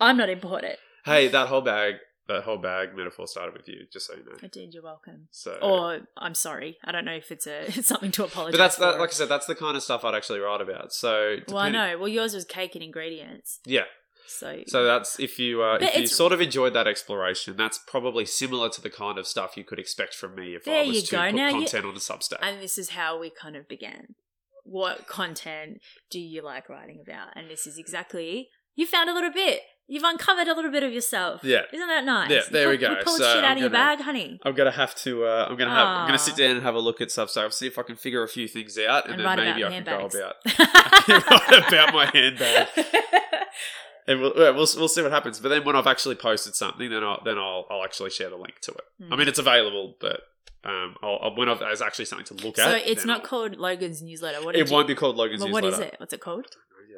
I'm 0.00 0.16
not 0.16 0.28
important. 0.30 0.76
hey, 1.04 1.28
that 1.28 1.48
whole 1.48 1.60
bag, 1.60 1.96
that 2.32 2.44
whole 2.44 2.58
bag 2.58 2.96
metaphor 2.96 3.26
started 3.26 3.54
with 3.56 3.68
you. 3.68 3.86
Just 3.92 4.06
so 4.06 4.14
you 4.14 4.24
know. 4.24 4.36
I 4.42 4.46
did. 4.46 4.72
You're 4.74 4.82
welcome. 4.82 5.28
So, 5.30 5.58
Or 5.62 6.00
I'm 6.16 6.34
sorry. 6.34 6.78
I 6.84 6.92
don't 6.92 7.04
know 7.04 7.12
if 7.14 7.30
it's 7.30 7.46
a 7.46 7.66
it's 7.78 7.88
something 7.88 8.10
to 8.12 8.24
apologize. 8.24 8.52
but 8.52 8.58
that's 8.58 8.76
that. 8.76 8.98
Like 8.98 9.10
I 9.10 9.12
said, 9.12 9.28
that's 9.28 9.46
the 9.46 9.54
kind 9.54 9.76
of 9.76 9.82
stuff 9.82 10.04
I'd 10.04 10.14
actually 10.14 10.40
write 10.40 10.60
about. 10.60 10.92
So, 10.92 11.36
well, 11.48 11.58
I 11.58 11.70
know. 11.70 11.98
Well, 11.98 12.08
yours 12.08 12.34
was 12.34 12.44
cake 12.44 12.74
and 12.74 12.82
ingredients. 12.84 13.60
Yeah. 13.66 13.84
So, 14.26 14.60
So 14.68 14.84
that's 14.84 15.18
if 15.18 15.40
you 15.40 15.60
uh, 15.62 15.78
if 15.80 15.96
you 15.96 16.06
sort 16.06 16.32
of 16.32 16.40
enjoyed 16.40 16.72
that 16.74 16.86
exploration, 16.86 17.56
that's 17.56 17.78
probably 17.78 18.24
similar 18.24 18.68
to 18.68 18.80
the 18.80 18.90
kind 18.90 19.18
of 19.18 19.26
stuff 19.26 19.56
you 19.56 19.64
could 19.64 19.80
expect 19.80 20.14
from 20.14 20.36
me 20.36 20.54
if 20.54 20.68
I 20.68 20.82
was 20.86 20.96
you 20.96 21.02
to 21.02 21.10
go. 21.10 21.22
put 21.26 21.34
Now 21.34 21.48
you- 21.48 21.52
content 21.54 21.84
on 21.84 21.92
a 21.96 21.98
Substack. 21.98 22.38
and 22.40 22.62
this 22.62 22.78
is 22.78 22.90
how 22.90 23.18
we 23.18 23.30
kind 23.30 23.56
of 23.56 23.66
began. 23.66 24.14
What 24.62 25.08
content 25.08 25.80
do 26.10 26.20
you 26.20 26.42
like 26.42 26.68
writing 26.68 27.00
about? 27.04 27.28
And 27.34 27.50
this 27.50 27.66
is 27.66 27.76
exactly 27.76 28.50
you 28.76 28.86
found 28.86 29.10
a 29.10 29.14
little 29.14 29.32
bit. 29.32 29.62
You've 29.90 30.04
uncovered 30.04 30.46
a 30.46 30.54
little 30.54 30.70
bit 30.70 30.82
of 30.84 30.92
yourself. 30.92 31.42
Yeah. 31.42 31.62
Isn't 31.72 31.88
that 31.88 32.04
nice? 32.04 32.30
Yeah, 32.30 32.40
there 32.50 32.68
we 32.68 32.78
Pull- 32.78 32.88
go. 32.88 33.02
Pull 33.02 33.16
So 33.18 33.24
shit 33.24 33.38
out 33.38 33.44
I'm 33.44 33.56
of 33.56 33.60
your 33.60 33.70
gonna- 33.70 33.96
bag, 33.96 34.00
honey. 34.04 34.38
I'm 34.44 34.54
gonna 34.54 34.70
have 34.70 34.94
to. 34.96 35.24
Uh, 35.24 35.46
I'm 35.50 35.56
gonna 35.56 35.70
have. 35.74 35.86
I'm 35.88 36.06
gonna 36.06 36.18
sit 36.18 36.36
down 36.36 36.52
and 36.52 36.62
have 36.62 36.76
a 36.76 36.78
look 36.78 37.00
at 37.00 37.08
Substack. 37.08 37.52
See 37.52 37.66
if 37.66 37.76
I 37.78 37.82
can 37.82 37.96
figure 37.96 38.22
a 38.22 38.28
few 38.28 38.46
things 38.46 38.78
out, 38.78 39.06
and, 39.10 39.20
And 39.20 39.24
then 39.24 39.36
maybe 39.36 39.64
I 39.64 39.68
can 39.70 39.84
go 39.84 40.06
about 40.06 40.36
write 40.46 41.68
about 41.68 41.92
my 41.94 42.06
handbag. 42.12 42.68
and 44.06 44.20
we'll, 44.20 44.32
we'll 44.36 44.54
we'll 44.54 44.88
see 44.88 45.02
what 45.02 45.10
happens. 45.12 45.40
But 45.40 45.48
then 45.48 45.64
when 45.64 45.76
I've 45.76 45.86
actually 45.86 46.14
posted 46.14 46.54
something, 46.54 46.88
then 46.88 47.02
I'll 47.04 47.20
then 47.24 47.38
I'll 47.38 47.66
I'll 47.70 47.84
actually 47.84 48.10
share 48.10 48.30
the 48.30 48.36
link 48.36 48.60
to 48.62 48.72
it. 48.72 48.84
Hmm. 49.02 49.12
I 49.12 49.16
mean, 49.16 49.28
it's 49.28 49.38
available, 49.38 49.96
but 50.00 50.20
um, 50.64 50.94
I'll, 51.02 51.18
I'll, 51.22 51.36
when 51.36 51.48
I've, 51.48 51.58
there's 51.58 51.82
actually 51.82 52.04
something 52.04 52.26
to 52.36 52.46
look 52.46 52.56
so 52.56 52.62
at, 52.64 52.70
So 52.82 52.90
it's 52.90 53.04
not 53.04 53.20
I'll- 53.20 53.26
called 53.26 53.56
Logan's 53.56 54.02
newsletter. 54.02 54.44
What 54.44 54.54
It 54.56 54.66
you- 54.68 54.72
won't 54.72 54.86
be 54.88 54.94
called 54.94 55.16
Logan's 55.16 55.40
Well, 55.42 55.48
newsletter. 55.48 55.66
What 55.66 55.74
is 55.74 55.80
it? 55.80 55.94
What's 55.98 56.12
it 56.12 56.20
called? 56.20 56.46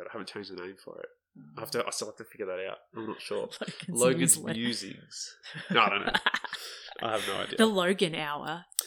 I 0.08 0.12
haven't 0.12 0.28
changed 0.28 0.50
the 0.54 0.60
name 0.62 0.76
for 0.82 0.98
it. 1.00 1.08
I 1.56 1.60
have 1.60 1.70
to. 1.72 1.86
I 1.86 1.90
still 1.90 2.08
have 2.08 2.16
to 2.16 2.24
figure 2.24 2.46
that 2.46 2.58
out. 2.70 2.78
I'm 2.96 3.06
not 3.06 3.20
sure. 3.20 3.48
Logan's, 3.88 4.36
Logan's 4.36 4.56
musings. 4.58 5.36
No, 5.70 5.80
I 5.80 5.88
don't 5.88 6.04
know. 6.06 6.12
I 7.02 7.12
have 7.12 7.26
no 7.26 7.34
idea. 7.36 7.56
the 7.56 7.66
Logan 7.66 8.14
hour. 8.14 8.64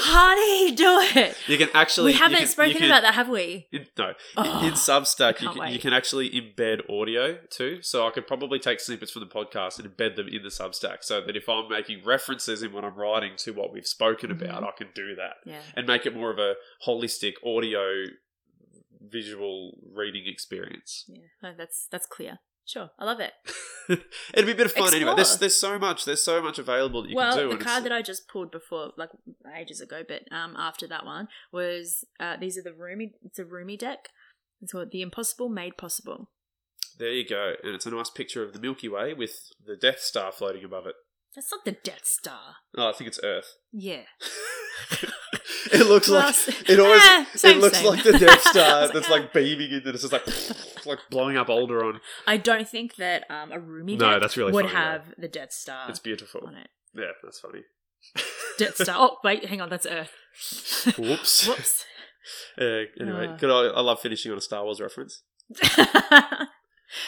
Honey, 0.00 0.74
do 0.74 0.98
it. 1.20 1.36
you 1.46 1.58
can 1.58 1.68
actually. 1.74 2.12
we 2.12 2.18
haven't 2.18 2.38
can- 2.38 2.46
spoken 2.46 2.72
can- 2.78 2.84
about 2.86 3.02
that, 3.02 3.14
have 3.14 3.28
we? 3.28 3.66
In, 3.72 3.86
no, 3.98 4.12
Oh, 4.36 4.66
in 4.66 4.72
Substack, 4.74 5.40
you 5.40 5.50
can, 5.50 5.72
you 5.72 5.78
can 5.78 5.92
actually 5.92 6.30
embed 6.30 6.88
audio 6.90 7.36
too. 7.50 7.82
So 7.82 8.06
I 8.06 8.10
could 8.10 8.26
probably 8.26 8.58
take 8.58 8.80
snippets 8.80 9.12
from 9.12 9.20
the 9.20 9.26
podcast 9.28 9.78
and 9.78 9.88
embed 9.94 10.16
them 10.16 10.28
in 10.28 10.42
the 10.42 10.48
Substack, 10.48 10.98
so 11.02 11.20
that 11.20 11.36
if 11.36 11.48
I'm 11.48 11.68
making 11.68 12.04
references 12.04 12.62
in 12.62 12.72
what 12.72 12.84
I'm 12.84 12.94
writing 12.96 13.32
to 13.38 13.52
what 13.52 13.72
we've 13.72 13.86
spoken 13.86 14.30
about, 14.30 14.62
Mhm. 14.62 14.68
I 14.68 14.70
can 14.76 14.88
do 14.94 15.14
that 15.16 15.34
Yeah. 15.44 15.60
and 15.76 15.86
make 15.86 16.06
it 16.06 16.14
more 16.14 16.30
of 16.30 16.38
a 16.38 16.54
holistic 16.86 17.34
audio, 17.44 18.04
visual 19.10 19.78
reading 19.92 20.24
experience. 20.26 21.04
Yeah. 21.08 21.26
No, 21.42 21.52
that's 21.56 21.86
that's 21.90 22.06
clear. 22.06 22.38
Sure. 22.68 22.90
I 22.98 23.06
love 23.06 23.18
it. 23.18 23.32
It'd 24.34 24.44
be 24.44 24.52
a 24.52 24.54
bit 24.54 24.66
of 24.66 24.72
fun 24.72 24.94
anyway. 24.94 25.14
There's 25.16 25.38
there's 25.38 25.56
so 25.56 25.78
much 25.78 26.04
there's 26.04 26.22
so 26.22 26.42
much 26.42 26.58
available 26.58 27.02
that 27.02 27.08
you 27.08 27.16
well, 27.16 27.34
can 27.34 27.48
do. 27.48 27.56
the 27.56 27.64
card 27.64 27.84
that 27.84 27.92
I 27.92 28.02
just 28.02 28.28
pulled 28.28 28.50
before, 28.50 28.92
like 28.98 29.08
ages 29.58 29.80
ago, 29.80 30.02
but 30.06 30.30
um, 30.30 30.54
after 30.56 30.86
that 30.88 31.06
one 31.06 31.28
was 31.50 32.04
uh, 32.20 32.36
these 32.36 32.58
are 32.58 32.62
the 32.62 32.74
Rumi. 32.74 33.14
It's 33.22 33.38
a 33.38 33.44
Rumi 33.46 33.78
deck. 33.78 34.10
It's 34.60 34.72
called 34.72 34.90
the 34.90 35.00
Impossible 35.00 35.48
Made 35.48 35.78
Possible. 35.78 36.30
there 36.98 37.12
you 37.12 37.26
go, 37.26 37.54
and 37.62 37.74
it's 37.74 37.86
a 37.86 37.90
nice 37.90 38.10
picture 38.10 38.42
of 38.42 38.52
the 38.52 38.60
Milky 38.60 38.88
Way 38.88 39.14
with 39.14 39.50
the 39.64 39.76
Death 39.76 40.00
Star 40.00 40.30
floating 40.30 40.64
above 40.64 40.86
it. 40.86 40.96
That's 41.34 41.50
not 41.50 41.64
the 41.64 41.72
Death 41.72 42.04
Star. 42.04 42.56
Oh, 42.76 42.90
I 42.90 42.92
think 42.92 43.08
it's 43.08 43.20
Earth. 43.22 43.54
Yeah. 43.72 44.02
it 45.72 45.86
looks 45.88 46.08
like 46.08 46.34
it 46.68 46.78
always 46.80 47.02
eh, 47.04 47.24
same, 47.34 47.56
it 47.58 47.60
looks 47.60 47.78
same. 47.78 47.86
like 47.86 48.02
the 48.04 48.18
Death 48.18 48.40
Star 48.50 48.88
that's 48.88 49.08
like, 49.10 49.32
beaming 49.32 49.70
into 49.72 49.92
this. 49.92 50.04
It's 50.04 50.12
like 50.12 50.26
like 50.86 50.98
blowing 51.10 51.36
up 51.36 51.48
Alderaan. 51.48 52.00
I 52.26 52.36
don't 52.36 52.68
think 52.68 52.96
that 52.96 53.24
um, 53.30 53.52
a 53.52 53.58
Rumi 53.60 53.96
No, 53.96 54.18
that's 54.20 54.36
really 54.36 54.52
would 54.52 54.66
funny, 54.66 54.74
though. 54.74 54.80
have 54.80 55.14
the 55.18 55.28
Death 55.28 55.52
Star 55.52 55.88
It's 55.90 55.98
beautiful. 55.98 56.42
on 56.46 56.54
it. 56.54 56.68
Yeah, 56.94 57.12
that's 57.22 57.40
funny. 57.40 57.60
Death 58.58 58.76
Star. 58.76 58.96
Oh 58.98 59.16
wait, 59.24 59.44
hang 59.46 59.60
on, 59.60 59.68
that's 59.70 59.86
Earth. 59.86 60.12
Whoops. 60.98 61.46
Whoops. 61.48 61.84
Uh, 62.60 62.82
anyway, 63.00 63.26
Uh. 63.28 63.36
good. 63.36 63.50
I, 63.50 63.76
I 63.76 63.80
love 63.80 64.00
finishing 64.00 64.32
on 64.32 64.38
a 64.38 64.40
Star 64.42 64.64
Wars 64.64 64.80
reference. 64.80 65.22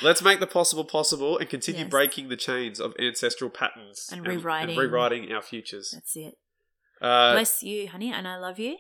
Let's 0.03 0.21
make 0.23 0.41
the 0.41 0.47
possible 0.47 0.85
possible 0.85 1.39
and 1.39 1.49
continue 1.49 1.83
Yes. 1.83 1.91
breaking 1.91 2.29
the 2.29 2.37
chains 2.37 2.81
of 2.81 2.93
ancestral 3.01 3.49
patterns 3.49 4.09
And 4.13 4.27
rewriting- 4.27 4.77
rewriting 4.77 5.33
our 5.33 5.41
futures. 5.41 5.91
that's 5.95 6.13
it. 6.17 6.35
Uh, 7.01 7.33
Bless 7.33 7.63
you, 7.63 7.89
honey, 7.89 8.13
and 8.13 8.29
I 8.29 8.37
love 8.37 8.59
you. 8.59 8.77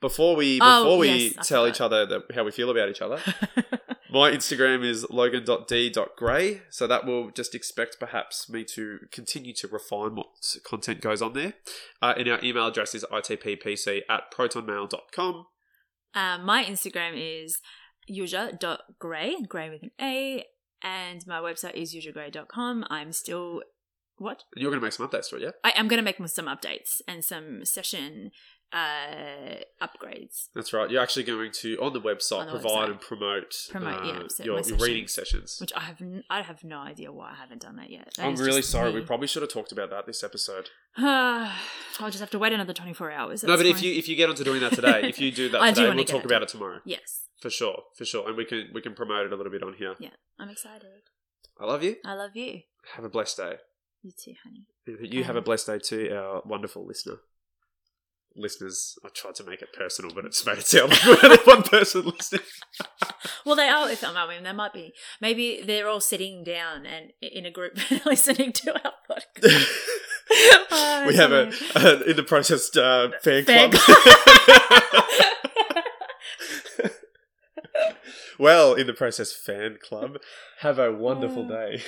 before 0.00 0.34
we 0.36 0.58
Oh, 0.62 0.84
before 0.84 0.98
we 0.98 1.08
yes, 1.36 1.46
tell 1.48 1.66
each 1.68 1.80
other 1.80 2.06
that, 2.06 2.22
how 2.34 2.44
we 2.44 2.50
feel 2.50 2.70
about 2.70 2.88
each 2.88 3.02
other, 3.02 3.20
My 4.12 4.32
Instagram 4.32 4.84
is 4.84 5.06
logan.d.gray, 5.08 6.62
so 6.68 6.86
that 6.88 7.06
will 7.06 7.30
just 7.30 7.54
expect 7.54 8.00
perhaps 8.00 8.48
me 8.50 8.64
to 8.64 8.98
continue 9.12 9.54
to 9.54 9.68
refine 9.68 10.16
what 10.16 10.56
content 10.64 11.00
goes 11.00 11.22
on 11.22 11.32
there. 11.34 11.54
Uh, 12.02 12.14
and 12.16 12.28
our 12.28 12.40
email 12.42 12.66
address 12.66 12.92
is 12.94 13.04
itppc 13.12 14.00
at 14.08 14.22
protonmail.com. 14.32 15.46
Um, 16.14 16.44
my 16.44 16.64
Instagram 16.64 17.12
is 17.14 17.60
yuzha.gray, 18.10 19.36
gray 19.48 19.70
with 19.70 19.82
an 19.84 19.90
A, 20.00 20.44
and 20.82 21.24
my 21.26 21.38
website 21.38 21.74
is 21.74 21.94
yuzhagray.com. 21.94 22.86
I'm 22.90 23.12
still. 23.12 23.62
What? 24.20 24.44
And 24.54 24.60
you're 24.62 24.70
going 24.70 24.80
to 24.80 24.84
make 24.84 24.92
some 24.92 25.08
updates 25.08 25.30
to 25.30 25.36
it, 25.36 25.42
yeah? 25.42 25.50
I 25.64 25.72
am 25.76 25.88
going 25.88 25.96
to 25.98 26.04
make 26.04 26.18
some 26.28 26.44
updates 26.46 27.00
and 27.08 27.24
some 27.24 27.64
session 27.64 28.32
uh, 28.70 29.56
upgrades. 29.82 30.48
That's 30.54 30.74
right. 30.74 30.90
You're 30.90 31.00
actually 31.02 31.22
going 31.24 31.52
to, 31.62 31.76
on 31.80 31.94
the 31.94 32.02
website, 32.02 32.40
On 32.40 32.46
the 32.46 32.52
provide 32.52 32.70
website. 32.70 32.90
and 32.90 33.00
promote, 33.00 33.54
Promote, 33.70 34.02
uh, 34.02 34.04
yeah, 34.04 34.22
so 34.28 34.44
your, 34.44 34.60
your 34.60 34.76
reading 34.76 35.08
sessions. 35.08 35.56
Which 35.58 35.72
I 35.74 35.80
have, 35.80 36.02
n- 36.02 36.22
I 36.28 36.42
have 36.42 36.62
no 36.62 36.80
idea 36.80 37.10
why 37.10 37.30
I 37.30 37.34
haven't 37.36 37.62
done 37.62 37.76
that 37.76 37.88
yet. 37.88 38.12
That 38.18 38.26
I'm 38.26 38.36
really 38.36 38.60
sorry. 38.60 38.92
me. 38.92 39.00
We 39.00 39.06
probably 39.06 39.26
should 39.26 39.40
have 39.40 39.50
talked 39.50 39.72
about 39.72 39.88
that 39.88 40.04
this 40.04 40.22
episode. 40.22 40.68
I'll 40.98 41.50
just 42.10 42.20
have 42.20 42.30
to 42.30 42.38
wait 42.38 42.52
another 42.52 42.74
24 42.74 43.10
hours. 43.10 43.42
no, 43.42 43.56
but 43.56 43.64
if 43.64 43.82
you 43.82 43.92
if 43.94 44.06
you 44.06 44.16
get 44.16 44.28
onto 44.28 44.44
doing 44.44 44.60
that 44.60 44.72
today, 44.74 45.08
if 45.08 45.18
you 45.18 45.32
do 45.32 45.48
that 45.52 45.62
I 45.62 45.70
do 45.72 45.82
today, 45.86 45.94
we'll 45.96 46.04
talk 46.04 46.24
about 46.26 46.42
it 46.42 46.48
tomorrow 46.48 46.80
Yes, 46.84 47.22
for 47.40 47.48
sure, 47.48 47.84
for 47.96 48.04
sure, 48.04 48.28
and 48.28 48.36
we 48.36 48.44
can 48.44 48.68
we 48.74 48.82
can 48.82 48.94
promote 48.94 49.24
it 49.26 49.32
a 49.32 49.36
little 49.36 49.52
bit 49.52 49.62
on 49.62 49.74
here. 49.74 49.94
yeah, 49.98 50.10
I'm 50.38 50.48
excited. 50.50 50.88
I 51.58 51.64
love 51.64 51.82
you. 51.82 51.96
I 52.04 52.14
love 52.14 52.36
you. 52.36 52.60
Have 52.96 53.04
a 53.04 53.08
blessed 53.10 53.36
day. 53.36 53.54
You 54.02 54.12
too, 54.12 54.34
honey. 54.44 54.66
You 55.10 55.24
have 55.24 55.36
a 55.36 55.38
Um, 55.38 55.44
blessed 55.44 55.66
day 55.66 55.78
too, 55.78 56.10
our 56.14 56.42
wonderful 56.44 56.86
listener. 56.86 57.16
Listeners, 58.36 58.96
I 59.04 59.08
tried 59.08 59.34
to 59.36 59.44
make 59.44 59.60
it 59.60 59.72
personal, 59.72 60.14
but 60.14 60.24
it's 60.24 60.46
made 60.46 60.58
it 60.58 60.66
sound 60.66 60.90
like 60.92 61.04
we're 61.22 61.36
one 61.54 61.62
person 61.64 62.04
listening. 62.06 62.42
Well, 63.46 63.56
they 63.56 63.68
are. 63.68 63.88
If 63.90 64.04
I 64.04 64.28
mean, 64.28 64.42
they 64.44 64.52
might 64.52 64.74
be. 64.74 64.92
Maybe 65.20 65.62
they're 65.62 65.88
all 65.88 66.00
sitting 66.00 66.44
down 66.44 66.84
and 66.84 67.10
in 67.22 67.46
a 67.46 67.50
group 67.50 67.78
listening 68.06 68.52
to 68.52 68.74
our 68.74 68.92
podcast. 69.10 69.66
Oh, 70.70 71.04
we 71.06 71.16
have 71.16 71.32
a, 71.32 71.50
a 71.74 72.02
in 72.02 72.16
the 72.16 72.22
process 72.22 72.74
uh, 72.76 73.08
fan, 73.22 73.44
Fan 73.44 73.70
club. 73.72 73.98
well, 78.38 78.74
in 78.74 78.86
the 78.86 78.92
process 78.92 79.32
fan 79.32 79.78
club. 79.82 80.18
Have 80.60 80.78
a 80.78 80.92
wonderful 80.92 81.46
Uh. 81.46 81.48
day. 81.48 81.82